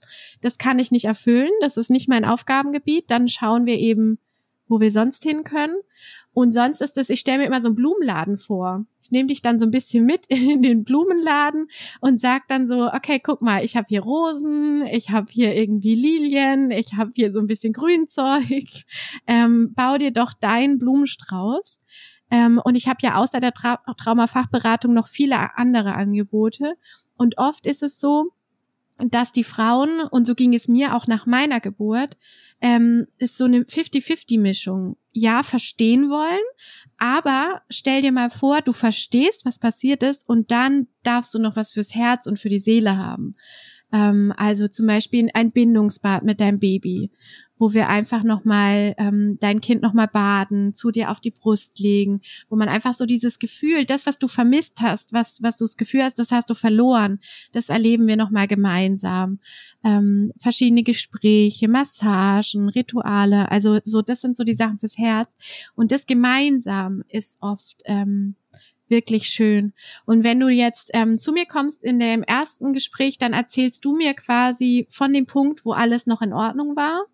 das 0.42 0.58
kann 0.58 0.78
ich 0.78 0.90
nicht 0.90 1.06
erfüllen, 1.06 1.50
das 1.62 1.78
ist 1.78 1.88
nicht 1.88 2.08
mein 2.08 2.26
Aufgabengebiet, 2.26 3.10
dann 3.10 3.28
schauen 3.28 3.64
wir 3.64 3.78
eben, 3.78 4.18
wo 4.68 4.78
wir 4.78 4.90
sonst 4.90 5.22
hin 5.22 5.42
können. 5.42 5.76
Und 6.33 6.53
sonst 6.53 6.81
ist 6.81 6.97
es, 6.97 7.11
ich 7.11 7.20
stelle 7.20 7.39
mir 7.39 7.47
immer 7.47 7.61
so 7.61 7.68
einen 7.68 7.74
Blumenladen 7.74 8.37
vor. 8.37 8.85
Ich 9.01 9.11
nehme 9.11 9.26
dich 9.26 9.43
dann 9.43 9.59
so 9.59 9.66
ein 9.66 9.72
bisschen 9.72 10.05
mit 10.07 10.26
in 10.28 10.62
den 10.62 10.85
Blumenladen 10.85 11.66
und 12.01 12.20
sag 12.20 12.47
dann 12.49 12.68
so, 12.68 12.87
okay, 12.93 13.20
guck 13.22 13.43
mal, 13.43 13.64
ich 13.64 13.76
habe 13.76 13.87
hier 13.89 14.03
Rosen, 14.03 14.87
ich 14.87 15.11
habe 15.11 15.26
hier 15.31 15.55
irgendwie 15.55 15.95
Lilien, 15.95 16.70
ich 16.70 16.95
habe 16.95 17.11
hier 17.14 17.33
so 17.33 17.41
ein 17.41 17.47
bisschen 17.47 17.72
Grünzeug. 17.72 18.41
Ähm, 19.26 19.72
bau 19.74 19.97
dir 19.97 20.12
doch 20.12 20.33
deinen 20.33 20.78
Blumenstrauß. 20.78 21.78
Ähm, 22.31 22.61
und 22.64 22.74
ich 22.74 22.89
habe 22.89 22.99
ja 23.03 23.16
außer 23.16 23.41
der 23.41 23.53
Tra 23.53 23.81
Traumafachberatung 23.97 24.93
noch 24.95 25.09
viele 25.09 25.57
andere 25.57 25.95
Angebote. 25.95 26.74
Und 27.16 27.39
oft 27.39 27.66
ist 27.66 27.83
es 27.83 28.01
so, 28.01 28.31
dass 28.99 29.33
die 29.33 29.45
Frauen, 29.45 30.01
und 30.11 30.26
so 30.26 30.35
ging 30.35 30.55
es 30.55 30.68
mir 30.68 30.95
auch 30.95 31.07
nach 31.07 31.26
meiner 31.26 31.61
Geburt, 31.61 32.16
ähm, 32.61 33.07
ist 33.18 33.39
so 33.39 33.45
eine 33.45 33.61
50-50-Mischung. 33.61 34.97
Ja, 35.12 35.42
verstehen 35.42 36.08
wollen, 36.08 36.38
aber 36.98 37.62
stell 37.68 38.02
dir 38.02 38.12
mal 38.12 38.30
vor, 38.30 38.61
du 38.61 38.72
verstehst, 38.72 39.44
was 39.44 39.58
passiert 39.58 40.02
ist, 40.02 40.28
und 40.28 40.50
dann 40.50 40.86
darfst 41.02 41.34
du 41.34 41.38
noch 41.38 41.56
was 41.56 41.72
fürs 41.72 41.94
Herz 41.94 42.26
und 42.26 42.38
für 42.38 42.48
die 42.48 42.61
Seele 42.61 42.96
haben. 42.96 43.34
Ähm, 43.92 44.32
also 44.36 44.68
zum 44.68 44.86
Beispiel 44.86 45.28
ein 45.34 45.50
Bindungsbad 45.50 46.22
mit 46.22 46.40
deinem 46.40 46.61
Baby 46.61 47.11
wo 47.61 47.74
wir 47.74 47.90
einfach 47.90 48.24
nochmal 48.24 48.94
ähm, 48.96 49.36
dein 49.38 49.61
Kind 49.61 49.82
nochmal 49.82 50.08
baden, 50.08 50.72
zu 50.72 50.90
dir 50.90 51.11
auf 51.11 51.20
die 51.20 51.30
Brust 51.30 51.78
legen, 51.78 52.22
wo 52.48 52.56
man 52.56 52.70
einfach 52.70 52.94
so 52.94 53.04
dieses 53.04 53.38
Gefühl, 53.38 53.84
das, 53.84 54.06
was 54.06 54.18
du 54.18 54.28
vermisst 54.28 54.80
hast, 54.80 55.12
was, 55.12 55.42
was 55.42 55.58
du 55.58 55.66
das 55.66 55.76
Gefühl 55.76 56.02
hast, 56.02 56.18
das 56.18 56.32
hast 56.32 56.48
du 56.48 56.54
verloren, 56.54 57.20
das 57.52 57.68
erleben 57.68 58.06
wir 58.06 58.16
nochmal 58.16 58.48
gemeinsam. 58.48 59.40
Ähm, 59.84 60.32
verschiedene 60.38 60.82
Gespräche, 60.82 61.68
Massagen, 61.68 62.70
Rituale, 62.70 63.50
also 63.50 63.78
so, 63.84 64.00
das 64.00 64.22
sind 64.22 64.38
so 64.38 64.44
die 64.44 64.54
Sachen 64.54 64.78
fürs 64.78 64.96
Herz. 64.96 65.36
Und 65.74 65.92
das 65.92 66.06
gemeinsam 66.06 67.04
ist 67.08 67.36
oft 67.42 67.82
ähm, 67.84 68.36
wirklich 68.88 69.26
schön. 69.28 69.74
Und 70.06 70.24
wenn 70.24 70.40
du 70.40 70.48
jetzt 70.48 70.92
ähm, 70.94 71.18
zu 71.18 71.30
mir 71.32 71.44
kommst 71.44 71.84
in 71.84 71.98
dem 71.98 72.22
ersten 72.22 72.72
Gespräch, 72.72 73.18
dann 73.18 73.34
erzählst 73.34 73.84
du 73.84 73.94
mir 73.94 74.14
quasi 74.14 74.86
von 74.88 75.12
dem 75.12 75.26
Punkt, 75.26 75.66
wo 75.66 75.72
alles 75.72 76.06
noch 76.06 76.22
in 76.22 76.32
Ordnung 76.32 76.74
war 76.74 77.04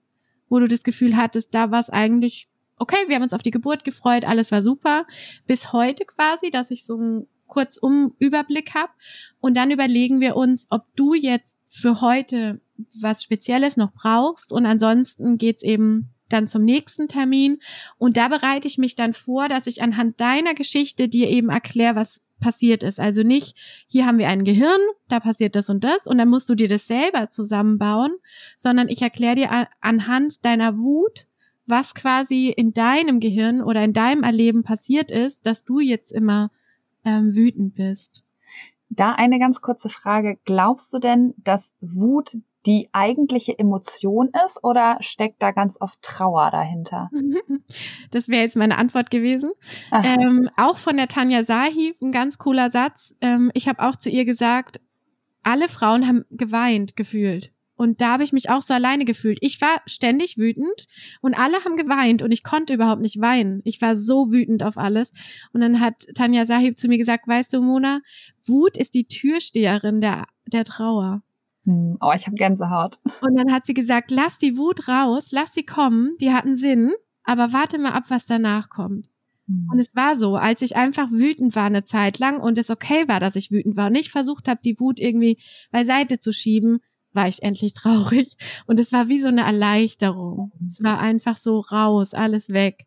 wo 0.49 0.59
du 0.59 0.69
das 0.69 0.83
Gefühl 0.83 1.17
hattest, 1.17 1.55
da 1.55 1.71
war 1.71 1.81
es 1.81 1.91
eigentlich 1.91 2.49
okay, 2.79 2.97
wir 3.07 3.17
haben 3.17 3.23
uns 3.23 3.33
auf 3.33 3.43
die 3.43 3.51
Geburt 3.51 3.85
gefreut, 3.85 4.25
alles 4.27 4.53
war 4.53 4.63
super, 4.63 5.07
bis 5.47 5.73
heute 5.73 6.05
quasi, 6.05 6.51
dass 6.51 6.71
ich 6.71 6.85
so 6.85 6.97
einen 6.97 7.27
kurzum 7.47 8.15
Überblick 8.19 8.75
habe 8.75 8.93
und 9.41 9.57
dann 9.57 9.71
überlegen 9.71 10.21
wir 10.21 10.37
uns, 10.37 10.67
ob 10.71 10.85
du 10.97 11.15
jetzt 11.15 11.59
für 11.65 12.01
heute 12.01 12.61
was 13.01 13.23
Spezielles 13.23 13.77
noch 13.77 13.93
brauchst. 13.93 14.53
Und 14.53 14.67
ansonsten 14.67 15.39
geht's 15.39 15.63
eben 15.63 16.11
dann 16.29 16.49
zum 16.49 16.65
nächsten 16.65 17.09
Termin 17.09 17.59
und 17.99 18.17
da 18.17 18.29
bereite 18.29 18.67
ich 18.69 18.79
mich 18.79 18.97
dann 18.97 19.13
vor, 19.13 19.49
dass 19.49 19.67
ich 19.67 19.83
anhand 19.83 20.21
deiner 20.21 20.55
Geschichte 20.55 21.09
dir 21.09 21.29
eben 21.29 21.51
erkläre, 21.51 21.97
was 21.97 22.21
passiert 22.41 22.83
ist. 22.83 23.01
Also 23.01 23.23
nicht, 23.23 23.57
hier 23.87 24.07
haben 24.07 24.19
wir 24.19 24.29
ein 24.29 24.45
Gehirn, 24.45 24.81
da 25.09 25.21
passiert 25.21 25.57
das 25.57 25.71
und 25.71 25.85
das 25.85 26.07
und 26.07 26.19
dann 26.19 26.29
musst 26.29 26.49
du 26.51 26.55
dir 26.55 26.69
das 26.69 26.87
selber 26.87 27.31
zusammenbauen, 27.31 28.15
sondern 28.57 28.89
ich 28.89 29.03
erkläre 29.03 29.37
dir 29.37 29.69
anhand 29.81 30.45
deiner 30.45 30.79
Wut, 30.79 31.27
was 31.67 31.95
quasi 31.95 32.49
in 32.49 32.73
deinem 32.73 33.21
Gehirn 33.21 33.63
oder 33.63 33.83
in 33.83 33.93
deinem 33.93 34.23
Erleben 34.23 34.63
passiert 34.63 35.11
ist, 35.11 35.47
dass 35.47 35.65
du 35.65 35.81
jetzt 35.81 36.13
immer 36.13 36.51
ähm, 37.05 37.35
wütend 37.35 37.75
bist. 37.75 38.23
Da 38.89 39.13
eine 39.13 39.39
ganz 39.39 39.61
kurze 39.61 39.89
Frage. 39.89 40.39
Glaubst 40.45 40.93
du 40.93 40.99
denn, 40.99 41.35
dass 41.39 41.75
Wut 41.81 42.39
die 42.67 42.89
eigentliche 42.93 43.59
Emotion 43.59 44.31
ist 44.45 44.63
oder 44.63 44.99
steckt 45.01 45.41
da 45.43 45.53
ganz 45.53 45.81
oft 45.81 46.01
Trauer 46.03 46.51
dahinter? 46.51 47.11
Das 48.11 48.29
wäre 48.29 48.43
jetzt 48.43 48.57
meine 48.57 48.79
Antwort 48.79 49.11
gewesen. 49.11 49.51
Ähm, 49.93 50.49
auch 50.57 50.79
von 50.79 50.97
der 50.97 51.09
Tanja 51.09 51.43
Sahib, 51.43 52.01
ein 52.01 52.13
ganz 52.13 52.39
cooler 52.39 52.71
Satz. 52.71 53.15
Ähm, 53.21 53.51
ich 53.55 53.69
habe 53.69 53.83
auch 53.83 53.97
zu 53.97 54.09
ihr 54.09 54.25
gesagt, 54.25 54.81
alle 55.43 55.69
Frauen 55.69 56.07
haben 56.07 56.25
geweint, 56.31 56.97
gefühlt. 56.97 57.53
Und 57.77 58.01
da 58.01 58.13
habe 58.13 58.25
ich 58.25 58.33
mich 58.33 58.49
auch 58.49 58.63
so 58.63 58.75
alleine 58.75 59.05
gefühlt. 59.05 59.39
Ich 59.43 59.61
war 59.61 59.83
ständig 59.87 60.39
wütend 60.39 60.87
und 61.21 61.35
alle 61.35 61.63
haben 61.65 61.77
geweint 61.77 62.23
und 62.23 62.33
ich 62.33 62.43
konnte 62.43 62.75
überhaupt 62.75 63.03
nicht 63.03 63.21
weinen. 63.21 63.61
Ich 63.65 63.81
war 63.83 63.97
so 63.97 64.33
wütend 64.33 64.63
auf 64.63 64.79
alles. 64.79 65.13
Und 65.53 65.61
dann 65.61 65.81
hat 65.81 66.07
Tanja 66.15 66.47
Sahib 66.47 66.79
zu 66.79 66.89
mir 66.89 66.99
gesagt, 66.99 67.29
weißt 67.29 67.53
du, 67.53 67.61
Mona, 67.61 68.01
Wut 68.47 68.77
ist 68.77 68.95
die 68.95 69.07
Türsteherin 69.07 70.01
der, 70.01 70.27
der 70.47 70.65
Trauer. 70.65 71.23
Hm, 71.67 71.99
oh, 72.01 72.13
ich 72.15 72.27
habe 72.27 72.37
Gänsehaut. 72.37 72.99
Und 73.21 73.37
dann 73.37 73.53
hat 73.53 73.67
sie 73.67 73.75
gesagt, 73.75 74.11
lass 74.11 74.39
die 74.39 74.57
Wut 74.57 74.89
raus, 74.89 75.29
lass 75.33 75.53
sie 75.53 75.67
kommen, 75.67 76.17
die 76.21 76.33
hatten 76.33 76.57
Sinn, 76.57 76.93
aber 77.25 77.53
warte 77.53 77.79
mal 77.79 77.93
ab, 77.93 78.05
was 78.09 78.25
danach 78.25 78.71
kommt. 78.71 79.09
Mhm. 79.47 79.69
Und 79.73 79.79
es 79.81 79.95
war 79.95 80.17
so, 80.17 80.37
als 80.37 80.63
ich 80.63 80.77
einfach 80.77 81.11
wütend 81.11 81.57
war 81.57 81.65
eine 81.65 81.85
Zeit 81.85 82.19
lang 82.19 82.41
und 82.41 82.57
es 82.57 82.71
okay 82.71 83.09
war, 83.09 83.21
dass 83.21 83.37
ich 83.37 83.51
wütend 83.51 83.77
war 83.77 83.87
und 83.87 83.93
nicht 83.93 84.11
versucht 84.11 84.49
habe, 84.49 84.61
die 84.65 84.79
Wut 84.79 85.01
irgendwie 85.01 85.39
beiseite 85.71 86.19
zu 86.21 86.33
schieben, 86.33 86.79
war 87.13 87.27
ich 87.27 87.43
endlich 87.43 87.73
traurig. 87.73 88.37
Und 88.67 88.79
es 88.79 88.93
war 88.93 89.09
wie 89.09 89.19
so 89.19 89.29
eine 89.29 89.43
Erleichterung. 89.43 90.53
Es 90.65 90.83
war 90.83 91.01
einfach 91.01 91.37
so 91.37 91.61
raus, 91.61 92.15
alles 92.15 92.51
weg. 92.51 92.87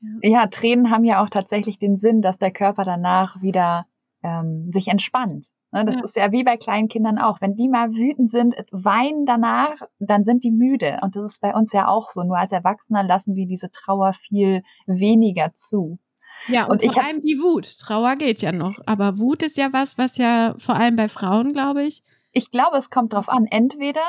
Ja, 0.00 0.30
ja 0.30 0.46
Tränen 0.48 0.90
haben 0.90 1.04
ja 1.04 1.22
auch 1.22 1.30
tatsächlich 1.30 1.78
den 1.78 1.96
Sinn, 1.96 2.22
dass 2.22 2.38
der 2.38 2.50
Körper 2.50 2.84
danach 2.84 3.40
wieder 3.40 3.86
ähm, 4.24 4.72
sich 4.72 4.88
entspannt. 4.88 5.52
Ne, 5.74 5.84
das 5.84 5.96
ja. 5.96 6.04
ist 6.04 6.16
ja 6.16 6.30
wie 6.30 6.44
bei 6.44 6.56
kleinen 6.56 6.86
Kindern 6.86 7.18
auch. 7.18 7.40
Wenn 7.40 7.56
die 7.56 7.68
mal 7.68 7.92
wütend 7.96 8.30
sind, 8.30 8.54
weinen 8.70 9.26
danach, 9.26 9.74
dann 9.98 10.22
sind 10.22 10.44
die 10.44 10.52
müde. 10.52 11.00
Und 11.02 11.16
das 11.16 11.32
ist 11.32 11.40
bei 11.40 11.52
uns 11.52 11.72
ja 11.72 11.88
auch 11.88 12.10
so. 12.10 12.22
Nur 12.22 12.38
als 12.38 12.52
Erwachsener 12.52 13.02
lassen 13.02 13.34
wir 13.34 13.48
diese 13.48 13.72
Trauer 13.72 14.12
viel 14.12 14.62
weniger 14.86 15.52
zu. 15.52 15.98
Ja, 16.46 16.66
und, 16.66 16.80
und 16.80 16.92
vor 16.92 17.04
allem 17.04 17.20
die 17.20 17.40
Wut. 17.40 17.78
Trauer 17.80 18.14
geht 18.14 18.40
ja 18.40 18.52
noch. 18.52 18.78
Aber 18.86 19.18
Wut 19.18 19.42
ist 19.42 19.56
ja 19.56 19.72
was, 19.72 19.98
was 19.98 20.16
ja 20.16 20.54
vor 20.58 20.76
allem 20.76 20.94
bei 20.94 21.08
Frauen, 21.08 21.52
glaube 21.52 21.82
ich. 21.82 22.04
Ich 22.30 22.52
glaube, 22.52 22.76
es 22.76 22.88
kommt 22.90 23.12
drauf 23.12 23.28
an. 23.28 23.46
Entweder 23.50 24.04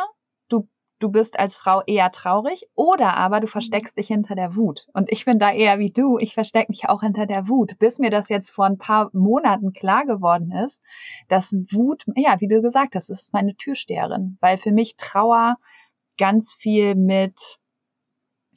du 1.00 1.10
bist 1.10 1.38
als 1.40 1.58
Frau 1.58 1.82
eher 1.86 2.12
traurig 2.12 2.68
oder 2.76 3.16
aber 3.16 3.40
du 3.40 3.48
versteckst 3.48 3.98
dich 3.98 4.08
hinter 4.08 4.36
der 4.36 4.56
Wut. 4.56 4.88
Und 4.94 5.12
ich 5.12 5.26
bin 5.26 5.40
da 5.40 5.52
eher 5.52 5.80
wie 5.80 5.92
du. 5.92 6.18
Ich 6.18 6.34
verstecke 6.34 6.72
mich 6.72 6.88
auch 6.90 7.02
hinter 7.02 7.26
der 7.26 7.50
Wut, 7.50 7.78
bis 7.80 8.00
mir 8.00 8.10
das 8.10 8.30
jetzt 8.30 8.50
vor 8.50 8.66
ein 8.66 8.78
paar 8.78 9.10
Monaten 9.14 9.74
klar 9.74 10.06
geworden 10.06 10.52
ist, 10.52 10.82
dass 11.28 11.54
Wut, 11.72 12.06
ja, 12.16 12.40
wie 12.40 12.48
du 12.48 12.62
gesagt 12.62 12.96
hast, 12.96 13.10
ist 13.10 13.34
meine 13.34 13.56
Türsteherin, 13.56 14.38
weil 14.40 14.58
für 14.58 14.72
mich 14.72 14.96
Trauer 14.96 15.58
ganz 16.18 16.54
viel 16.54 16.96
mit 16.96 17.60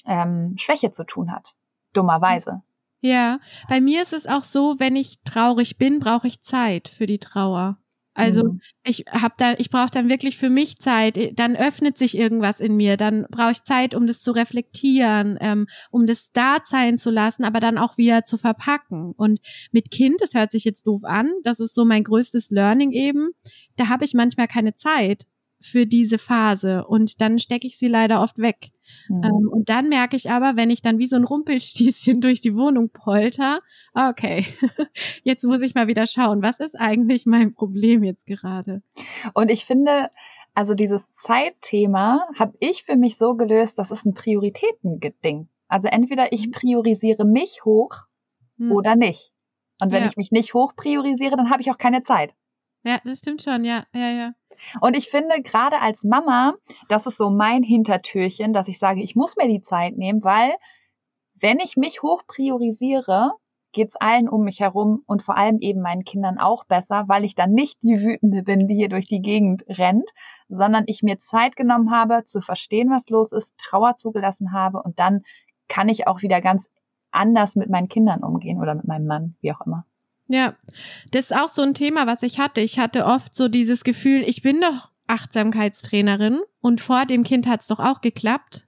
ähm, 0.07 0.55
Schwäche 0.59 0.91
zu 0.91 1.05
tun 1.05 1.33
hat. 1.33 1.55
Dummerweise. 1.93 2.63
Ja, 3.01 3.39
bei 3.69 3.81
mir 3.81 4.03
ist 4.03 4.13
es 4.13 4.27
auch 4.27 4.43
so, 4.43 4.77
wenn 4.79 4.97
ich 4.97 5.21
traurig 5.23 5.79
bin, 5.79 6.01
brauche 6.01 6.27
ich 6.27 6.43
Zeit 6.43 6.89
für 6.89 7.07
die 7.07 7.19
Trauer. 7.19 7.79
Also 8.19 8.45
mhm. 8.45 8.61
ich 8.83 9.05
habe 9.09 9.35
da, 9.39 9.55
ich 9.59 9.71
brauche 9.71 9.93
dann 9.93 10.11
wirklich 10.11 10.39
für 10.39 10.51
mich 10.51 10.79
Zeit. 10.79 11.39
Dann 11.39 11.55
öffnet 11.55 11.97
sich 11.97 12.19
irgendwas 12.19 12.59
in 12.59 12.77
mir. 12.77 12.97
Dann 12.97 13.27
brauche 13.31 13.53
ich 13.53 13.63
Zeit, 13.63 13.95
um 13.95 14.09
das 14.09 14.23
zu 14.23 14.33
reflektieren, 14.33 15.39
ähm, 15.41 15.69
um 15.93 16.05
das 16.05 16.33
da 16.33 16.57
sein 16.65 16.99
zu 16.99 17.11
lassen, 17.11 17.45
aber 17.45 17.61
dann 17.61 17.79
auch 17.79 17.97
wieder 17.97 18.25
zu 18.25 18.37
verpacken. 18.37 19.13
Und 19.17 19.39
mit 19.71 19.93
Kind, 19.93 20.17
das 20.21 20.35
hört 20.35 20.51
sich 20.51 20.65
jetzt 20.65 20.89
doof 20.89 21.05
an, 21.05 21.31
das 21.45 21.61
ist 21.61 21.75
so 21.75 21.85
mein 21.85 22.03
größtes 22.03 22.51
Learning 22.51 22.91
eben. 22.91 23.31
Da 23.77 23.89
habe 23.89 24.05
ich 24.05 24.15
manchmal 24.15 24.49
keine 24.49 24.75
Zeit 24.75 25.27
für 25.61 25.87
diese 25.87 26.19
Phase 26.19 26.87
und 26.87 27.21
dann 27.21 27.39
stecke 27.39 27.67
ich 27.67 27.79
sie 27.79 27.89
leider 27.89 28.23
oft 28.23 28.39
weg. 28.39 28.71
Mhm. 29.09 29.23
Ähm, 29.25 29.49
und 29.51 29.69
dann 29.69 29.89
merke 29.89 30.17
ich 30.17 30.31
aber, 30.31 30.57
wenn 30.57 30.71
ich 30.71 30.83
dann 30.83 30.99
wie 30.99 31.07
so 31.07 31.17
ein 31.17 31.25
Rumpelstießchen 31.25 32.21
durch 32.21 32.41
die 32.41 32.55
Wohnung 32.55 32.91
polter, 32.91 33.61
okay, 33.95 34.47
jetzt 35.25 35.45
muss 35.45 35.61
ich 35.61 35.75
mal 35.75 35.89
wieder 35.89 36.07
schauen, 36.07 36.43
was 36.43 36.61
ist 36.61 36.79
eigentlich 36.79 37.27
mein 37.27 37.55
Problem 37.55 38.05
jetzt 38.05 38.27
gerade? 38.27 38.83
Und 39.35 39.51
ich 39.51 39.65
finde, 39.65 40.11
also 40.55 40.75
dieses 40.75 41.03
Zeitthema 41.17 42.27
habe 42.39 42.55
ich 42.61 42.85
für 42.85 42.97
mich 42.97 43.17
so 43.17 43.35
gelöst, 43.35 43.79
das 43.79 43.91
ist 43.91 44.05
ein 44.05 44.15
Prioritätending. 44.15 45.49
Also 45.67 45.89
entweder 45.89 46.33
ich 46.33 46.47
mhm. 46.47 46.53
priorisiere 46.53 47.25
mich 47.25 47.65
hoch 47.65 48.07
mhm. 48.57 48.73
oder 48.73 48.97
nicht. 48.97 49.33
Und 49.81 49.93
wenn 49.93 50.03
ja. 50.03 50.09
ich 50.09 50.17
mich 50.17 50.33
nicht 50.33 50.55
hoch 50.55 50.75
priorisiere, 50.75 51.37
dann 51.37 51.51
habe 51.51 51.63
ich 51.63 51.71
auch 51.71 51.79
keine 51.79 52.03
Zeit. 52.03 52.33
Ja, 52.85 53.01
das 53.05 53.19
stimmt 53.19 53.43
schon, 53.43 53.65
ja, 53.65 53.87
ja, 53.95 54.11
ja. 54.11 54.35
Und 54.81 54.97
ich 54.97 55.11
finde, 55.11 55.43
gerade 55.43 55.81
als 55.81 56.05
Mama, 56.05 56.55
das 56.89 57.07
ist 57.07 57.17
so 57.17 57.31
mein 57.31 57.63
Hintertürchen, 57.63 58.53
dass 58.53 58.69
ich 58.69 58.79
sage, 58.79 59.03
ich 59.03 59.17
muss 59.17 59.37
mir 59.37 59.49
die 59.49 59.63
Zeit 59.63 59.97
nehmen, 59.97 60.23
weil 60.23 60.55
wenn 61.41 61.61
ich 61.61 61.77
mich 61.77 62.03
hoch 62.03 62.23
priorisiere, 62.27 63.33
geht's 63.73 63.97
allen 63.97 64.29
um 64.29 64.45
mich 64.45 64.61
herum 64.61 65.03
und 65.07 65.23
vor 65.23 65.37
allem 65.37 65.59
eben 65.61 65.81
meinen 65.81 66.05
Kindern 66.05 66.39
auch 66.39 66.65
besser, 66.65 67.05
weil 67.07 67.25
ich 67.25 67.35
dann 67.35 67.53
nicht 67.53 67.79
die 67.83 68.03
Wütende 68.03 68.43
bin, 68.43 68.67
die 68.67 68.75
hier 68.75 68.89
durch 68.89 69.07
die 69.07 69.21
Gegend 69.21 69.65
rennt, 69.69 70.11
sondern 70.49 70.85
ich 70.87 71.03
mir 71.03 71.19
Zeit 71.19 71.55
genommen 71.55 71.91
habe, 71.91 72.25
zu 72.25 72.41
verstehen, 72.41 72.91
was 72.91 73.09
los 73.09 73.33
ist, 73.33 73.57
Trauer 73.59 73.95
zugelassen 73.95 74.53
habe 74.53 74.83
und 74.83 74.99
dann 74.99 75.23
kann 75.69 75.89
ich 75.89 76.07
auch 76.07 76.23
wieder 76.23 76.41
ganz 76.41 76.69
anders 77.11 77.57
mit 77.57 77.71
meinen 77.71 77.89
Kindern 77.89 78.23
umgehen 78.23 78.61
oder 78.61 78.75
mit 78.75 78.87
meinem 78.87 79.07
Mann, 79.07 79.37
wie 79.41 79.53
auch 79.53 79.61
immer. 79.67 79.85
Ja, 80.29 80.55
das 81.11 81.31
ist 81.31 81.37
auch 81.37 81.49
so 81.49 81.63
ein 81.63 81.75
Thema, 81.75 82.07
was 82.07 82.23
ich 82.23 82.39
hatte. 82.39 82.61
Ich 82.61 82.79
hatte 82.79 83.07
oft 83.07 83.35
so 83.35 83.49
dieses 83.49 83.83
Gefühl, 83.83 84.23
ich 84.27 84.43
bin 84.43 84.61
doch 84.61 84.91
Achtsamkeitstrainerin 85.07 86.41
und 86.61 86.83
vor 86.83 87.07
dem 87.07 87.25
Kind 87.25 87.47
hat's 87.47 87.67
doch 87.67 87.81
auch 87.81 88.03
geklappt. 88.03 88.67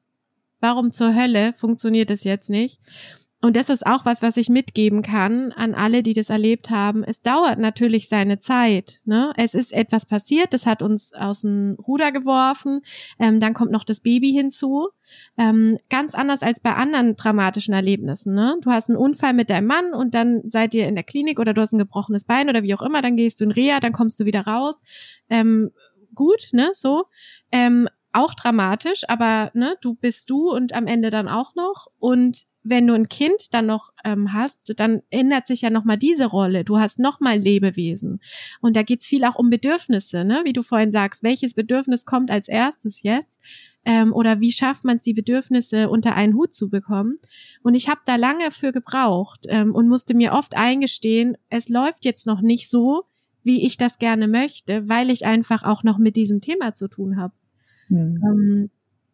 Warum 0.60 0.92
zur 0.92 1.14
Hölle 1.14 1.52
funktioniert 1.54 2.10
es 2.10 2.24
jetzt 2.24 2.48
nicht? 2.48 2.80
Und 3.42 3.56
das 3.56 3.70
ist 3.70 3.86
auch 3.86 4.04
was, 4.04 4.22
was 4.22 4.36
ich 4.36 4.50
mitgeben 4.50 5.00
kann 5.00 5.52
an 5.52 5.74
alle, 5.74 6.02
die 6.02 6.12
das 6.12 6.28
erlebt 6.28 6.68
haben. 6.68 7.02
Es 7.02 7.22
dauert 7.22 7.58
natürlich 7.58 8.08
seine 8.08 8.38
Zeit. 8.38 9.00
Ne? 9.06 9.32
Es 9.36 9.54
ist 9.54 9.72
etwas 9.72 10.04
passiert, 10.04 10.52
das 10.52 10.66
hat 10.66 10.82
uns 10.82 11.14
aus 11.14 11.40
dem 11.40 11.76
Ruder 11.86 12.12
geworfen. 12.12 12.82
Ähm, 13.18 13.40
dann 13.40 13.54
kommt 13.54 13.72
noch 13.72 13.84
das 13.84 14.00
Baby 14.00 14.32
hinzu. 14.32 14.88
Ähm, 15.38 15.78
ganz 15.88 16.14
anders 16.14 16.42
als 16.42 16.60
bei 16.60 16.74
anderen 16.74 17.16
dramatischen 17.16 17.72
Erlebnissen. 17.72 18.34
Ne? 18.34 18.58
Du 18.60 18.70
hast 18.70 18.90
einen 18.90 18.98
Unfall 18.98 19.32
mit 19.32 19.48
deinem 19.48 19.66
Mann 19.66 19.94
und 19.94 20.14
dann 20.14 20.42
seid 20.44 20.74
ihr 20.74 20.86
in 20.86 20.94
der 20.94 21.04
Klinik 21.04 21.38
oder 21.38 21.54
du 21.54 21.62
hast 21.62 21.72
ein 21.72 21.78
gebrochenes 21.78 22.24
Bein 22.26 22.50
oder 22.50 22.62
wie 22.62 22.74
auch 22.74 22.82
immer. 22.82 23.00
Dann 23.00 23.16
gehst 23.16 23.40
du 23.40 23.44
in 23.44 23.52
Reha, 23.52 23.80
dann 23.80 23.92
kommst 23.92 24.20
du 24.20 24.26
wieder 24.26 24.42
raus. 24.42 24.82
Ähm, 25.30 25.70
gut, 26.14 26.50
ne, 26.52 26.70
so. 26.74 27.04
Ähm, 27.50 27.88
auch 28.12 28.34
dramatisch, 28.34 29.02
aber 29.08 29.50
ne, 29.54 29.76
du 29.80 29.94
bist 29.94 30.30
du 30.30 30.50
und 30.50 30.72
am 30.74 30.86
Ende 30.86 31.10
dann 31.10 31.28
auch 31.28 31.54
noch. 31.54 31.86
Und 31.98 32.49
wenn 32.62 32.86
du 32.86 32.94
ein 32.94 33.08
Kind 33.08 33.52
dann 33.52 33.66
noch 33.66 33.90
ähm, 34.04 34.32
hast, 34.32 34.58
dann 34.76 35.02
ändert 35.10 35.46
sich 35.46 35.62
ja 35.62 35.70
nochmal 35.70 35.96
diese 35.96 36.26
Rolle. 36.26 36.64
Du 36.64 36.78
hast 36.78 36.98
nochmal 36.98 37.38
Lebewesen. 37.38 38.20
Und 38.60 38.76
da 38.76 38.82
geht's 38.82 39.06
viel 39.06 39.24
auch 39.24 39.36
um 39.36 39.50
Bedürfnisse, 39.50 40.24
ne? 40.24 40.42
Wie 40.44 40.52
du 40.52 40.62
vorhin 40.62 40.92
sagst, 40.92 41.22
welches 41.22 41.54
Bedürfnis 41.54 42.04
kommt 42.04 42.30
als 42.30 42.48
erstes 42.48 43.02
jetzt? 43.02 43.42
Ähm, 43.84 44.12
oder 44.12 44.40
wie 44.40 44.52
schafft 44.52 44.84
man 44.84 44.96
es, 44.96 45.02
die 45.02 45.14
Bedürfnisse 45.14 45.88
unter 45.88 46.14
einen 46.14 46.34
Hut 46.34 46.52
zu 46.52 46.68
bekommen? 46.68 47.16
Und 47.62 47.74
ich 47.74 47.88
habe 47.88 48.00
da 48.04 48.16
lange 48.16 48.50
für 48.50 48.72
gebraucht 48.72 49.46
ähm, 49.48 49.74
und 49.74 49.88
musste 49.88 50.14
mir 50.14 50.32
oft 50.32 50.54
eingestehen, 50.56 51.36
es 51.48 51.68
läuft 51.68 52.04
jetzt 52.04 52.26
noch 52.26 52.42
nicht 52.42 52.68
so, 52.68 53.04
wie 53.42 53.64
ich 53.64 53.78
das 53.78 53.98
gerne 53.98 54.28
möchte, 54.28 54.86
weil 54.88 55.08
ich 55.08 55.24
einfach 55.24 55.62
auch 55.62 55.82
noch 55.82 55.96
mit 55.96 56.16
diesem 56.16 56.42
Thema 56.42 56.74
zu 56.74 56.88
tun 56.88 57.16
habe. 57.16 57.32
Hm. 57.88 58.22
Ähm, 58.22 58.70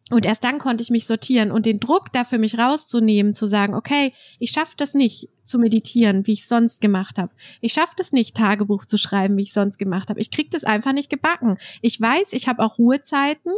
und 0.09 0.25
erst 0.25 0.43
dann 0.43 0.57
konnte 0.57 0.81
ich 0.81 0.89
mich 0.89 1.05
sortieren 1.05 1.51
und 1.51 1.65
den 1.65 1.79
Druck 1.79 2.13
dafür 2.13 2.37
mich 2.37 2.57
rauszunehmen, 2.57 3.33
zu 3.33 3.45
sagen, 3.45 3.73
okay, 3.73 4.13
ich 4.39 4.51
schaffe 4.51 4.73
das 4.77 4.93
nicht 4.93 5.29
zu 5.43 5.59
meditieren, 5.59 6.25
wie 6.25 6.33
ich 6.33 6.47
sonst 6.47 6.79
gemacht 6.79 7.17
habe. 7.17 7.31
Ich 7.59 7.73
schaffe 7.73 7.93
das 7.97 8.13
nicht, 8.13 8.35
Tagebuch 8.35 8.85
zu 8.85 8.97
schreiben, 8.97 9.35
wie 9.35 9.43
ich 9.43 9.53
sonst 9.53 9.77
gemacht 9.77 10.09
habe. 10.09 10.19
Ich 10.19 10.31
krieg 10.31 10.49
das 10.51 10.63
einfach 10.63 10.93
nicht 10.93 11.09
gebacken. 11.09 11.57
Ich 11.81 11.99
weiß, 11.99 12.33
ich 12.33 12.47
habe 12.47 12.63
auch 12.63 12.77
Ruhezeiten. 12.77 13.51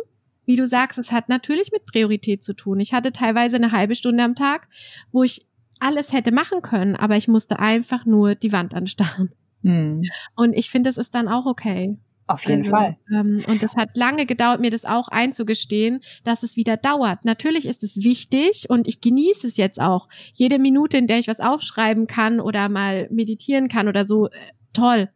Wie 0.45 0.56
du 0.56 0.66
sagst, 0.66 0.97
es 0.97 1.12
hat 1.12 1.30
natürlich 1.30 1.72
mit 1.72 1.86
Priorität 1.86 2.43
zu 2.43 2.54
tun. 2.54 2.80
Ich 2.80 2.93
hatte 2.93 3.12
teilweise 3.12 3.58
eine 3.58 3.72
halbe 3.72 3.93
Stunde 3.93 4.24
am 4.24 4.34
Tag, 4.34 4.68
wo 5.12 5.22
ich 5.22 5.45
alles 5.80 6.12
hätte 6.12 6.32
machen 6.32 6.64
können, 6.64 6.95
aber 6.95 7.16
ich 7.18 7.28
musste 7.28 7.60
einfach 7.60 8.06
nur 8.06 8.34
die 8.34 8.52
Wand 8.52 8.74
anstarren. 8.74 9.30
Hm. 9.64 10.02
Und 10.36 10.54
ich 10.54 10.72
finde, 10.72 10.89
das 10.89 10.97
ist 10.97 11.14
dann 11.14 11.28
auch 11.28 11.45
okay. 11.45 11.97
Auf 12.30 12.45
jeden 12.45 12.59
also, 12.59 12.71
Fall. 12.71 12.97
Ähm, 13.11 13.41
und 13.47 13.63
das 13.63 13.75
hat 13.75 13.97
lange 13.97 14.27
gedauert, 14.27 14.59
mir 14.61 14.69
das 14.69 14.86
auch 14.86 15.07
einzugestehen, 15.07 16.01
dass 16.23 16.43
es 16.43 16.57
wieder 16.57 16.77
dauert. 16.77 17.25
Natürlich 17.25 17.65
ist 17.65 17.82
es 17.82 18.03
wichtig 18.03 18.67
und 18.69 18.88
ich 18.88 19.01
genieße 19.01 19.47
es 19.47 19.57
jetzt 19.57 19.82
auch. 19.82 20.07
Jede 20.36 20.59
Minute, 20.59 20.97
in 20.97 21.07
der 21.07 21.17
ich 21.17 21.27
was 21.27 21.39
aufschreiben 21.39 22.05
kann 22.05 22.39
oder 22.39 22.69
mal 22.69 23.07
meditieren 23.09 23.67
kann 23.67 23.88
oder 23.88 24.05
so, 24.05 24.27
äh, 24.27 24.32
toll. 24.73 25.09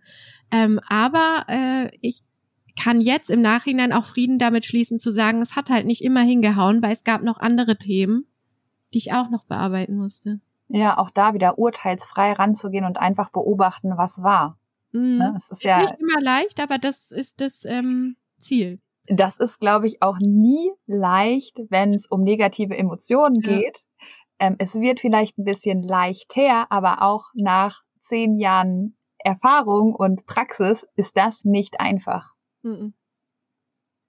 Ähm, 0.50 0.80
aber 0.90 1.46
äh, 1.50 1.90
ich 2.02 2.24
kann 2.82 3.00
jetzt 3.00 3.30
im 3.30 3.44
Nachhinein 3.44 3.94
auch 3.94 4.06
Frieden 4.06 4.40
damit 4.40 4.66
schließen, 4.66 4.98
zu 4.98 5.12
sagen, 5.12 5.40
es 5.44 5.56
hat 5.56 5.70
halt 5.70 5.86
nicht 5.86 6.04
immer 6.04 6.22
hingehauen, 6.22 6.82
weil 6.82 6.94
es 6.94 7.04
gab 7.04 7.22
noch 7.22 7.40
andere 7.40 7.78
Themen, 7.78 8.26
die 8.96 8.98
ich 8.98 9.14
auch 9.14 9.30
noch 9.30 9.46
bearbeiten 9.46 9.98
musste. 9.98 10.40
Ja, 10.68 10.98
auch 10.98 11.12
da 11.12 11.36
wieder 11.36 11.60
urteilsfrei 11.60 12.32
ranzugehen 12.32 12.86
und 12.86 12.98
einfach 12.98 13.30
beobachten, 13.30 13.98
was 13.98 14.24
war. 14.24 14.58
Mhm. 14.94 15.18
Ne? 15.18 15.34
ist, 15.36 15.52
ist 15.52 15.64
ja, 15.64 15.82
nicht 15.82 15.96
immer 16.00 16.22
leicht, 16.22 16.60
aber 16.60 16.78
das 16.78 17.12
ist 17.12 17.42
das 17.42 17.66
ähm, 17.66 18.16
Ziel. 18.38 18.80
Das 19.08 19.38
ist, 19.38 19.60
glaube 19.60 19.88
ich, 19.88 20.02
auch 20.02 20.18
nie 20.20 20.72
leicht, 20.86 21.60
wenn 21.70 21.94
es 21.94 22.06
um 22.06 22.22
negative 22.22 22.78
Emotionen 22.78 23.42
ja. 23.42 23.58
geht. 23.58 23.80
Ähm, 24.40 24.56
es 24.60 24.76
wird 24.76 25.02
vielleicht 25.02 25.38
ein 25.38 25.44
bisschen 25.44 25.84
leichter, 25.84 26.72
aber 26.72 27.02
auch 27.02 27.26
nach 27.34 27.82
zehn 28.00 28.38
Jahren 28.38 28.96
Erfahrung 29.18 29.94
und 29.96 30.26
Praxis 30.26 30.86
ist 30.96 31.18
das 31.18 31.44
nicht 31.44 31.80
einfach. 31.80 32.34
Mhm. 32.62 32.94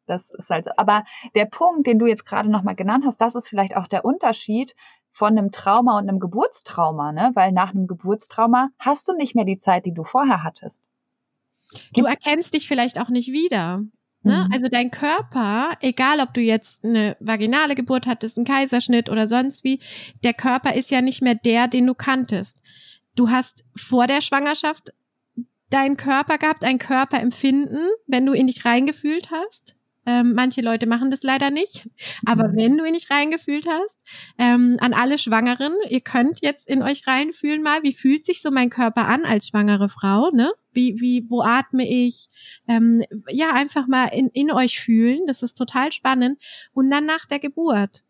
Das 0.06 0.30
ist 0.30 0.50
also, 0.50 0.70
aber 0.76 1.04
der 1.34 1.46
Punkt, 1.46 1.86
den 1.86 1.98
du 1.98 2.06
jetzt 2.06 2.26
gerade 2.26 2.50
nochmal 2.50 2.74
genannt 2.74 3.04
hast, 3.06 3.20
das 3.20 3.34
ist 3.34 3.48
vielleicht 3.48 3.76
auch 3.76 3.86
der 3.86 4.04
Unterschied 4.04 4.74
von 5.14 5.38
einem 5.38 5.52
Trauma 5.52 5.96
und 5.96 6.08
einem 6.08 6.18
Geburtstrauma, 6.18 7.12
ne? 7.12 7.30
Weil 7.34 7.52
nach 7.52 7.70
einem 7.70 7.86
Geburtstrauma 7.86 8.70
hast 8.78 9.08
du 9.08 9.14
nicht 9.14 9.34
mehr 9.34 9.44
die 9.44 9.58
Zeit, 9.58 9.86
die 9.86 9.94
du 9.94 10.04
vorher 10.04 10.42
hattest. 10.42 10.90
Gibt's 11.70 11.94
du 11.94 12.04
erkennst 12.04 12.52
dich 12.52 12.68
vielleicht 12.68 13.00
auch 13.00 13.08
nicht 13.08 13.28
wieder. 13.28 13.84
Ne? 14.24 14.44
Mhm. 14.46 14.52
Also 14.52 14.66
dein 14.68 14.90
Körper, 14.90 15.70
egal 15.80 16.20
ob 16.20 16.34
du 16.34 16.40
jetzt 16.40 16.84
eine 16.84 17.16
vaginale 17.20 17.76
Geburt 17.76 18.06
hattest, 18.06 18.38
einen 18.38 18.46
Kaiserschnitt 18.46 19.08
oder 19.08 19.28
sonst 19.28 19.62
wie, 19.62 19.80
der 20.24 20.34
Körper 20.34 20.74
ist 20.74 20.90
ja 20.90 21.00
nicht 21.00 21.22
mehr 21.22 21.36
der, 21.36 21.68
den 21.68 21.86
du 21.86 21.94
kanntest. 21.94 22.60
Du 23.14 23.30
hast 23.30 23.64
vor 23.76 24.08
der 24.08 24.20
Schwangerschaft 24.20 24.92
deinen 25.70 25.96
Körper 25.96 26.38
gehabt, 26.38 26.64
ein 26.64 26.78
Körperempfinden, 26.78 27.88
wenn 28.06 28.26
du 28.26 28.32
in 28.32 28.48
dich 28.48 28.64
reingefühlt 28.64 29.30
hast. 29.30 29.76
Ähm, 30.06 30.34
manche 30.34 30.60
Leute 30.60 30.86
machen 30.86 31.10
das 31.10 31.22
leider 31.22 31.50
nicht. 31.50 31.88
Aber 32.26 32.48
mhm. 32.48 32.56
wenn 32.56 32.78
du 32.78 32.84
ihn 32.84 32.92
nicht 32.92 33.10
reingefühlt 33.10 33.66
hast, 33.66 33.98
ähm, 34.38 34.76
an 34.80 34.92
alle 34.92 35.18
Schwangeren, 35.18 35.72
ihr 35.88 36.00
könnt 36.00 36.40
jetzt 36.42 36.68
in 36.68 36.82
euch 36.82 37.06
reinfühlen 37.06 37.62
mal, 37.62 37.82
wie 37.82 37.92
fühlt 37.92 38.24
sich 38.24 38.42
so 38.42 38.50
mein 38.50 38.70
Körper 38.70 39.06
an 39.06 39.24
als 39.24 39.48
schwangere 39.48 39.88
Frau, 39.88 40.30
ne? 40.30 40.52
Wie, 40.72 41.00
wie, 41.00 41.24
wo 41.28 41.42
atme 41.42 41.88
ich? 41.88 42.28
Ähm, 42.66 43.02
ja, 43.28 43.52
einfach 43.52 43.86
mal 43.86 44.06
in, 44.06 44.28
in 44.30 44.50
euch 44.50 44.80
fühlen. 44.80 45.20
Das 45.26 45.42
ist 45.42 45.54
total 45.54 45.92
spannend. 45.92 46.42
Und 46.72 46.90
dann 46.90 47.06
nach 47.06 47.26
der 47.26 47.38
Geburt. 47.38 48.04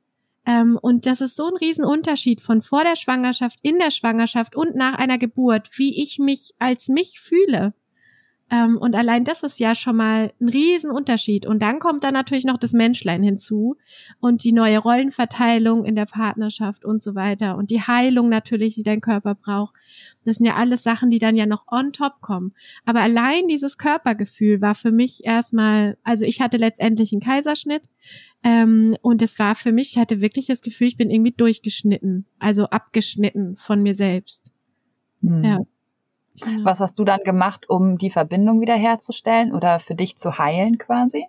Ähm, 0.46 0.78
und 0.80 1.06
das 1.06 1.20
ist 1.20 1.36
so 1.36 1.46
ein 1.46 1.56
Riesenunterschied 1.56 2.40
von 2.40 2.60
vor 2.60 2.84
der 2.84 2.96
Schwangerschaft, 2.96 3.58
in 3.62 3.78
der 3.78 3.90
Schwangerschaft 3.90 4.56
und 4.56 4.74
nach 4.74 4.94
einer 4.94 5.18
Geburt, 5.18 5.70
wie 5.78 6.02
ich 6.02 6.18
mich 6.18 6.54
als 6.58 6.88
mich 6.88 7.20
fühle. 7.20 7.74
Ähm, 8.54 8.76
und 8.78 8.94
allein 8.94 9.24
das 9.24 9.42
ist 9.42 9.58
ja 9.58 9.74
schon 9.74 9.96
mal 9.96 10.32
ein 10.40 10.48
Riesenunterschied. 10.48 11.44
Und 11.44 11.60
dann 11.60 11.80
kommt 11.80 12.04
da 12.04 12.12
natürlich 12.12 12.44
noch 12.44 12.58
das 12.58 12.72
Menschlein 12.72 13.22
hinzu 13.22 13.76
und 14.20 14.44
die 14.44 14.52
neue 14.52 14.78
Rollenverteilung 14.78 15.84
in 15.84 15.96
der 15.96 16.06
Partnerschaft 16.06 16.84
und 16.84 17.02
so 17.02 17.14
weiter 17.14 17.56
und 17.56 17.70
die 17.70 17.80
Heilung 17.80 18.28
natürlich, 18.28 18.76
die 18.76 18.84
dein 18.84 19.00
Körper 19.00 19.34
braucht. 19.34 19.74
Das 20.24 20.36
sind 20.36 20.46
ja 20.46 20.54
alles 20.54 20.84
Sachen, 20.84 21.10
die 21.10 21.18
dann 21.18 21.36
ja 21.36 21.46
noch 21.46 21.64
on 21.68 21.92
top 21.92 22.20
kommen. 22.20 22.52
Aber 22.84 23.00
allein 23.00 23.48
dieses 23.48 23.76
Körpergefühl 23.76 24.60
war 24.60 24.74
für 24.74 24.92
mich 24.92 25.24
erstmal, 25.24 25.96
also 26.04 26.24
ich 26.24 26.40
hatte 26.40 26.56
letztendlich 26.56 27.12
einen 27.12 27.22
Kaiserschnitt 27.22 27.82
ähm, 28.44 28.96
und 29.02 29.20
es 29.22 29.38
war 29.38 29.56
für 29.56 29.72
mich, 29.72 29.92
ich 29.92 29.98
hatte 29.98 30.20
wirklich 30.20 30.46
das 30.46 30.60
Gefühl, 30.60 30.86
ich 30.86 30.96
bin 30.96 31.10
irgendwie 31.10 31.32
durchgeschnitten, 31.32 32.26
also 32.38 32.66
abgeschnitten 32.66 33.56
von 33.56 33.82
mir 33.82 33.94
selbst. 33.94 34.52
Hm. 35.22 35.42
Ja. 35.42 35.58
Genau. 36.40 36.64
Was 36.64 36.80
hast 36.80 36.98
du 36.98 37.04
dann 37.04 37.20
gemacht, 37.24 37.68
um 37.68 37.96
die 37.96 38.10
Verbindung 38.10 38.60
wiederherzustellen 38.60 39.52
oder 39.52 39.78
für 39.78 39.94
dich 39.94 40.16
zu 40.16 40.38
heilen 40.38 40.78
quasi? 40.78 41.26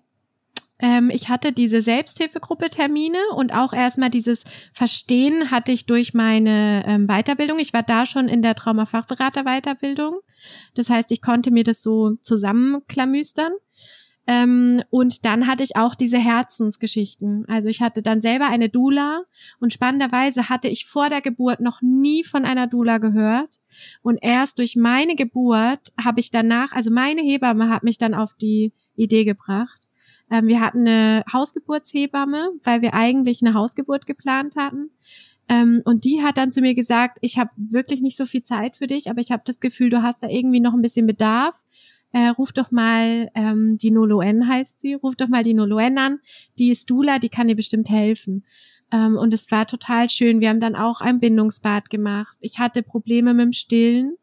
Ähm, 0.80 1.10
ich 1.10 1.30
hatte 1.30 1.52
diese 1.54 1.82
Selbsthilfegruppe 1.82 2.70
Termine 2.70 3.20
und 3.36 3.54
auch 3.54 3.72
erstmal 3.72 4.10
dieses 4.10 4.44
Verstehen 4.74 5.52
hatte 5.52 5.72
ich 5.72 5.86
durch 5.86 6.14
meine 6.14 6.84
ähm, 6.86 7.08
Weiterbildung. 7.08 7.60
Ich 7.60 7.74
war 7.74 7.84
da 7.84 8.06
schon 8.06 8.28
in 8.28 8.42
der 8.42 8.56
Traumafachberater 8.56 9.44
Weiterbildung. 9.44 10.20
Das 10.74 10.90
heißt, 10.90 11.12
ich 11.12 11.22
konnte 11.22 11.52
mir 11.52 11.64
das 11.64 11.82
so 11.82 12.16
zusammenklamüstern. 12.22 13.54
Ähm, 14.28 14.82
und 14.90 15.26
dann 15.26 15.46
hatte 15.46 15.64
ich 15.64 15.76
auch 15.76 15.94
diese 15.94 16.18
Herzensgeschichten. 16.18 17.46
Also 17.48 17.70
ich 17.70 17.82
hatte 17.82 18.02
dann 18.02 18.22
selber 18.22 18.48
eine 18.48 18.70
Dula 18.70 19.24
und 19.60 19.72
spannenderweise 19.72 20.50
hatte 20.50 20.68
ich 20.68 20.86
vor 20.86 21.10
der 21.10 21.22
Geburt 21.22 21.60
noch 21.60 21.82
nie 21.82 22.24
von 22.24 22.44
einer 22.44 22.66
Dula 22.66 22.98
gehört. 22.98 23.60
Und 24.02 24.18
erst 24.22 24.58
durch 24.58 24.76
meine 24.76 25.16
Geburt 25.16 25.92
habe 26.04 26.20
ich 26.20 26.32
danach, 26.32 26.72
also 26.72 26.90
meine 26.90 27.22
Hebamme 27.22 27.70
hat 27.70 27.84
mich 27.84 27.98
dann 27.98 28.16
auf 28.16 28.34
die 28.34 28.74
Idee 28.96 29.26
gebracht. 29.26 29.84
Ähm, 30.32 30.48
wir 30.48 30.60
hatten 30.60 30.88
eine 30.88 31.24
Hausgeburtshebamme, 31.32 32.50
weil 32.64 32.82
wir 32.82 32.96
eigentlich 32.96 33.42
eine 33.44 33.54
Hausgeburt 33.54 34.08
geplant 34.08 34.56
hatten. 34.56 34.90
Ähm, 35.48 35.82
und 35.86 36.06
die 36.06 36.24
hat 36.24 36.38
dann 36.38 36.50
zu 36.50 36.62
mir 36.62 36.74
gesagt, 36.74 37.20
ich 37.22 37.38
habe 37.38 37.52
wirklich 37.58 38.02
nicht 38.02 38.18
so 38.18 38.26
viel 38.26 38.42
Zeit 38.42 38.78
für 38.78 38.88
dich, 38.88 39.10
aber 39.10 39.22
ich 39.22 39.32
habe 39.32 39.44
das 39.46 39.60
Gefühl, 39.60 39.90
du 39.90 40.02
hast 40.02 40.24
da 40.24 40.28
irgendwie 40.28 40.60
noch 40.60 40.74
ein 40.74 40.82
bisschen 40.82 41.06
Bedarf 41.06 41.66
äh, 42.16 42.30
ruf 42.30 42.54
doch 42.54 42.72
mal 42.72 43.30
ähm, 43.36 43.78
die 43.78 43.92
Noloen 43.92 44.48
heißt 44.48 44.80
sie, 44.80 44.94
ruf 44.94 45.18
doch 45.18 45.28
mal 45.28 45.44
die 45.44 45.54
Noloen 45.54 45.98
an, 45.98 46.20
die 46.58 46.72
ist 46.72 46.90
Dula, 46.90 47.20
die 47.20 47.28
kann 47.28 47.50
dir 47.50 47.58
bestimmt 47.58 47.90
helfen. 47.90 48.46
Ähm, 48.90 49.18
und 49.18 49.34
es 49.34 49.52
war 49.52 49.68
total 49.68 50.08
schön. 50.08 50.40
Wir 50.40 50.48
haben 50.48 50.62
dann 50.62 50.78
auch 50.78 51.02
ein 51.02 51.20
Bindungsbad 51.20 51.90
gemacht. 51.90 52.38
Ich 52.40 52.58
hatte 52.58 52.84
Probleme 52.84 53.34
mit 53.34 53.48
dem 53.48 53.52
Stillen, 53.52 54.16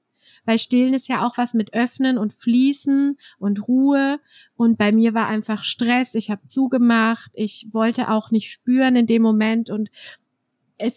weil 0.47 0.59
Stillen 0.59 0.95
ist 0.95 1.07
ja 1.07 1.27
auch 1.27 1.37
was 1.37 1.53
mit 1.53 1.75
Öffnen 1.75 2.17
und 2.17 2.33
Fließen 2.33 3.19
und 3.39 3.69
Ruhe. 3.69 4.21
Und 4.57 4.79
bei 4.79 4.91
mir 4.91 5.13
war 5.13 5.27
einfach 5.27 5.63
Stress. 5.63 6.15
Ich 6.15 6.31
habe 6.31 6.47
zugemacht. 6.47 7.33
Ich 7.35 7.67
wollte 7.73 8.09
auch 8.11 8.31
nicht 8.31 8.51
spüren 8.51 8.97
in 8.97 9.07
dem 9.07 9.21
Moment. 9.21 9.69
Und 9.69 9.91
es 10.79 10.97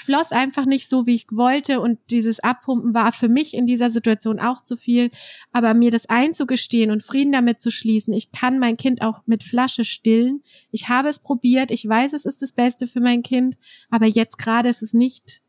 floss 0.00 0.32
einfach 0.32 0.66
nicht 0.66 0.88
so, 0.88 1.06
wie 1.06 1.14
ich 1.14 1.26
wollte 1.30 1.80
und 1.80 1.98
dieses 2.10 2.40
Abpumpen 2.40 2.94
war 2.94 3.12
für 3.12 3.28
mich 3.28 3.54
in 3.54 3.66
dieser 3.66 3.90
Situation 3.90 4.38
auch 4.38 4.62
zu 4.62 4.76
viel. 4.76 5.10
Aber 5.52 5.74
mir 5.74 5.90
das 5.90 6.08
einzugestehen 6.08 6.90
und 6.90 7.02
Frieden 7.02 7.32
damit 7.32 7.60
zu 7.60 7.70
schließen, 7.70 8.12
ich 8.14 8.32
kann 8.32 8.58
mein 8.58 8.76
Kind 8.76 9.02
auch 9.02 9.22
mit 9.26 9.44
Flasche 9.44 9.84
stillen. 9.84 10.42
Ich 10.70 10.88
habe 10.88 11.08
es 11.08 11.18
probiert, 11.18 11.70
ich 11.70 11.86
weiß, 11.86 12.12
es 12.12 12.26
ist 12.26 12.42
das 12.42 12.52
Beste 12.52 12.86
für 12.86 13.00
mein 13.00 13.22
Kind, 13.22 13.56
aber 13.90 14.06
jetzt 14.06 14.38
gerade 14.38 14.68
ist 14.68 14.82
es 14.82 14.92
nicht, 14.92 15.42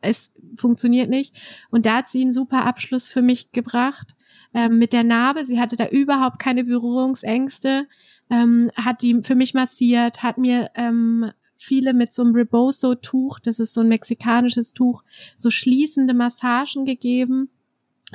es 0.00 0.30
funktioniert 0.56 1.10
nicht. 1.10 1.34
Und 1.70 1.86
da 1.86 1.96
hat 1.96 2.08
sie 2.08 2.22
einen 2.22 2.32
super 2.32 2.64
Abschluss 2.64 3.08
für 3.08 3.22
mich 3.22 3.52
gebracht. 3.52 4.14
Ähm, 4.54 4.78
mit 4.78 4.92
der 4.92 5.04
Narbe, 5.04 5.44
sie 5.44 5.60
hatte 5.60 5.76
da 5.76 5.88
überhaupt 5.88 6.38
keine 6.38 6.64
Berührungsängste, 6.64 7.86
ähm, 8.30 8.70
hat 8.76 9.02
die 9.02 9.20
für 9.22 9.34
mich 9.34 9.54
massiert, 9.54 10.22
hat 10.22 10.38
mir 10.38 10.70
ähm, 10.74 11.30
viele 11.58 11.92
mit 11.92 12.14
so 12.14 12.22
einem 12.22 12.34
Rebozo-Tuch, 12.34 13.40
das 13.40 13.58
ist 13.58 13.74
so 13.74 13.80
ein 13.82 13.88
mexikanisches 13.88 14.72
Tuch, 14.72 15.02
so 15.36 15.50
schließende 15.50 16.14
Massagen 16.14 16.84
gegeben. 16.84 17.50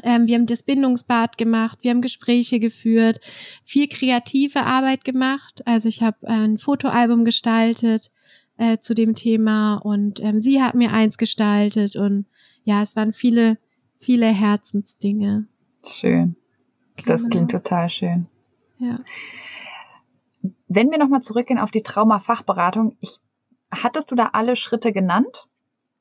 Ähm, 0.01 0.25
wir 0.25 0.35
haben 0.35 0.47
das 0.47 0.63
Bindungsbad 0.63 1.37
gemacht, 1.37 1.79
wir 1.81 1.91
haben 1.91 2.01
Gespräche 2.01 2.59
geführt, 2.59 3.19
viel 3.63 3.87
kreative 3.87 4.63
Arbeit 4.63 5.05
gemacht. 5.05 5.61
Also 5.65 5.89
ich 5.89 6.01
habe 6.01 6.27
ein 6.27 6.57
Fotoalbum 6.57 7.25
gestaltet 7.25 8.09
äh, 8.57 8.79
zu 8.79 8.95
dem 8.95 9.13
Thema 9.13 9.75
und 9.75 10.19
ähm, 10.21 10.39
sie 10.39 10.63
hat 10.63 10.73
mir 10.73 10.91
eins 10.91 11.17
gestaltet 11.17 11.95
und 11.95 12.25
ja, 12.63 12.81
es 12.81 12.95
waren 12.95 13.11
viele, 13.11 13.57
viele 13.97 14.27
Herzensdinge. 14.27 15.47
Schön. 15.85 16.37
Das 17.05 17.21
genau. 17.23 17.31
klingt 17.31 17.51
total 17.51 17.89
schön. 17.89 18.27
Ja. 18.79 18.99
Wenn 20.67 20.91
wir 20.91 20.97
nochmal 20.97 21.21
zurückgehen 21.21 21.59
auf 21.59 21.71
die 21.71 21.83
Traumafachberatung, 21.83 22.95
ich 22.99 23.19
Hattest 23.73 24.11
du 24.11 24.15
da 24.15 24.29
alle 24.33 24.55
Schritte 24.55 24.93
genannt? 24.93 25.47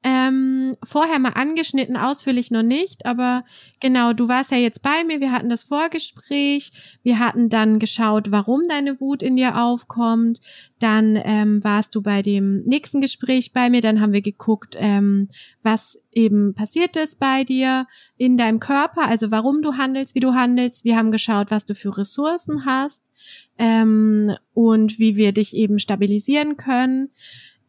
Ähm, 0.04 0.76
vorher 0.82 1.20
mal 1.20 1.34
angeschnitten, 1.34 1.96
ausführlich 1.96 2.50
noch 2.50 2.64
nicht, 2.64 3.06
aber 3.06 3.44
genau, 3.78 4.12
du 4.12 4.26
warst 4.26 4.50
ja 4.50 4.56
jetzt 4.56 4.82
bei 4.82 5.04
mir, 5.06 5.20
wir 5.20 5.30
hatten 5.30 5.48
das 5.48 5.62
Vorgespräch, 5.62 6.72
wir 7.04 7.20
hatten 7.20 7.48
dann 7.48 7.78
geschaut, 7.78 8.32
warum 8.32 8.62
deine 8.68 9.00
Wut 9.00 9.22
in 9.22 9.36
dir 9.36 9.62
aufkommt, 9.62 10.40
dann 10.80 11.16
ähm, 11.22 11.62
warst 11.62 11.94
du 11.94 12.02
bei 12.02 12.20
dem 12.20 12.64
nächsten 12.64 13.00
Gespräch 13.00 13.52
bei 13.52 13.70
mir, 13.70 13.80
dann 13.80 14.00
haben 14.00 14.12
wir 14.12 14.22
geguckt, 14.22 14.76
ähm, 14.76 15.28
was 15.62 16.00
eben 16.10 16.52
passiert 16.54 16.96
ist 16.96 17.20
bei 17.20 17.44
dir 17.44 17.86
in 18.16 18.36
deinem 18.36 18.58
Körper, 18.58 19.06
also 19.06 19.30
warum 19.30 19.62
du 19.62 19.74
handelst, 19.74 20.16
wie 20.16 20.20
du 20.20 20.34
handelst, 20.34 20.84
wir 20.84 20.96
haben 20.96 21.12
geschaut, 21.12 21.52
was 21.52 21.64
du 21.64 21.76
für 21.76 21.96
Ressourcen 21.96 22.66
hast 22.66 23.12
ähm, 23.56 24.34
und 24.52 24.98
wie 24.98 25.14
wir 25.16 25.30
dich 25.30 25.54
eben 25.54 25.78
stabilisieren 25.78 26.56
können. 26.56 27.10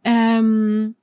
Ähm, 0.03 0.95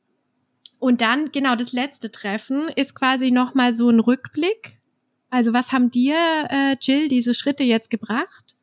und 0.78 1.00
dann, 1.00 1.30
genau, 1.30 1.56
das 1.56 1.72
letzte 1.72 2.10
Treffen 2.10 2.68
ist 2.74 2.94
quasi 2.94 3.30
nochmal 3.30 3.74
so 3.74 3.88
ein 3.90 4.00
Rückblick. 4.00 4.80
Also 5.28 5.52
was 5.52 5.72
haben 5.72 5.90
dir, 5.90 6.16
äh, 6.48 6.76
Jill, 6.80 7.08
diese 7.08 7.34
Schritte 7.34 7.62
jetzt 7.62 7.90
gebracht? 7.90 8.56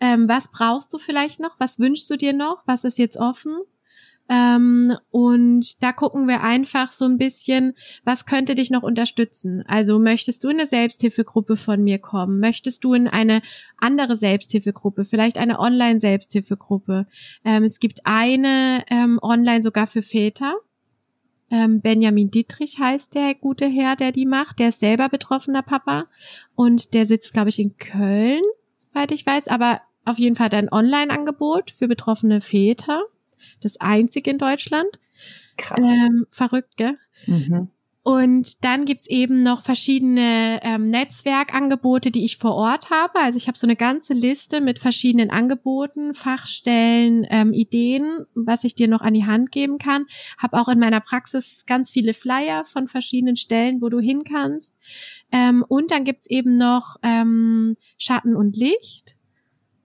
Ähm, 0.00 0.28
was 0.28 0.50
brauchst 0.50 0.92
du 0.92 0.98
vielleicht 0.98 1.40
noch? 1.40 1.58
Was 1.60 1.78
wünschst 1.78 2.10
du 2.10 2.16
dir 2.16 2.32
noch? 2.32 2.64
Was 2.66 2.84
ist 2.84 2.98
jetzt 2.98 3.16
offen? 3.16 3.56
Ähm, 4.32 4.96
und 5.10 5.82
da 5.82 5.92
gucken 5.92 6.26
wir 6.26 6.42
einfach 6.42 6.90
so 6.90 7.04
ein 7.04 7.18
bisschen, 7.18 7.74
was 8.02 8.24
könnte 8.24 8.54
dich 8.54 8.70
noch 8.70 8.82
unterstützen? 8.82 9.62
Also 9.66 9.98
möchtest 9.98 10.42
du 10.42 10.48
in 10.48 10.58
eine 10.58 10.66
Selbsthilfegruppe 10.66 11.56
von 11.56 11.84
mir 11.84 11.98
kommen? 11.98 12.40
Möchtest 12.40 12.82
du 12.82 12.94
in 12.94 13.08
eine 13.08 13.42
andere 13.76 14.16
Selbsthilfegruppe, 14.16 15.04
vielleicht 15.04 15.36
eine 15.36 15.58
Online-Selbsthilfegruppe? 15.58 17.06
Ähm, 17.44 17.64
es 17.64 17.78
gibt 17.78 18.00
eine 18.04 18.84
ähm, 18.88 19.18
online 19.20 19.62
sogar 19.62 19.86
für 19.86 20.00
Väter. 20.00 20.54
Ähm, 21.50 21.82
Benjamin 21.82 22.30
Dietrich 22.30 22.78
heißt 22.78 23.14
der 23.14 23.34
gute 23.34 23.66
Herr, 23.66 23.96
der 23.96 24.12
die 24.12 24.24
macht. 24.24 24.60
Der 24.60 24.70
ist 24.70 24.80
selber 24.80 25.10
betroffener 25.10 25.62
Papa 25.62 26.06
und 26.54 26.94
der 26.94 27.04
sitzt, 27.04 27.34
glaube 27.34 27.50
ich, 27.50 27.58
in 27.58 27.76
Köln, 27.76 28.40
soweit 28.76 29.12
ich 29.12 29.26
weiß. 29.26 29.48
Aber 29.48 29.82
auf 30.06 30.18
jeden 30.18 30.36
Fall 30.36 30.46
hat 30.46 30.54
er 30.54 30.60
ein 30.60 30.72
Online-Angebot 30.72 31.70
für 31.70 31.86
betroffene 31.86 32.40
Väter 32.40 33.02
das 33.60 33.80
einzige 33.80 34.30
in 34.30 34.38
Deutschland. 34.38 34.98
Krass. 35.56 35.84
Ähm, 35.84 36.26
verrückt, 36.28 36.76
gell? 36.76 36.98
Mhm. 37.26 37.68
Und 38.04 38.64
dann 38.64 38.84
gibt's 38.84 39.06
eben 39.06 39.44
noch 39.44 39.62
verschiedene 39.62 40.58
ähm, 40.64 40.88
Netzwerkangebote, 40.88 42.10
die 42.10 42.24
ich 42.24 42.36
vor 42.36 42.56
Ort 42.56 42.90
habe. 42.90 43.20
Also 43.20 43.36
ich 43.36 43.46
habe 43.46 43.56
so 43.56 43.64
eine 43.64 43.76
ganze 43.76 44.12
Liste 44.12 44.60
mit 44.60 44.80
verschiedenen 44.80 45.30
Angeboten, 45.30 46.12
Fachstellen, 46.12 47.24
ähm, 47.30 47.52
Ideen, 47.52 48.26
was 48.34 48.64
ich 48.64 48.74
dir 48.74 48.88
noch 48.88 49.02
an 49.02 49.14
die 49.14 49.24
Hand 49.24 49.52
geben 49.52 49.78
kann. 49.78 50.06
Habe 50.36 50.60
auch 50.60 50.66
in 50.66 50.80
meiner 50.80 51.00
Praxis 51.00 51.62
ganz 51.66 51.90
viele 51.90 52.12
Flyer 52.12 52.64
von 52.64 52.88
verschiedenen 52.88 53.36
Stellen, 53.36 53.80
wo 53.80 53.88
du 53.88 54.00
hin 54.00 54.24
kannst. 54.24 54.74
Ähm, 55.30 55.64
und 55.68 55.92
dann 55.92 56.02
gibt's 56.02 56.26
eben 56.26 56.56
noch 56.56 56.96
ähm, 57.04 57.76
Schatten 57.98 58.34
und 58.34 58.56
Licht. 58.56 59.14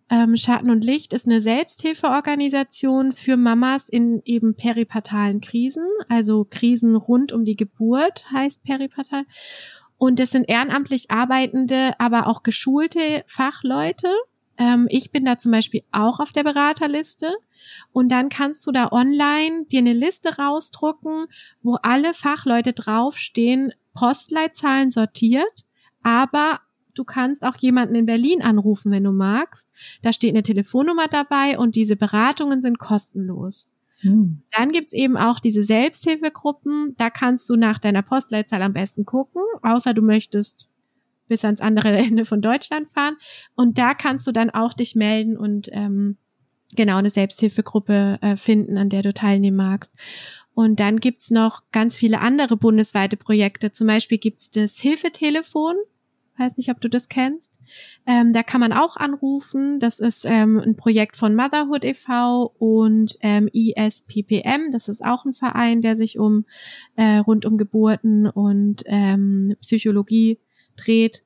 Ähm, 0.09 0.37
Schatten 0.37 0.69
und 0.69 0.85
Licht 0.85 1.11
ist 1.13 1.25
eine 1.25 1.41
Selbsthilfeorganisation 1.41 3.11
für 3.11 3.35
Mamas 3.35 3.89
in 3.89 4.21
eben 4.23 4.55
peripartalen 4.55 5.41
Krisen, 5.41 5.85
also 6.07 6.47
Krisen 6.49 6.95
rund 6.95 7.33
um 7.33 7.43
die 7.43 7.57
Geburt 7.57 8.25
heißt 8.31 8.63
peripartal. 8.63 9.25
Und 9.97 10.19
das 10.19 10.31
sind 10.31 10.47
ehrenamtlich 10.47 11.11
arbeitende, 11.11 11.99
aber 11.99 12.27
auch 12.27 12.43
geschulte 12.43 13.23
Fachleute. 13.25 14.07
Ähm, 14.57 14.87
ich 14.89 15.11
bin 15.11 15.25
da 15.25 15.39
zum 15.39 15.51
Beispiel 15.51 15.83
auch 15.91 16.19
auf 16.19 16.31
der 16.31 16.43
Beraterliste. 16.43 17.33
Und 17.91 18.11
dann 18.11 18.29
kannst 18.29 18.65
du 18.67 18.71
da 18.71 18.91
online 18.91 19.65
dir 19.65 19.79
eine 19.79 19.93
Liste 19.93 20.37
rausdrucken, 20.37 21.25
wo 21.63 21.75
alle 21.81 22.13
Fachleute 22.13 22.73
draufstehen, 22.73 23.73
Postleitzahlen 23.93 24.91
sortiert, 24.91 25.65
aber 26.03 26.59
Du 26.97 27.03
kannst 27.03 27.43
auch 27.43 27.55
jemanden 27.57 27.95
in 27.95 28.05
Berlin 28.05 28.41
anrufen, 28.41 28.91
wenn 28.91 29.03
du 29.03 29.11
magst. 29.11 29.69
Da 30.01 30.13
steht 30.13 30.31
eine 30.31 30.43
Telefonnummer 30.43 31.07
dabei 31.07 31.57
und 31.57 31.75
diese 31.75 31.95
Beratungen 31.95 32.61
sind 32.61 32.79
kostenlos. 32.79 33.69
Hm. 34.01 34.43
Dann 34.51 34.71
gibt's 34.71 34.93
eben 34.93 35.17
auch 35.17 35.39
diese 35.39 35.63
Selbsthilfegruppen. 35.63 36.95
Da 36.97 37.09
kannst 37.09 37.49
du 37.49 37.55
nach 37.55 37.79
deiner 37.79 38.03
Postleitzahl 38.03 38.61
am 38.61 38.73
besten 38.73 39.05
gucken, 39.05 39.41
außer 39.63 39.93
du 39.93 40.01
möchtest 40.01 40.69
bis 41.27 41.43
ans 41.43 41.61
andere 41.61 41.89
Ende 41.97 42.25
von 42.25 42.41
Deutschland 42.41 42.89
fahren. 42.89 43.17
Und 43.55 43.77
da 43.77 43.93
kannst 43.93 44.27
du 44.27 44.31
dann 44.31 44.49
auch 44.49 44.73
dich 44.73 44.95
melden 44.95 45.37
und 45.37 45.69
ähm, 45.71 46.17
genau 46.75 46.97
eine 46.97 47.09
Selbsthilfegruppe 47.09 48.19
äh, 48.21 48.37
finden, 48.37 48.77
an 48.77 48.89
der 48.89 49.01
du 49.01 49.13
teilnehmen 49.13 49.57
magst. 49.57 49.95
Und 50.53 50.79
dann 50.79 50.97
gibt's 50.99 51.29
noch 51.29 51.61
ganz 51.71 51.95
viele 51.95 52.19
andere 52.19 52.57
bundesweite 52.57 53.15
Projekte. 53.15 53.71
Zum 53.71 53.87
Beispiel 53.87 54.17
gibt's 54.17 54.49
das 54.49 54.79
Hilfetelefon. 54.79 55.75
Weiß 56.37 56.57
nicht, 56.57 56.69
ob 56.69 56.81
du 56.81 56.89
das 56.89 57.09
kennst. 57.09 57.59
Ähm, 58.05 58.33
da 58.33 58.43
kann 58.43 58.61
man 58.61 58.73
auch 58.73 58.95
anrufen. 58.97 59.79
Das 59.79 59.99
ist 59.99 60.25
ähm, 60.25 60.59
ein 60.59 60.75
Projekt 60.75 61.17
von 61.17 61.35
Motherhood 61.35 61.83
e.V. 61.83 62.53
und 62.57 63.17
ähm, 63.21 63.49
ISPPM. 63.51 64.71
Das 64.71 64.87
ist 64.87 65.03
auch 65.03 65.25
ein 65.25 65.33
Verein, 65.33 65.81
der 65.81 65.97
sich 65.97 66.19
um 66.19 66.45
äh, 66.95 67.17
rund 67.17 67.45
um 67.45 67.57
Geburten 67.57 68.27
und 68.27 68.83
ähm, 68.85 69.55
Psychologie 69.61 70.39
dreht. 70.75 71.23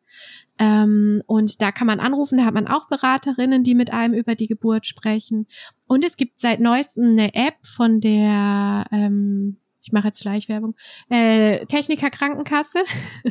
Ähm, 0.57 1.22
und 1.26 1.62
da 1.62 1.72
kann 1.72 1.88
man 1.88 1.99
anrufen, 1.99 2.38
da 2.38 2.45
hat 2.45 2.53
man 2.53 2.68
auch 2.68 2.88
Beraterinnen, 2.88 3.64
die 3.64 3.76
mit 3.76 3.91
einem 3.91 4.14
über 4.14 4.36
die 4.36 4.47
Geburt 4.47 4.86
sprechen. 4.86 5.47
Und 5.88 6.05
es 6.05 6.18
gibt 6.18 6.39
seit 6.39 6.59
neuestem 6.59 7.12
eine 7.12 7.34
App 7.34 7.55
von 7.64 7.99
der, 7.99 8.86
ähm, 8.91 9.57
ich 9.82 9.92
mache 9.92 10.08
jetzt 10.08 10.22
gleich 10.22 10.50
Werbung, 10.50 10.76
äh, 11.10 11.66
Techniker 11.66 12.10
Krankenkasse, 12.10 12.84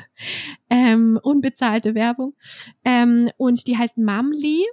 ähm, 0.70 1.18
unbezahlte 1.22 1.94
Werbung. 1.94 2.34
Ähm, 2.84 3.30
und 3.36 3.66
die 3.66 3.78
heißt 3.78 3.98
Mamli. 3.98 4.64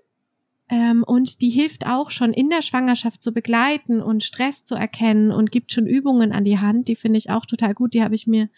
Ähm, 0.70 1.06
und 1.08 1.42
die 1.42 1.50
hilft 1.50 1.88
auch 1.88 2.12
schon 2.12 2.34
in 2.34 2.50
der 2.50 2.62
Schwangerschaft 2.62 3.24
zu 3.24 3.32
begleiten 3.32 4.02
und 4.02 4.26
Stress 4.26 4.66
zu 4.66 4.76
erkennen 4.76 5.32
und 5.32 5.50
gibt 5.50 5.72
schon 5.72 5.88
Übungen 5.88 6.34
an 6.34 6.44
die 6.44 6.60
Hand. 6.60 6.90
Die 6.90 6.98
finde 6.98 7.20
ich 7.20 7.30
auch 7.30 7.46
total 7.46 7.74
gut. 7.74 7.94
Die 7.94 8.04
habe 8.04 8.16
ich 8.16 8.28
mir 8.28 8.50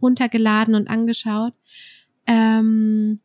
runtergeladen 0.00 0.74
und 0.74 0.88
angeschaut. 0.88 1.52
Ähm, 2.26 3.20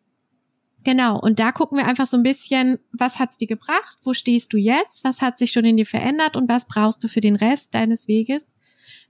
Genau, 0.83 1.17
und 1.17 1.39
da 1.39 1.53
gucken 1.53 1.77
wir 1.77 1.85
einfach 1.85 2.07
so 2.07 2.17
ein 2.17 2.23
bisschen, 2.23 2.77
was 2.91 3.17
hat's 3.17 3.37
dir 3.37 3.47
gebracht, 3.47 3.97
wo 4.03 4.13
stehst 4.13 4.51
du 4.51 4.57
jetzt, 4.57 5.03
was 5.05 5.21
hat 5.21 5.37
sich 5.37 5.51
schon 5.51 5.63
in 5.63 5.77
dir 5.77 5.85
verändert 5.85 6.35
und 6.35 6.49
was 6.49 6.65
brauchst 6.65 7.01
du 7.03 7.07
für 7.07 7.21
den 7.21 7.37
Rest 7.37 7.73
deines 7.73 8.09
Weges. 8.09 8.53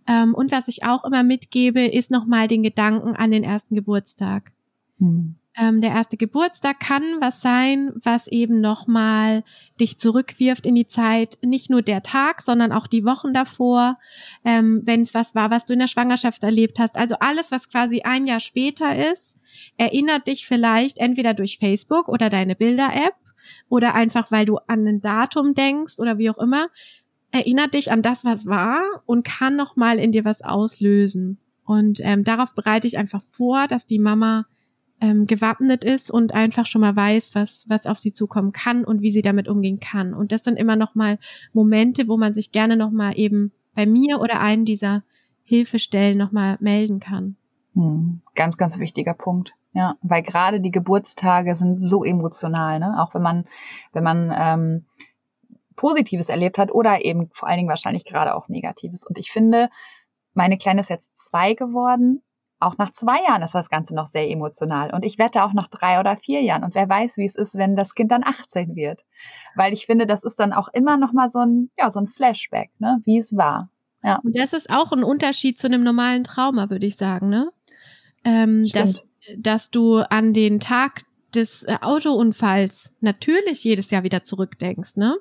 Ähm, 0.08 0.34
und 0.34 0.52
was 0.52 0.68
ich 0.68 0.86
auch 0.86 1.06
immer 1.06 1.24
mitgebe, 1.24 1.86
ist 1.86 2.12
nochmal 2.12 2.48
den 2.48 2.64
Gedanken 2.64 3.16
an 3.16 3.32
den 3.32 3.44
ersten 3.44 3.76
Geburtstag. 3.76 4.52
Hm. 5.00 5.36
Ähm, 5.56 5.82
der 5.82 5.92
erste 5.92 6.18
Geburtstag 6.18 6.80
kann 6.80 7.04
was 7.20 7.42
sein, 7.42 7.92
was 8.02 8.28
eben 8.28 8.60
nochmal 8.60 9.44
dich 9.80 10.00
zurückwirft 10.00 10.66
in 10.66 10.74
die 10.74 10.88
Zeit, 10.88 11.38
nicht 11.44 11.70
nur 11.70 11.84
der 11.84 12.02
Tag, 12.02 12.42
sondern 12.42 12.72
auch 12.72 12.88
die 12.88 13.06
Wochen 13.06 13.34
davor, 13.34 14.00
ähm, 14.44 14.82
wenn 14.84 15.02
es 15.02 15.14
was 15.14 15.36
war, 15.36 15.52
was 15.52 15.66
du 15.66 15.74
in 15.74 15.80
der 15.80 15.88
Schwangerschaft 15.88 16.44
erlebt 16.44 16.80
hast. 16.80 16.98
Also 16.98 17.16
alles, 17.20 17.52
was 17.52 17.70
quasi 17.70 18.02
ein 18.02 18.26
Jahr 18.26 18.40
später 18.40 18.96
ist, 19.12 19.38
erinnert 19.78 20.26
dich 20.26 20.48
vielleicht 20.48 20.98
entweder 20.98 21.36
durch 21.36 21.60
Facebook 21.60 22.08
oder 22.08 22.32
deine 22.32 22.56
Bilder-App 22.56 23.14
oder 23.70 23.94
einfach, 23.94 24.32
weil 24.32 24.46
du 24.46 24.58
an 24.68 24.88
ein 24.88 25.02
Datum 25.02 25.54
denkst 25.54 26.00
oder 26.00 26.18
wie 26.18 26.32
auch 26.32 26.40
immer, 26.40 26.68
erinnert 27.34 27.74
dich 27.74 27.92
an 27.92 28.02
das, 28.02 28.24
was 28.24 28.46
war 28.46 28.80
und 29.06 29.26
kann 29.26 29.56
nochmal 29.56 29.98
in 29.98 30.12
dir 30.12 30.24
was 30.24 30.42
auslösen. 30.42 31.40
Und 31.66 32.00
ähm, 32.04 32.24
darauf 32.24 32.54
bereite 32.54 32.88
ich 32.88 32.98
einfach 32.98 33.24
vor, 33.24 33.68
dass 33.68 33.86
die 33.86 34.00
Mama 34.00 34.46
ähm, 35.02 35.26
gewappnet 35.26 35.84
ist 35.84 36.12
und 36.12 36.34
einfach 36.34 36.68
schon 36.68 36.82
mal 36.82 36.96
weiß, 36.96 37.34
was, 37.34 37.66
was 37.68 37.88
auf 37.88 37.98
sie 37.98 38.14
zukommen 38.14 38.52
kann 38.52 38.86
und 38.86 39.02
wie 39.02 39.10
sie 39.10 39.24
damit 39.24 39.48
umgehen 39.48 39.80
kann. 39.80 40.14
Und 40.14 40.32
das 40.32 40.44
sind 40.44 40.58
immer 40.58 40.76
noch 40.76 40.94
mal 40.94 41.18
Momente, 41.54 42.08
wo 42.08 42.18
man 42.18 42.34
sich 42.36 42.52
gerne 42.52 42.78
noch 42.78 42.92
mal 42.92 43.18
eben 43.18 43.52
bei 43.74 43.88
mir 43.88 44.22
oder 44.22 44.40
einen 44.40 44.66
dieser 44.66 45.04
Hilfestellen 45.42 46.18
noch 46.18 46.32
mal 46.32 46.58
melden 46.60 47.00
kann. 47.00 47.36
Hm, 47.74 48.22
ganz, 48.36 48.58
ganz 48.58 48.78
wichtiger 48.78 49.16
Punkt. 49.16 49.56
Ja, 49.74 49.96
weil 50.04 50.22
gerade 50.22 50.62
die 50.62 50.70
Geburtstage 50.70 51.56
sind 51.56 51.80
so 51.80 52.04
emotional, 52.04 52.80
ne? 52.80 53.02
Auch 53.02 53.16
wenn 53.16 53.24
man, 53.24 53.46
wenn 53.92 54.04
man 54.04 54.32
ähm, 54.38 54.86
Positives 55.76 56.30
erlebt 56.30 56.58
hat 56.58 56.72
oder 56.72 57.04
eben 57.04 57.30
vor 57.34 57.48
allen 57.48 57.58
Dingen 57.58 57.70
wahrscheinlich 57.70 58.06
gerade 58.06 58.36
auch 58.36 58.48
Negatives. 58.48 59.06
Und 59.06 59.18
ich 59.18 59.32
finde, 59.32 59.70
meine 60.34 60.58
Kleine 60.58 60.82
ist 60.82 60.90
jetzt 60.90 61.16
zwei 61.16 61.54
geworden 61.54 62.22
auch 62.64 62.78
nach 62.78 62.92
zwei 62.92 63.22
Jahren 63.24 63.42
ist 63.44 63.54
das 63.54 63.70
Ganze 63.70 63.94
noch 63.94 64.08
sehr 64.08 64.30
emotional. 64.30 64.94
Und 64.94 65.06
ich 65.06 65.18
wette 65.18 65.44
auch 65.44 65.54
nach 65.54 65.68
drei 65.68 66.00
oder 66.00 66.18
vier 66.18 66.42
Jahren. 66.42 66.64
Und 66.64 66.76
wer 66.76 66.90
weiß, 66.90 67.18
wie 67.18 67.26
es 67.26 67.36
ist, 67.36 67.56
wenn 67.56 67.76
das 67.76 67.94
Kind 67.94 68.12
dann 68.12 68.24
18 68.24 68.76
wird. 68.76 69.02
Weil 69.56 69.74
ich 69.74 69.86
finde, 69.86 70.08
das 70.08 70.24
ist 70.24 70.40
dann 70.40 70.54
auch 70.54 70.70
immer 70.74 70.98
noch 70.98 71.14
mal 71.14 71.30
so 71.30 71.40
ein, 71.40 71.70
ja, 71.78 71.92
so 71.92 72.00
ein 72.00 72.08
Flashback, 72.08 72.72
ne, 72.80 73.02
wie 73.06 73.20
es 73.20 73.36
war. 73.36 73.70
Ja. 74.04 74.20
Und 74.24 74.38
das 74.38 74.54
ist 74.54 74.70
auch 74.70 74.92
ein 74.92 75.04
Unterschied 75.04 75.60
zu 75.60 75.68
einem 75.68 75.84
normalen 75.84 76.24
Trauma, 76.24 76.70
würde 76.70 76.86
ich 76.86 76.96
sagen, 76.96 77.30
ne? 77.30 77.52
Ähm, 78.26 78.66
dass, 78.74 79.04
dass 79.38 79.70
du 79.70 79.98
an 79.98 80.34
den 80.34 80.60
Tag 80.60 81.02
des 81.36 81.64
äh, 81.64 81.78
Autounfalls 81.82 82.94
natürlich 83.02 83.64
jedes 83.64 83.92
Jahr 83.92 84.04
wieder 84.04 84.24
zurückdenkst, 84.24 84.96
ne? 84.96 85.18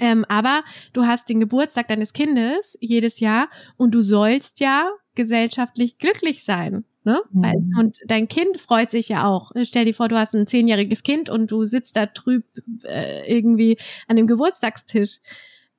Ähm, 0.00 0.24
aber 0.28 0.62
du 0.92 1.04
hast 1.06 1.28
den 1.28 1.40
Geburtstag 1.40 1.88
deines 1.88 2.12
Kindes 2.12 2.76
jedes 2.80 3.20
Jahr 3.20 3.48
und 3.76 3.94
du 3.94 4.02
sollst 4.02 4.60
ja 4.60 4.90
gesellschaftlich 5.14 5.98
glücklich 5.98 6.44
sein. 6.44 6.84
Ne? 7.04 7.22
Mhm. 7.32 7.74
Und 7.78 7.98
dein 8.06 8.28
Kind 8.28 8.58
freut 8.58 8.90
sich 8.90 9.08
ja 9.08 9.26
auch. 9.26 9.52
Stell 9.62 9.84
dir 9.84 9.94
vor, 9.94 10.08
du 10.08 10.18
hast 10.18 10.34
ein 10.34 10.46
zehnjähriges 10.46 11.02
Kind 11.02 11.30
und 11.30 11.50
du 11.50 11.64
sitzt 11.64 11.96
da 11.96 12.06
trüb 12.06 12.44
äh, 12.84 13.30
irgendwie 13.32 13.78
an 14.06 14.16
dem 14.16 14.26
Geburtstagstisch. 14.26 15.18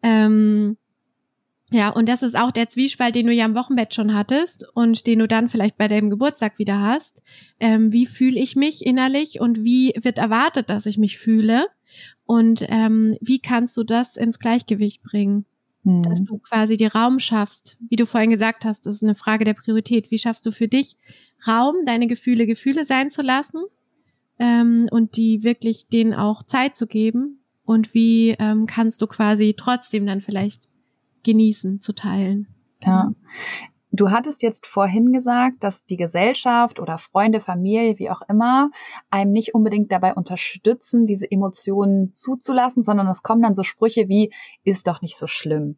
Ähm, 0.02 0.78
ja, 1.72 1.90
und 1.90 2.10
das 2.10 2.22
ist 2.22 2.38
auch 2.38 2.52
der 2.52 2.70
Zwiespalt, 2.70 3.16
den 3.16 3.28
du 3.28 3.34
ja 3.34 3.46
am 3.46 3.56
Wochenbett 3.56 3.94
schon 3.94 4.14
hattest 4.14 4.66
und 4.74 5.08
den 5.08 5.20
du 5.20 5.28
dann 5.28 5.50
vielleicht 5.50 5.78
bei 5.78 5.88
deinem 5.88 6.10
Geburtstag 6.10 6.60
wieder 6.60 6.82
hast. 6.82 7.22
Ähm, 7.60 7.92
wie 7.92 8.06
fühle 8.06 8.40
ich 8.40 8.56
mich 8.56 8.86
innerlich 8.86 9.40
und 9.40 9.64
wie 9.64 9.94
wird 10.02 10.18
erwartet, 10.18 10.70
dass 10.70 10.86
ich 10.86 10.98
mich 10.98 11.18
fühle? 11.18 11.68
Und 12.26 12.66
ähm, 12.70 13.18
wie 13.22 13.40
kannst 13.40 13.76
du 13.78 13.84
das 13.84 14.18
ins 14.18 14.40
Gleichgewicht 14.40 15.02
bringen? 15.02 15.46
mhm. 15.84 16.04
dass 16.04 16.24
du 16.24 16.38
quasi 16.40 16.78
dir 16.78 16.94
Raum 16.94 17.20
schaffst. 17.20 17.78
Wie 17.90 17.96
du 17.96 18.06
vorhin 18.06 18.30
gesagt 18.30 18.66
hast, 18.66 18.86
das 18.86 18.96
ist 18.96 19.04
eine 19.04 19.16
Frage 19.16 19.46
der 19.46 19.54
Priorität. 19.54 20.12
Wie 20.12 20.18
schaffst 20.18 20.46
du 20.46 20.52
für 20.52 20.68
dich 20.68 20.98
Raum, 21.48 21.76
deine 21.86 22.08
Gefühle 22.08 22.46
Gefühle 22.46 22.86
sein 22.86 23.10
zu 23.10 23.22
lassen 23.22 23.64
ähm, 24.40 24.88
und 24.92 25.18
die 25.18 25.44
wirklich 25.44 25.88
denen 25.88 26.14
auch 26.14 26.44
Zeit 26.44 26.76
zu 26.76 26.88
geben? 26.88 27.40
Und 27.64 27.94
wie 27.94 28.36
ähm, 28.40 28.66
kannst 28.66 29.02
du 29.02 29.08
quasi 29.08 29.54
trotzdem 29.56 30.06
dann 30.06 30.22
vielleicht 30.22 30.68
genießen, 31.24 31.82
zu 31.82 31.94
teilen? 31.94 32.48
Ja. 32.84 33.12
Du 33.94 34.10
hattest 34.10 34.42
jetzt 34.42 34.68
vorhin 34.68 35.12
gesagt, 35.12 35.66
dass 35.66 35.84
die 35.84 35.98
Gesellschaft 35.98 36.80
oder 36.80 36.98
Freunde, 36.98 37.42
Familie, 37.42 38.00
wie 38.00 38.10
auch 38.10 38.22
immer, 38.30 38.72
einem 39.10 39.34
nicht 39.34 39.54
unbedingt 39.54 39.92
dabei 39.92 40.14
unterstützen, 40.14 41.06
diese 41.06 41.30
Emotionen 41.30 42.14
zuzulassen, 42.14 42.84
sondern 42.84 43.08
es 43.08 43.22
kommen 43.22 43.42
dann 43.42 43.54
so 43.54 43.64
Sprüche 43.64 44.08
wie, 44.08 44.34
ist 44.64 44.88
doch 44.88 45.02
nicht 45.02 45.18
so 45.18 45.28
schlimm. 45.28 45.78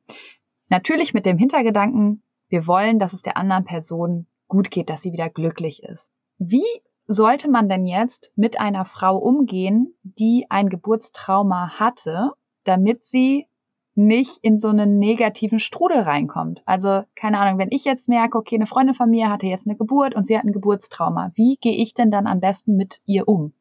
Natürlich 0.70 1.16
mit 1.16 1.26
dem 1.26 1.39
Hintergedanken, 1.39 2.22
wir 2.50 2.68
wollen, 2.68 3.00
dass 3.00 3.14
es 3.14 3.24
der 3.24 3.36
anderen 3.36 3.66
Person 3.66 4.28
gut 4.48 4.70
geht, 4.70 4.91
dass 4.91 5.02
sie 5.02 5.12
wieder 5.12 5.30
glücklich 5.32 5.82
ist. 5.82 6.12
Wie 6.38 6.66
sollte 7.08 7.50
man 7.50 7.68
denn 7.68 7.88
jetzt 7.88 8.32
mit 8.36 8.60
einer 8.60 8.86
Frau 8.86 9.18
umgehen, 9.18 9.96
die 10.04 10.46
ein 10.50 10.70
Geburtstrauma 10.70 11.80
hatte, 11.80 12.32
damit 12.64 13.06
sie 13.06 13.48
nicht 13.96 14.39
in 14.41 14.60
so 14.60 14.70
einen 14.70 14.98
negativen 14.98 15.60
Strudel 15.60 16.00
reinkommt. 16.00 16.62
Also, 16.66 17.04
keine 17.16 17.39
Ahnung, 17.39 17.60
wenn 17.60 17.72
ich 17.72 17.86
jetzt 17.86 18.10
merke, 18.10 18.38
okay, 18.38 18.56
eine 18.56 18.66
Freundin 18.66 18.96
von 18.96 19.10
mir 19.10 19.30
hatte 19.30 19.46
jetzt 19.46 19.68
eine 19.68 19.78
Geburt 19.78 20.16
und 20.16 20.26
sie 20.26 20.38
hat 20.38 20.46
ein 20.46 20.52
Geburtstrauma, 20.52 21.32
wie 21.36 21.58
gehe 21.62 21.76
ich 21.76 21.94
denn 21.94 22.10
dann 22.10 22.26
am 22.26 22.39
besten 22.39 22.76
mit 22.76 23.02
ihr 23.06 23.28
um? 23.28 23.54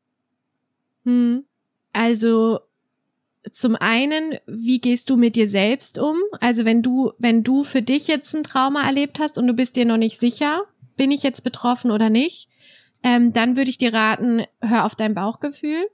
Hm. 1.05 1.45
Also, 1.93 2.61
zum 3.51 3.76
einen, 3.76 4.39
wie 4.47 4.80
gehst 4.80 5.11
du 5.11 5.16
mit 5.16 5.37
dir 5.37 5.49
selbst 5.49 5.99
um? 5.99 6.16
Also, 6.41 6.64
wenn 6.64 6.83
du, 6.83 7.12
wenn 7.18 7.43
du 7.43 7.62
für 7.62 7.83
dich 7.83 8.09
jetzt 8.09 8.35
ein 8.35 8.45
Trauma 8.45 8.83
erlebt 8.87 9.18
hast 9.20 9.37
und 9.37 9.47
du 9.47 9.53
bist 9.53 9.76
dir 9.76 9.85
noch 9.85 9.99
nicht 9.99 10.18
sicher, 10.18 10.62
bin 10.97 11.11
ich 11.11 11.22
jetzt 11.22 11.43
betroffen 11.43 11.91
oder 11.91 12.09
nicht, 12.09 12.49
ähm, 13.03 13.33
dann 13.33 13.57
würde 13.57 13.70
ich 13.70 13.78
dir 13.78 13.93
raten, 13.93 14.45
hör 14.61 14.87
auf 14.87 14.95
dein 14.95 15.14
Bauchgefühl. 15.14 15.85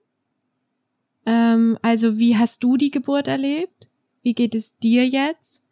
Ähm, 1.26 1.76
also, 1.82 2.18
wie 2.18 2.36
hast 2.36 2.62
du 2.62 2.76
die 2.76 2.90
Geburt 2.90 3.26
erlebt? 3.26 3.87
Wie 4.28 4.34
geht 4.34 4.54
es 4.54 4.76
dir 4.76 5.08
jetzt? 5.08 5.62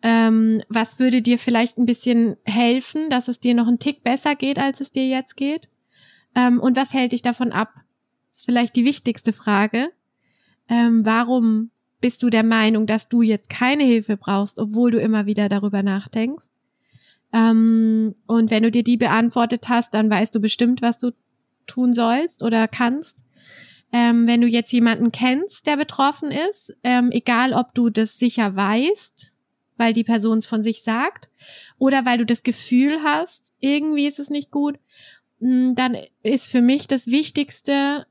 Ähm, 0.00 0.62
was 0.70 0.98
würde 0.98 1.20
dir 1.20 1.38
vielleicht 1.38 1.76
ein 1.76 1.84
bisschen 1.84 2.38
helfen, 2.44 3.10
dass 3.10 3.28
es 3.28 3.38
dir 3.38 3.52
noch 3.52 3.66
einen 3.66 3.80
Tick 3.80 4.02
besser 4.02 4.34
geht, 4.34 4.58
als 4.58 4.80
es 4.80 4.90
dir 4.90 5.06
jetzt 5.06 5.36
geht? 5.36 5.68
Ähm, 6.34 6.58
und 6.58 6.74
was 6.74 6.94
hält 6.94 7.12
dich 7.12 7.20
davon 7.20 7.52
ab? 7.52 7.74
Das 8.30 8.38
ist 8.38 8.44
vielleicht 8.46 8.76
die 8.76 8.86
wichtigste 8.86 9.34
Frage. 9.34 9.90
Ähm, 10.70 11.04
warum 11.04 11.68
bist 12.00 12.22
du 12.22 12.30
der 12.30 12.44
Meinung, 12.44 12.86
dass 12.86 13.10
du 13.10 13.20
jetzt 13.20 13.50
keine 13.50 13.84
Hilfe 13.84 14.16
brauchst, 14.16 14.58
obwohl 14.58 14.90
du 14.90 14.98
immer 14.98 15.26
wieder 15.26 15.50
darüber 15.50 15.82
nachdenkst? 15.82 16.46
Ähm, 17.34 18.14
und 18.26 18.50
wenn 18.50 18.62
du 18.62 18.70
dir 18.70 18.84
die 18.84 18.96
beantwortet 18.96 19.68
hast, 19.68 19.92
dann 19.92 20.08
weißt 20.08 20.34
du 20.34 20.40
bestimmt, 20.40 20.80
was 20.80 20.96
du 20.96 21.10
tun 21.66 21.92
sollst 21.92 22.42
oder 22.42 22.68
kannst. 22.68 23.22
Ähm, 23.92 24.26
wenn 24.26 24.40
du 24.40 24.46
jetzt 24.46 24.72
jemanden 24.72 25.12
kennst, 25.12 25.66
der 25.66 25.76
betroffen 25.76 26.30
ist, 26.30 26.76
ähm, 26.82 27.10
egal 27.10 27.54
ob 27.54 27.74
du 27.74 27.88
das 27.88 28.18
sicher 28.18 28.54
weißt, 28.54 29.32
weil 29.78 29.92
die 29.94 30.04
Person 30.04 30.38
es 30.38 30.46
von 30.46 30.62
sich 30.62 30.82
sagt, 30.82 31.30
oder 31.78 32.04
weil 32.04 32.18
du 32.18 32.26
das 32.26 32.42
Gefühl 32.42 33.02
hast, 33.02 33.54
irgendwie 33.60 34.06
ist 34.06 34.18
es 34.18 34.28
nicht 34.28 34.50
gut, 34.50 34.78
mm, 35.40 35.74
dann 35.74 35.96
ist 36.22 36.50
für 36.50 36.60
mich 36.60 36.86
das 36.86 37.06
Wichtigste 37.06 38.06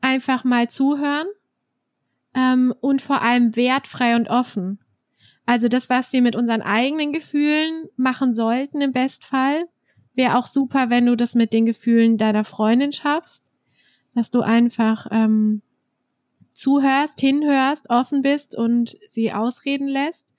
einfach 0.00 0.44
mal 0.44 0.68
zuhören 0.68 1.26
ähm, 2.34 2.74
und 2.80 3.02
vor 3.02 3.20
allem 3.20 3.56
wertfrei 3.56 4.16
und 4.16 4.28
offen. 4.28 4.78
Also 5.44 5.68
das, 5.68 5.90
was 5.90 6.12
wir 6.12 6.22
mit 6.22 6.36
unseren 6.36 6.62
eigenen 6.62 7.12
Gefühlen 7.12 7.88
machen 7.96 8.34
sollten 8.34 8.80
im 8.80 8.92
Bestfall, 8.92 9.64
wäre 10.14 10.36
auch 10.36 10.46
super, 10.46 10.90
wenn 10.90 11.06
du 11.06 11.16
das 11.16 11.34
mit 11.34 11.52
den 11.52 11.64
Gefühlen 11.64 12.18
deiner 12.18 12.44
Freundin 12.44 12.92
schaffst, 12.92 13.44
dass 14.14 14.30
du 14.30 14.40
einfach 14.40 15.06
ähm, 15.10 15.62
zuhörst, 16.52 17.20
hinhörst, 17.20 17.90
offen 17.90 18.22
bist 18.22 18.56
und 18.56 18.96
sie 19.06 19.32
ausreden 19.32 19.88
lässt. 19.88 20.34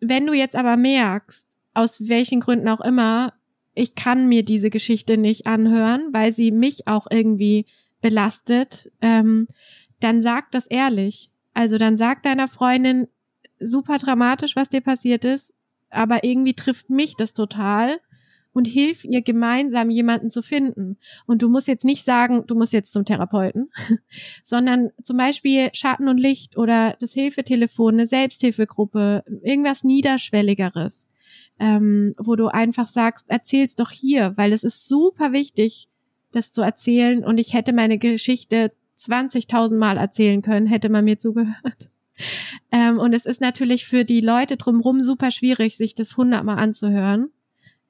Wenn 0.00 0.26
du 0.26 0.32
jetzt 0.32 0.56
aber 0.56 0.76
merkst, 0.76 1.58
aus 1.74 2.08
welchen 2.08 2.40
Gründen 2.40 2.68
auch 2.68 2.80
immer, 2.80 3.32
ich 3.74 3.94
kann 3.94 4.28
mir 4.28 4.44
diese 4.44 4.70
Geschichte 4.70 5.16
nicht 5.16 5.46
anhören, 5.46 6.08
weil 6.12 6.32
sie 6.32 6.50
mich 6.50 6.86
auch 6.86 7.06
irgendwie 7.10 7.66
belastet, 8.00 8.90
ähm, 9.00 9.46
dann 10.00 10.22
sag 10.22 10.50
das 10.50 10.66
ehrlich. 10.66 11.30
Also 11.54 11.78
dann 11.78 11.96
sag 11.96 12.22
deiner 12.22 12.48
Freundin, 12.48 13.08
super 13.58 13.98
dramatisch, 13.98 14.56
was 14.56 14.68
dir 14.68 14.80
passiert 14.80 15.24
ist, 15.24 15.54
aber 15.90 16.24
irgendwie 16.24 16.54
trifft 16.54 16.90
mich 16.90 17.16
das 17.16 17.32
total 17.32 17.98
und 18.52 18.66
hilf 18.66 19.04
ihr 19.04 19.22
gemeinsam 19.22 19.90
jemanden 19.90 20.30
zu 20.30 20.42
finden. 20.42 20.98
Und 21.26 21.42
du 21.42 21.48
musst 21.48 21.68
jetzt 21.68 21.84
nicht 21.84 22.04
sagen, 22.04 22.44
du 22.46 22.54
musst 22.54 22.72
jetzt 22.72 22.92
zum 22.92 23.04
Therapeuten, 23.04 23.70
sondern 24.42 24.90
zum 25.02 25.16
Beispiel 25.16 25.70
Schatten 25.72 26.08
und 26.08 26.18
Licht 26.18 26.56
oder 26.56 26.96
das 27.00 27.12
Hilfetelefon, 27.12 27.94
eine 27.94 28.06
Selbsthilfegruppe, 28.06 29.24
irgendwas 29.42 29.84
Niederschwelligeres, 29.84 31.06
ähm, 31.58 32.12
wo 32.18 32.36
du 32.36 32.48
einfach 32.48 32.88
sagst, 32.88 33.28
erzähl's 33.30 33.74
doch 33.74 33.90
hier, 33.90 34.34
weil 34.36 34.52
es 34.52 34.64
ist 34.64 34.86
super 34.86 35.32
wichtig, 35.32 35.88
das 36.32 36.50
zu 36.50 36.62
erzählen 36.62 37.24
und 37.24 37.38
ich 37.38 37.54
hätte 37.54 37.72
meine 37.72 37.98
Geschichte 37.98 38.72
20.000 38.98 39.76
Mal 39.76 39.96
erzählen 39.96 40.42
können, 40.42 40.66
hätte 40.66 40.88
man 40.88 41.04
mir 41.04 41.18
zugehört. 41.18 41.56
Ähm, 42.70 42.98
und 42.98 43.14
es 43.14 43.24
ist 43.24 43.40
natürlich 43.40 43.86
für 43.86 44.04
die 44.04 44.20
Leute 44.20 44.56
drumherum 44.56 45.00
super 45.02 45.30
schwierig, 45.30 45.76
sich 45.76 45.94
das 45.94 46.16
hundertmal 46.16 46.58
anzuhören. 46.58 47.30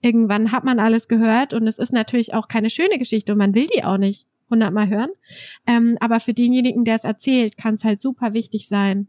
Irgendwann 0.03 0.53
hat 0.53 0.65
man 0.65 0.79
alles 0.81 1.09
gehört 1.09 1.55
und 1.55 1.67
es 1.67 1.79
ist 1.79 1.93
natürlich 1.93 2.35
auch 2.35 2.49
keine 2.49 2.71
schöne 2.71 2.99
Geschichte 2.99 3.33
und 3.33 3.39
man 3.39 3.55
will 3.55 3.69
die 3.75 3.85
auch 3.85 3.97
nicht 3.97 4.27
hundertmal 4.51 4.89
hören. 4.89 5.11
Ähm, 5.67 5.97
aber 6.01 6.21
für 6.21 6.35
denjenigen, 6.35 6.85
der 6.85 6.97
es 6.97 7.05
erzählt, 7.05 7.57
kann 7.57 7.77
es 7.77 7.85
halt 7.85 8.01
super 8.01 8.35
wichtig 8.35 8.69
sein, 8.69 9.09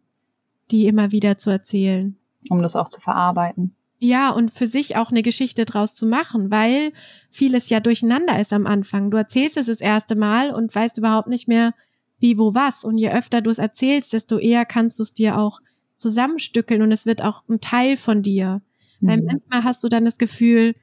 die 0.72 0.88
immer 0.88 1.12
wieder 1.12 1.38
zu 1.38 1.50
erzählen. 1.50 2.16
Um 2.50 2.62
das 2.62 2.76
auch 2.76 2.89
zu 2.89 3.02
verarbeiten. 3.02 3.76
Ja, 4.00 4.32
und 4.32 4.52
für 4.52 4.68
sich 4.68 4.98
auch 4.98 5.12
eine 5.12 5.22
Geschichte 5.22 5.66
draus 5.66 5.96
zu 5.96 6.06
machen, 6.06 6.52
weil 6.52 6.91
vieles 7.30 7.70
ja 7.70 7.80
durcheinander 7.80 8.39
ist 8.39 8.52
am 8.52 8.68
Anfang. 8.68 9.12
Du 9.12 9.18
erzählst 9.18 9.58
es 9.58 9.68
das 9.68 9.80
erste 9.80 10.16
Mal 10.16 10.54
und 10.54 10.76
weißt 10.76 10.98
überhaupt 10.98 11.30
nicht 11.30 11.48
mehr, 11.48 11.74
wie, 12.20 12.38
wo, 12.38 12.54
was. 12.54 12.84
Und 12.84 12.98
je 12.98 13.10
öfter 13.12 13.41
du 13.41 13.50
es 13.50 13.60
erzählst, 13.60 14.14
desto 14.14 14.38
eher 14.38 14.66
kannst 14.66 15.00
du 15.00 15.04
es 15.04 15.14
dir 15.14 15.38
auch 15.38 15.62
zusammenstückeln 15.96 16.82
und 16.82 16.91
es 16.91 17.06
wird 17.06 17.22
auch 17.22 17.44
ein 17.48 17.62
Teil 17.62 17.96
von 17.96 18.22
dir. 18.22 18.62
Mhm. 19.00 19.08
Weil 19.08 19.22
manchmal 19.22 19.64
hast 19.64 19.84
du 19.84 19.88
dann 19.88 20.06
das 20.06 20.18
Gefühl, 20.18 20.74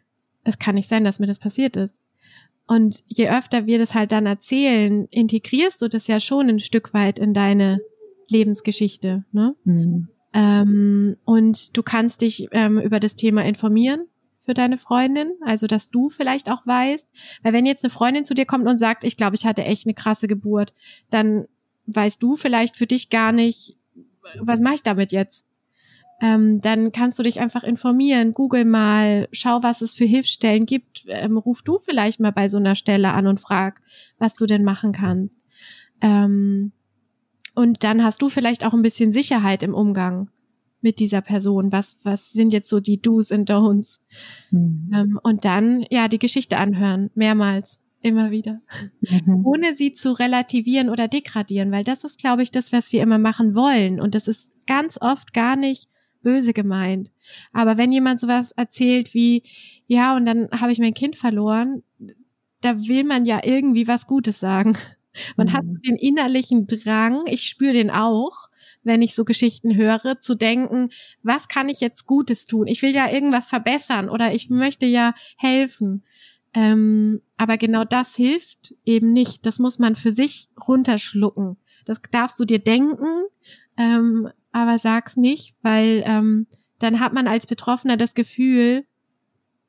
es 0.50 0.58
kann 0.58 0.74
nicht 0.74 0.88
sein, 0.88 1.04
dass 1.04 1.18
mir 1.18 1.26
das 1.26 1.38
passiert 1.38 1.76
ist. 1.76 1.96
Und 2.66 3.02
je 3.06 3.28
öfter 3.28 3.66
wir 3.66 3.78
das 3.78 3.94
halt 3.94 4.12
dann 4.12 4.26
erzählen, 4.26 5.06
integrierst 5.10 5.82
du 5.82 5.88
das 5.88 6.06
ja 6.06 6.20
schon 6.20 6.48
ein 6.48 6.60
Stück 6.60 6.94
weit 6.94 7.18
in 7.18 7.34
deine 7.34 7.80
Lebensgeschichte. 8.28 9.24
Ne? 9.32 9.56
Mhm. 9.64 10.08
Ähm, 10.32 11.16
und 11.24 11.76
du 11.76 11.82
kannst 11.82 12.20
dich 12.20 12.46
ähm, 12.52 12.78
über 12.78 13.00
das 13.00 13.16
Thema 13.16 13.44
informieren 13.44 14.06
für 14.44 14.54
deine 14.54 14.78
Freundin, 14.78 15.32
also 15.40 15.66
dass 15.66 15.90
du 15.90 16.08
vielleicht 16.08 16.48
auch 16.50 16.66
weißt, 16.66 17.08
weil 17.42 17.52
wenn 17.52 17.66
jetzt 17.66 17.84
eine 17.84 17.90
Freundin 17.90 18.24
zu 18.24 18.34
dir 18.34 18.46
kommt 18.46 18.68
und 18.68 18.78
sagt, 18.78 19.02
ich 19.04 19.16
glaube, 19.16 19.34
ich 19.34 19.44
hatte 19.44 19.64
echt 19.64 19.86
eine 19.86 19.94
krasse 19.94 20.28
Geburt, 20.28 20.72
dann 21.10 21.46
weißt 21.86 22.22
du 22.22 22.36
vielleicht 22.36 22.76
für 22.76 22.86
dich 22.86 23.10
gar 23.10 23.32
nicht, 23.32 23.76
was 24.38 24.60
mache 24.60 24.74
ich 24.74 24.82
damit 24.82 25.12
jetzt? 25.12 25.44
Ähm, 26.20 26.60
dann 26.60 26.92
kannst 26.92 27.18
du 27.18 27.22
dich 27.22 27.40
einfach 27.40 27.62
informieren, 27.62 28.32
google 28.32 28.64
mal, 28.64 29.28
schau, 29.32 29.62
was 29.62 29.80
es 29.80 29.94
für 29.94 30.04
Hilfsstellen 30.04 30.66
gibt, 30.66 31.04
ähm, 31.08 31.38
ruf 31.38 31.62
du 31.62 31.78
vielleicht 31.78 32.20
mal 32.20 32.32
bei 32.32 32.48
so 32.48 32.58
einer 32.58 32.74
Stelle 32.74 33.12
an 33.12 33.26
und 33.26 33.40
frag, 33.40 33.80
was 34.18 34.34
du 34.34 34.46
denn 34.46 34.62
machen 34.62 34.92
kannst. 34.92 35.38
Ähm, 36.02 36.72
und 37.54 37.84
dann 37.84 38.04
hast 38.04 38.22
du 38.22 38.28
vielleicht 38.28 38.64
auch 38.64 38.74
ein 38.74 38.82
bisschen 38.82 39.12
Sicherheit 39.12 39.62
im 39.62 39.74
Umgang 39.74 40.30
mit 40.82 40.98
dieser 40.98 41.20
Person. 41.20 41.72
Was, 41.72 41.98
was 42.04 42.32
sind 42.32 42.52
jetzt 42.52 42.68
so 42.68 42.80
die 42.80 43.00
Do's 43.00 43.30
und 43.30 43.50
Don'ts? 43.50 44.00
Mhm. 44.50 44.90
Ähm, 44.94 45.20
und 45.22 45.44
dann, 45.44 45.84
ja, 45.90 46.08
die 46.08 46.18
Geschichte 46.18 46.56
anhören, 46.58 47.10
mehrmals, 47.14 47.80
immer 48.02 48.30
wieder. 48.30 48.60
Mhm. 49.00 49.44
Ohne 49.44 49.74
sie 49.74 49.92
zu 49.92 50.12
relativieren 50.12 50.88
oder 50.88 51.08
degradieren, 51.08 51.70
weil 51.70 51.84
das 51.84 52.04
ist, 52.04 52.18
glaube 52.18 52.42
ich, 52.42 52.50
das, 52.50 52.72
was 52.72 52.92
wir 52.92 53.02
immer 53.02 53.18
machen 53.18 53.54
wollen. 53.54 54.00
Und 54.00 54.14
das 54.14 54.28
ist 54.28 54.66
ganz 54.66 54.98
oft 55.00 55.34
gar 55.34 55.56
nicht 55.56 55.88
böse 56.22 56.52
gemeint. 56.52 57.10
Aber 57.52 57.78
wenn 57.78 57.92
jemand 57.92 58.20
sowas 58.20 58.52
erzählt 58.52 59.14
wie, 59.14 59.42
ja, 59.86 60.16
und 60.16 60.26
dann 60.26 60.48
habe 60.52 60.72
ich 60.72 60.78
mein 60.78 60.94
Kind 60.94 61.16
verloren, 61.16 61.82
da 62.60 62.78
will 62.78 63.04
man 63.04 63.24
ja 63.24 63.40
irgendwie 63.44 63.88
was 63.88 64.06
Gutes 64.06 64.40
sagen. 64.40 64.76
Man 65.36 65.48
mhm. 65.48 65.52
hat 65.54 65.64
den 65.64 65.96
innerlichen 65.96 66.68
Drang, 66.68 67.22
ich 67.26 67.48
spüre 67.48 67.72
den 67.72 67.90
auch, 67.90 68.48
wenn 68.84 69.02
ich 69.02 69.14
so 69.14 69.24
Geschichten 69.24 69.74
höre, 69.74 70.20
zu 70.20 70.36
denken, 70.36 70.90
was 71.22 71.48
kann 71.48 71.68
ich 71.68 71.80
jetzt 71.80 72.06
Gutes 72.06 72.46
tun? 72.46 72.68
Ich 72.68 72.80
will 72.82 72.94
ja 72.94 73.10
irgendwas 73.10 73.48
verbessern 73.48 74.08
oder 74.08 74.32
ich 74.32 74.50
möchte 74.50 74.86
ja 74.86 75.14
helfen. 75.36 76.04
Ähm, 76.54 77.20
aber 77.36 77.58
genau 77.58 77.84
das 77.84 78.16
hilft 78.16 78.74
eben 78.84 79.12
nicht. 79.12 79.46
Das 79.46 79.58
muss 79.58 79.78
man 79.78 79.94
für 79.94 80.12
sich 80.12 80.48
runterschlucken. 80.66 81.56
Das 81.84 82.00
darfst 82.10 82.40
du 82.40 82.44
dir 82.44 82.58
denken, 82.58 83.24
ähm, 83.76 84.30
aber 84.52 84.78
sag's 84.78 85.16
nicht, 85.16 85.54
weil 85.62 86.02
ähm, 86.06 86.46
dann 86.78 87.00
hat 87.00 87.12
man 87.12 87.28
als 87.28 87.46
Betroffener 87.46 87.96
das 87.96 88.14
Gefühl, 88.14 88.84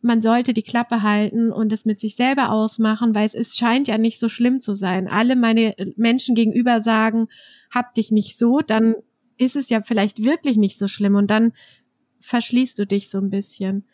man 0.01 0.21
sollte 0.21 0.53
die 0.53 0.63
Klappe 0.63 1.03
halten 1.03 1.51
und 1.51 1.71
es 1.71 1.86
mit 1.86 1.99
sich 1.99 2.15
selber 2.15 2.51
ausmachen, 2.51 3.13
weil 3.13 3.25
es 3.25 3.36
ist, 3.36 3.57
scheint 3.57 3.88
ja 3.88 3.97
nicht 3.97 4.19
so 4.19 4.29
schlimm 4.29 4.59
zu 4.59 4.73
sein. 4.73 5.07
Alle 5.07 5.36
meine 5.36 5.75
Menschen 5.95 6.34
gegenüber 6.34 6.82
sagen, 6.82 7.27
hab 7.69 7.93
dich 7.93 8.11
nicht 8.11 8.38
so, 8.38 8.61
dann 8.61 8.95
ist 9.38 9.55
es 9.55 9.69
ja 9.69 9.82
vielleicht 9.82 10.23
wirklich 10.23 10.57
nicht 10.57 10.77
so 10.77 10.88
schlimm 10.88 11.15
und 11.15 11.29
dann 11.29 11.53
verschließt 12.19 12.77
du 12.79 12.88
dich 12.88 13.09
so 13.09 13.19
ein 13.19 13.29
bisschen. 13.29 13.86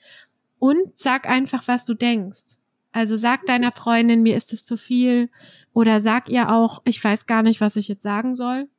Und 0.59 0.95
sag 0.97 1.29
einfach, 1.29 1.67
was 1.67 1.85
du 1.85 1.93
denkst. 1.93 2.57
Also 2.91 3.15
sag 3.17 3.45
deiner 3.45 3.71
Freundin, 3.71 4.23
mir 4.23 4.35
ist 4.35 4.53
es 4.53 4.65
zu 4.65 4.77
viel. 4.77 5.29
Oder 5.73 6.01
sag 6.01 6.29
ihr 6.29 6.51
auch, 6.51 6.81
ich 6.85 7.03
weiß 7.03 7.27
gar 7.27 7.43
nicht, 7.43 7.61
was 7.61 7.75
ich 7.75 7.87
jetzt 7.87 8.01
sagen 8.01 8.33
soll. 8.33 8.69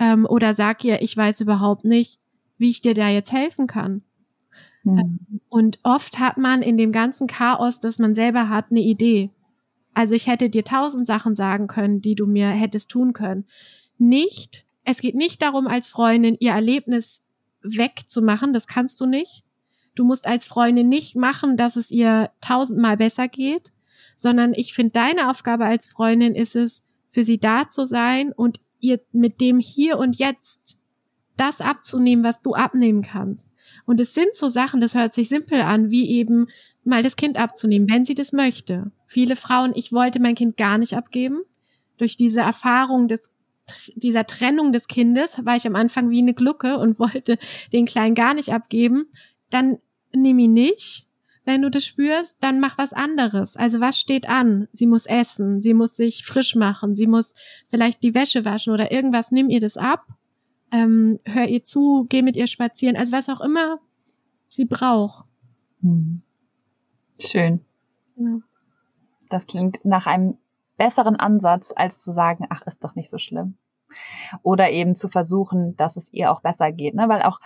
Ähm, 0.00 0.26
oder 0.26 0.54
sag 0.54 0.82
ihr, 0.84 1.02
ich 1.02 1.16
weiß 1.16 1.42
überhaupt 1.42 1.84
nicht, 1.84 2.18
wie 2.58 2.70
ich 2.70 2.80
dir 2.80 2.94
da 2.94 3.08
jetzt 3.08 3.32
helfen 3.32 3.66
kann. 3.66 4.02
Mhm. 4.82 5.20
Und 5.48 5.78
oft 5.84 6.18
hat 6.18 6.38
man 6.38 6.62
in 6.62 6.76
dem 6.76 6.90
ganzen 6.90 7.26
Chaos, 7.26 7.80
das 7.80 7.98
man 7.98 8.14
selber 8.14 8.48
hat, 8.48 8.70
eine 8.70 8.80
Idee. 8.80 9.30
Also 9.92 10.14
ich 10.14 10.26
hätte 10.26 10.48
dir 10.48 10.64
tausend 10.64 11.06
Sachen 11.06 11.36
sagen 11.36 11.66
können, 11.66 12.00
die 12.00 12.14
du 12.14 12.26
mir 12.26 12.48
hättest 12.48 12.90
tun 12.90 13.12
können. 13.12 13.44
Nicht, 13.98 14.66
es 14.84 14.98
geht 15.00 15.14
nicht 15.14 15.42
darum, 15.42 15.66
als 15.66 15.88
Freundin 15.88 16.36
ihr 16.40 16.52
Erlebnis 16.52 17.22
wegzumachen, 17.62 18.54
das 18.54 18.66
kannst 18.66 19.00
du 19.00 19.06
nicht. 19.06 19.44
Du 19.94 20.04
musst 20.04 20.26
als 20.26 20.46
Freundin 20.46 20.88
nicht 20.88 21.16
machen, 21.16 21.58
dass 21.58 21.76
es 21.76 21.90
ihr 21.90 22.30
tausendmal 22.40 22.96
besser 22.96 23.28
geht, 23.28 23.72
sondern 24.16 24.54
ich 24.54 24.72
finde, 24.72 24.92
deine 24.92 25.28
Aufgabe 25.28 25.66
als 25.66 25.84
Freundin 25.84 26.34
ist 26.34 26.56
es, 26.56 26.84
für 27.10 27.24
sie 27.24 27.38
da 27.38 27.68
zu 27.68 27.84
sein 27.84 28.32
und 28.32 28.60
ihr 28.80 29.00
mit 29.12 29.40
dem 29.40 29.58
hier 29.58 29.98
und 29.98 30.16
jetzt 30.16 30.78
das 31.36 31.60
abzunehmen, 31.60 32.24
was 32.24 32.42
du 32.42 32.54
abnehmen 32.54 33.02
kannst. 33.02 33.46
Und 33.86 34.00
es 34.00 34.14
sind 34.14 34.34
so 34.34 34.48
Sachen, 34.48 34.80
das 34.80 34.94
hört 34.94 35.14
sich 35.14 35.28
simpel 35.28 35.62
an, 35.62 35.90
wie 35.90 36.10
eben 36.10 36.48
mal 36.84 37.02
das 37.02 37.16
Kind 37.16 37.38
abzunehmen, 37.38 37.88
wenn 37.88 38.04
sie 38.04 38.14
das 38.14 38.32
möchte. 38.32 38.90
Viele 39.06 39.36
Frauen, 39.36 39.72
ich 39.74 39.92
wollte 39.92 40.20
mein 40.20 40.34
Kind 40.34 40.56
gar 40.56 40.76
nicht 40.78 40.96
abgeben. 40.96 41.40
Durch 41.96 42.16
diese 42.16 42.40
Erfahrung 42.40 43.08
des 43.08 43.32
dieser 43.94 44.26
Trennung 44.26 44.72
des 44.72 44.88
Kindes 44.88 45.44
war 45.44 45.54
ich 45.54 45.66
am 45.66 45.76
Anfang 45.76 46.10
wie 46.10 46.18
eine 46.18 46.34
Glucke 46.34 46.78
und 46.78 46.98
wollte 46.98 47.38
den 47.72 47.86
Kleinen 47.86 48.14
gar 48.14 48.34
nicht 48.34 48.52
abgeben. 48.52 49.06
Dann 49.50 49.78
nimm 50.12 50.38
ihn 50.38 50.52
nicht. 50.52 51.06
Wenn 51.44 51.62
du 51.62 51.70
das 51.70 51.84
spürst, 51.84 52.36
dann 52.40 52.60
mach 52.60 52.78
was 52.78 52.92
anderes. 52.92 53.56
Also 53.56 53.80
was 53.80 53.98
steht 53.98 54.28
an? 54.28 54.68
Sie 54.72 54.86
muss 54.86 55.06
essen, 55.06 55.60
sie 55.60 55.74
muss 55.74 55.96
sich 55.96 56.24
frisch 56.24 56.54
machen, 56.54 56.94
sie 56.94 57.06
muss 57.06 57.32
vielleicht 57.68 58.02
die 58.02 58.14
Wäsche 58.14 58.44
waschen 58.44 58.72
oder 58.72 58.92
irgendwas. 58.92 59.30
Nimm 59.30 59.48
ihr 59.48 59.60
das 59.60 59.76
ab 59.76 60.06
ähm, 60.72 61.18
hör 61.24 61.46
ihr 61.46 61.64
zu, 61.64 62.06
geh 62.08 62.22
mit 62.22 62.36
ihr 62.36 62.46
spazieren, 62.46 62.96
also 62.96 63.12
was 63.12 63.28
auch 63.28 63.40
immer 63.40 63.78
sie 64.48 64.64
braucht. 64.64 65.26
Hm. 65.80 66.22
Schön. 67.20 67.64
Ja. 68.16 68.38
Das 69.28 69.46
klingt 69.46 69.84
nach 69.84 70.06
einem 70.06 70.38
besseren 70.76 71.16
Ansatz, 71.16 71.72
als 71.74 72.00
zu 72.00 72.12
sagen, 72.12 72.46
ach, 72.50 72.62
ist 72.62 72.82
doch 72.82 72.94
nicht 72.94 73.10
so 73.10 73.18
schlimm. 73.18 73.56
Oder 74.42 74.70
eben 74.70 74.94
zu 74.94 75.08
versuchen, 75.08 75.76
dass 75.76 75.96
es 75.96 76.12
ihr 76.12 76.30
auch 76.30 76.40
besser 76.40 76.72
geht, 76.72 76.94
ne? 76.94 77.08
Weil 77.08 77.22
auch 77.22 77.40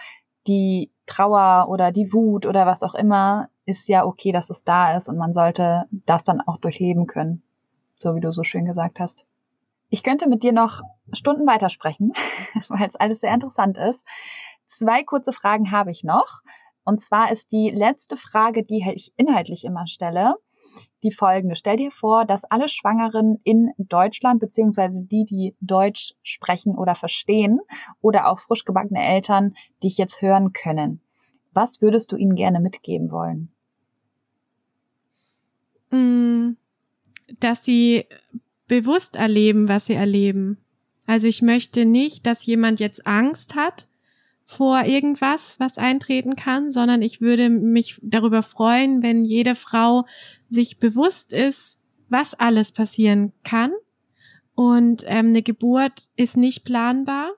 die 0.47 0.91
Trauer 1.07 1.69
oder 1.69 1.91
die 1.91 2.13
Wut 2.13 2.47
oder 2.47 2.67
was 2.67 2.83
auch 2.83 2.95
immer 2.95 3.49
ist 3.67 3.89
ja 3.89 4.05
okay, 4.05 4.33
dass 4.33 4.51
es 4.51 4.65
da 4.65 4.97
ist 4.97 5.09
und 5.09 5.17
man 5.17 5.33
sollte 5.33 5.87
das 5.91 6.25
dann 6.25 6.41
auch 6.41 6.59
durchleben 6.59 7.07
können, 7.07 7.43
so 7.97 8.15
wie 8.15 8.21
du 8.21 8.33
so 8.33 8.45
schön 8.45 8.65
gesagt 8.65 9.01
hast. 9.01 9.25
Ich 9.89 10.03
könnte 10.03 10.29
mit 10.29 10.43
dir 10.43 10.53
noch 10.53 10.83
Stunden 11.13 11.47
weitersprechen, 11.47 12.13
weil 12.69 12.89
es 12.89 12.97
alles 12.97 13.21
sehr 13.21 13.33
interessant 13.33 13.79
ist. 13.79 14.05
Zwei 14.67 15.03
kurze 15.05 15.33
Fragen 15.33 15.71
habe 15.71 15.91
ich 15.91 16.05
noch. 16.05 16.43
Und 16.85 17.01
zwar 17.01 17.33
ist 17.33 17.53
die 17.53 17.71
letzte 17.71 18.17
Frage, 18.17 18.65
die 18.65 18.85
ich 18.95 19.13
inhaltlich 19.17 19.65
immer 19.65 19.87
stelle, 19.87 20.35
die 21.03 21.13
folgende. 21.13 21.57
Stell 21.57 21.77
dir 21.77 21.91
vor, 21.91 22.25
dass 22.25 22.45
alle 22.45 22.69
Schwangeren 22.69 23.39
in 23.45 23.73
Deutschland, 23.79 24.41
beziehungsweise 24.41 25.03
die, 25.03 25.25
die 25.25 25.55
Deutsch 25.61 26.15
sprechen 26.23 26.77
oder 26.77 26.95
verstehen, 26.95 27.61
oder 28.01 28.29
auch 28.29 28.41
frisch 28.41 28.65
gebackene 28.65 29.03
Eltern 29.03 29.55
dich 29.83 29.97
jetzt 29.99 30.21
hören 30.23 30.53
können. 30.53 31.01
Was 31.55 31.81
würdest 31.81 32.13
du 32.13 32.17
ihnen 32.17 32.35
gerne 32.35 32.61
mitgeben 32.61 33.11
wollen? 33.11 33.49
Mm, 35.91 36.57
dass 37.41 37.65
sie 37.65 38.07
bewusst 38.67 39.17
erleben, 39.17 39.69
was 39.69 39.87
sie 39.87 39.95
erleben. 39.95 40.59
Also 41.07 41.29
ich 41.29 41.43
möchte 41.43 41.85
nicht, 41.85 42.27
dass 42.27 42.47
jemand 42.47 42.81
jetzt 42.81 43.07
Angst 43.07 43.55
hat 43.55 43.89
vor 44.45 44.85
irgendwas, 44.85 45.59
was 45.59 45.79
eintreten 45.79 46.37
kann, 46.37 46.71
sondern 46.71 47.03
ich 47.03 47.21
würde 47.21 47.49
mich 47.49 47.99
darüber 48.03 48.43
freuen, 48.43 49.03
wenn 49.03 49.25
jede 49.25 49.55
Frau 49.55 50.07
sich 50.49 50.79
bewusst 50.79 51.33
ist, 51.33 51.79
was 52.09 52.35
alles 52.35 52.73
passieren 52.73 53.33
kann. 53.43 53.73
Und 54.55 55.05
ähm, 55.07 55.29
eine 55.29 55.43
Geburt 55.43 56.09
ist 56.17 56.37
nicht 56.37 56.65
planbar. 56.65 57.33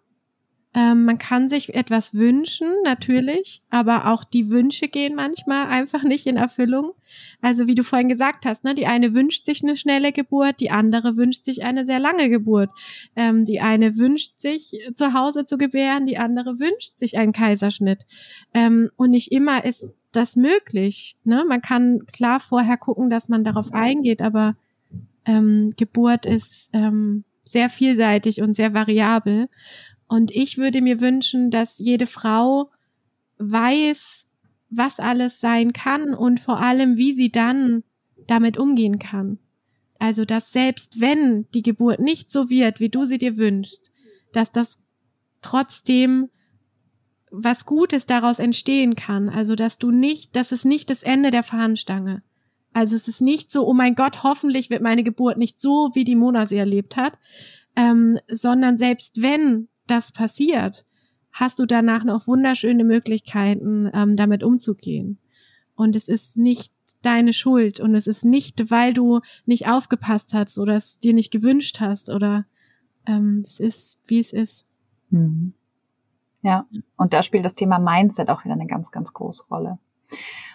Ähm, 0.77 1.07
man 1.07 1.17
kann 1.17 1.49
sich 1.49 1.75
etwas 1.75 2.13
wünschen, 2.13 2.69
natürlich, 2.85 3.63
aber 3.71 4.13
auch 4.13 4.25
die 4.25 4.51
Wünsche 4.51 4.89
gehen 4.89 5.15
manchmal 5.15 5.69
einfach 5.69 6.03
nicht 6.03 6.27
in 6.27 6.37
Erfüllung. 6.37 6.93
Also 7.41 7.67
wie 7.67 7.75
du 7.75 7.83
vorhin 7.83 8.11
gesagt 8.11 8.45
hast, 8.45 8.63
ne, 8.63 8.75
die 8.75 8.87
eine 8.87 9.15
wünscht 9.15 9.47
sich 9.47 9.63
eine 9.63 9.77
schnelle 9.77 10.13
Geburt, 10.13 10.61
die 10.61 10.71
andere 10.71 11.17
wünscht 11.17 11.47
sich 11.47 11.65
eine 11.65 11.87
sehr 11.87 11.99
lange 11.99 12.29
Geburt. 12.29 12.69
Ähm, 13.17 13.47
die 13.47 13.63
eine 13.63 13.97
wünscht 13.97 14.35
sich 14.37 14.79
zu 14.95 15.15
Hause 15.15 15.47
zu 15.47 15.57
gebären, 15.57 16.05
die 16.05 16.19
andere 16.19 16.61
wünscht 16.61 16.99
sich 16.99 17.17
einen 17.17 17.33
Kaiserschnitt. 17.33 18.05
Ähm, 18.53 18.91
und 18.97 19.11
nicht 19.11 19.33
immer 19.33 19.65
ist 19.65 20.03
das 20.13 20.37
möglich. 20.37 21.17
Ne? 21.25 21.47
Man 21.49 21.63
kann 21.63 22.05
klar 22.05 22.39
vorher 22.39 22.77
gucken, 22.77 23.09
dass 23.09 23.31
man 23.31 23.45
darauf 23.45 23.73
eingeht, 23.73 24.21
aber 24.21 24.57
ähm, 25.25 25.73
Geburt 25.79 26.27
ist 26.27 26.69
ähm, 26.75 27.25
sehr 27.45 27.71
vielseitig 27.71 28.43
und 28.43 28.55
sehr 28.55 28.75
variabel. 28.75 29.49
Und 30.09 30.31
ich 30.31 30.59
würde 30.59 30.81
mir 30.83 31.01
wünschen, 31.01 31.51
dass 31.51 31.79
jede 31.79 32.07
Frau 32.07 32.71
weiß, 33.39 34.27
was 34.71 35.01
alles 35.01 35.41
sein 35.41 35.73
kann 35.73 36.15
und 36.15 36.41
vor 36.41 36.61
allem, 36.61 36.97
wie 36.97 37.13
sie 37.13 37.31
dann 37.31 37.83
damit 38.27 38.59
umgehen 38.59 38.99
kann. 38.99 39.39
Also, 39.99 40.25
dass 40.25 40.53
selbst 40.53 41.01
wenn 41.01 41.47
die 41.53 41.63
Geburt 41.63 42.01
nicht 42.01 42.31
so 42.31 42.51
wird, 42.51 42.81
wie 42.81 42.89
du 42.89 43.05
sie 43.05 43.19
dir 43.19 43.39
wünschst, 43.39 43.91
dass 44.33 44.53
das 44.53 44.79
trotzdem 45.43 46.29
was 47.31 47.67
Gutes 47.67 48.07
daraus 48.07 48.39
entstehen 48.39 48.95
kann. 48.95 49.29
Also, 49.29 49.55
dass 49.55 49.79
du 49.79 49.91
nicht, 49.91 50.37
das 50.37 50.53
ist 50.53 50.65
nicht 50.65 50.91
das 50.91 51.03
Ende 51.03 51.31
der 51.31 51.43
Fahnenstange. 51.43 52.23
Also, 52.73 52.95
es 52.95 53.09
ist 53.09 53.23
nicht 53.23 53.51
so, 53.51 53.67
oh 53.67 53.73
mein 53.73 53.95
Gott, 53.95 54.23
hoffentlich 54.23 54.69
wird 54.69 54.83
meine 54.83 55.03
Geburt 55.03 55.39
nicht 55.39 55.61
so, 55.61 55.91
wie 55.95 56.05
die 56.05 56.17
Mona 56.17 56.47
sie 56.47 56.59
erlebt 56.59 56.97
hat, 56.97 57.15
ähm, 57.75 58.19
sondern 58.29 58.77
selbst 58.77 59.23
wenn 59.23 59.69
das 59.87 60.13
passiert, 60.13 60.85
hast 61.33 61.59
du 61.59 61.67
danach 61.67 62.05
noch 62.05 62.27
wunderschöne 62.27 62.85
Möglichkeiten, 62.85 63.91
ähm, 63.93 64.17
damit 64.17 64.43
umzugehen. 64.43 65.19
Und 65.75 65.95
es 65.95 66.09
ist 66.09 66.37
nicht 66.39 66.73
deine 67.03 67.33
Schuld 67.33 67.79
und 67.81 67.95
es 67.95 68.07
ist 68.07 68.25
nicht, 68.25 68.71
weil 68.71 68.95
du 68.95 69.21
nicht 69.45 69.69
aufgepasst 69.69 70.33
hast 70.33 70.59
oder 70.59 70.75
es 70.75 70.99
dir 70.99 71.15
nicht 71.15 71.31
gewünscht 71.31 71.81
hast 71.81 72.11
oder 72.11 72.47
ähm, 73.07 73.43
es 73.45 73.61
ist, 73.61 74.01
wie 74.07 74.19
es 74.19 74.33
ist. 74.33 74.67
Mhm. 75.11 75.53
Ja, 76.43 76.67
und 76.97 77.13
da 77.13 77.23
spielt 77.23 77.45
das 77.45 77.55
Thema 77.55 77.79
Mindset 77.79 78.31
auch 78.31 78.45
wieder 78.45 78.55
eine 78.55 78.67
ganz, 78.67 78.91
ganz 78.91 79.13
große 79.13 79.45
Rolle. 79.51 79.79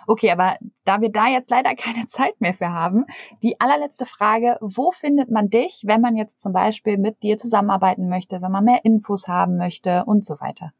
Okay, 0.08 0.32
aber 0.32 0.58
da 0.86 1.02
wir 1.02 1.12
da 1.12 1.28
jetzt 1.28 1.49
leider 1.49 1.76
keine 1.76 2.08
Zeit 2.08 2.39
mehr 2.39 2.54
für 2.54 2.70
haben, 2.70 3.06
die 3.43 3.60
allerletzte 3.60 4.06
Frage, 4.06 4.58
wo 4.62 4.91
findet 4.91 5.30
man 5.32 5.49
dich, 5.49 5.84
wenn 5.86 6.02
man 6.02 6.16
jetzt 6.16 6.39
zum 6.39 6.54
Beispiel 6.54 6.97
mit 6.97 7.24
dir 7.24 7.38
zusammenarbeiten 7.38 8.10
möchte, 8.10 8.41
wenn 8.41 8.52
man 8.52 8.66
mehr 8.66 8.84
Infos 8.84 9.28
haben 9.28 9.58
möchte 9.58 10.06
und 10.06 10.26
so 10.26 10.39
weiter? 10.39 10.74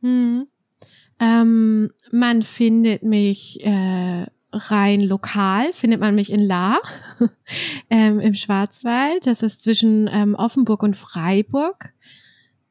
Hm. 0.00 0.46
Ähm, 1.18 1.90
man 2.10 2.42
findet 2.42 3.02
mich 3.02 3.64
äh, 3.64 4.26
rein 4.52 5.00
lokal, 5.00 5.72
findet 5.72 6.00
man 6.00 6.14
mich 6.14 6.32
in 6.32 6.40
La 6.40 6.78
ähm, 7.90 8.20
im 8.20 8.34
Schwarzwald. 8.34 9.26
Das 9.26 9.42
ist 9.42 9.62
zwischen 9.62 10.08
ähm, 10.10 10.34
Offenburg 10.34 10.82
und 10.82 10.96
Freiburg. 10.96 11.92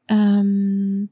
Ähm, 0.08 1.10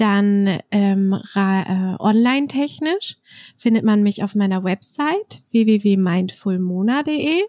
dann 0.00 0.60
ähm, 0.70 1.12
äh, 1.34 1.96
online-technisch 1.98 3.16
findet 3.56 3.84
man 3.84 4.02
mich 4.02 4.22
auf 4.22 4.34
meiner 4.34 4.64
Website 4.64 5.42
www.mindfulmona.de. 5.50 7.42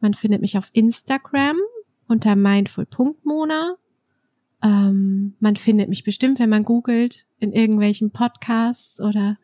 Man 0.00 0.14
findet 0.14 0.40
mich 0.40 0.56
auf 0.56 0.70
Instagram 0.72 1.56
unter 2.06 2.36
mindful.mona. 2.36 3.76
Ähm, 4.62 5.36
man 5.40 5.56
findet 5.56 5.88
mich 5.88 6.04
bestimmt, 6.04 6.38
wenn 6.38 6.50
man 6.50 6.64
googelt, 6.64 7.26
in 7.38 7.52
irgendwelchen 7.52 8.10
Podcasts 8.10 9.00
oder 9.00 9.38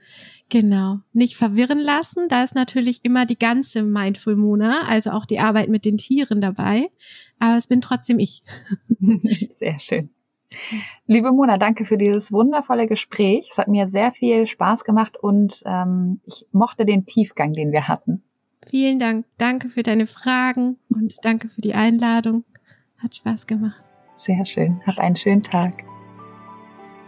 genau. 0.50 0.98
Nicht 1.12 1.36
verwirren 1.36 1.78
lassen. 1.78 2.28
Da 2.28 2.44
ist 2.44 2.54
natürlich 2.54 3.00
immer 3.02 3.24
die 3.24 3.38
ganze 3.38 3.82
Mindful 3.82 4.36
Mona, 4.36 4.82
also 4.86 5.10
auch 5.10 5.24
die 5.24 5.40
Arbeit 5.40 5.70
mit 5.70 5.86
den 5.86 5.96
Tieren 5.96 6.42
dabei. 6.42 6.90
Aber 7.38 7.56
es 7.56 7.66
bin 7.66 7.80
trotzdem 7.80 8.18
ich. 8.18 8.42
Sehr 9.50 9.78
schön. 9.78 10.10
Liebe 11.06 11.32
Mona, 11.32 11.58
danke 11.58 11.84
für 11.84 11.98
dieses 11.98 12.32
wundervolle 12.32 12.86
Gespräch. 12.86 13.48
Es 13.50 13.58
hat 13.58 13.68
mir 13.68 13.88
sehr 13.88 14.12
viel 14.12 14.46
Spaß 14.46 14.84
gemacht 14.84 15.16
und 15.16 15.62
ähm, 15.66 16.20
ich 16.24 16.46
mochte 16.52 16.84
den 16.84 17.06
Tiefgang, 17.06 17.52
den 17.52 17.72
wir 17.72 17.88
hatten. 17.88 18.22
Vielen 18.68 18.98
Dank. 18.98 19.26
Danke 19.38 19.68
für 19.68 19.82
deine 19.82 20.06
Fragen 20.06 20.78
und 20.88 21.14
danke 21.22 21.48
für 21.48 21.60
die 21.60 21.74
Einladung. 21.74 22.44
Hat 22.98 23.14
Spaß 23.14 23.46
gemacht. 23.46 23.80
Sehr 24.16 24.44
schön. 24.44 24.80
Hab 24.86 24.98
einen 24.98 25.16
schönen 25.16 25.42
Tag. 25.42 25.84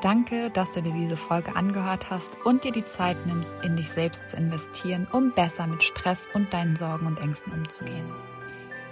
Danke, 0.01 0.51
dass 0.51 0.73
du 0.73 0.83
dir 0.83 0.93
diese 0.93 1.17
Folge 1.17 1.57
angehört 1.57 2.09
hast 2.11 2.37
und 2.45 2.63
dir 2.63 2.71
die 2.71 2.85
Zeit 2.85 3.27
nimmst, 3.27 3.53
in 3.65 3.75
dich 3.75 3.89
selbst 3.89 4.29
zu 4.29 4.37
investieren, 4.37 5.09
um 5.13 5.33
besser 5.33 5.67
mit 5.67 5.83
Stress 5.83 6.29
und 6.35 6.53
deinen 6.53 6.77
Sorgen 6.77 7.07
und 7.07 7.21
Ängsten 7.21 7.53
umzugehen. 7.53 8.07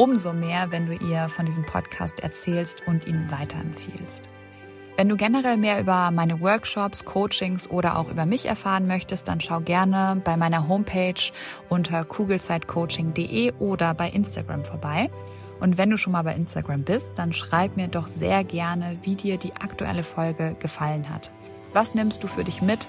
umso 0.00 0.32
mehr, 0.32 0.72
wenn 0.72 0.86
du 0.86 0.94
ihr 0.94 1.28
von 1.28 1.44
diesem 1.44 1.66
Podcast 1.66 2.20
erzählst 2.20 2.86
und 2.86 3.06
ihn 3.06 3.30
weiterempfiehlst. 3.30 4.22
Wenn 4.96 5.10
du 5.10 5.16
generell 5.16 5.58
mehr 5.58 5.78
über 5.78 6.10
meine 6.10 6.40
Workshops, 6.40 7.04
Coachings 7.04 7.68
oder 7.68 7.98
auch 7.98 8.10
über 8.10 8.24
mich 8.24 8.46
erfahren 8.46 8.86
möchtest, 8.86 9.28
dann 9.28 9.42
schau 9.42 9.60
gerne 9.60 10.18
bei 10.24 10.38
meiner 10.38 10.68
Homepage 10.68 11.20
unter 11.68 12.02
kugelzeitcoaching.de 12.04 13.52
oder 13.58 13.92
bei 13.92 14.08
Instagram 14.08 14.64
vorbei. 14.64 15.10
Und 15.60 15.76
wenn 15.76 15.90
du 15.90 15.98
schon 15.98 16.14
mal 16.14 16.24
bei 16.24 16.34
Instagram 16.34 16.82
bist, 16.82 17.10
dann 17.16 17.34
schreib 17.34 17.76
mir 17.76 17.88
doch 17.88 18.06
sehr 18.06 18.42
gerne, 18.42 18.96
wie 19.02 19.16
dir 19.16 19.36
die 19.36 19.54
aktuelle 19.54 20.02
Folge 20.02 20.56
gefallen 20.58 21.10
hat. 21.10 21.30
Was 21.74 21.94
nimmst 21.94 22.24
du 22.24 22.26
für 22.26 22.44
dich 22.44 22.62
mit? 22.62 22.88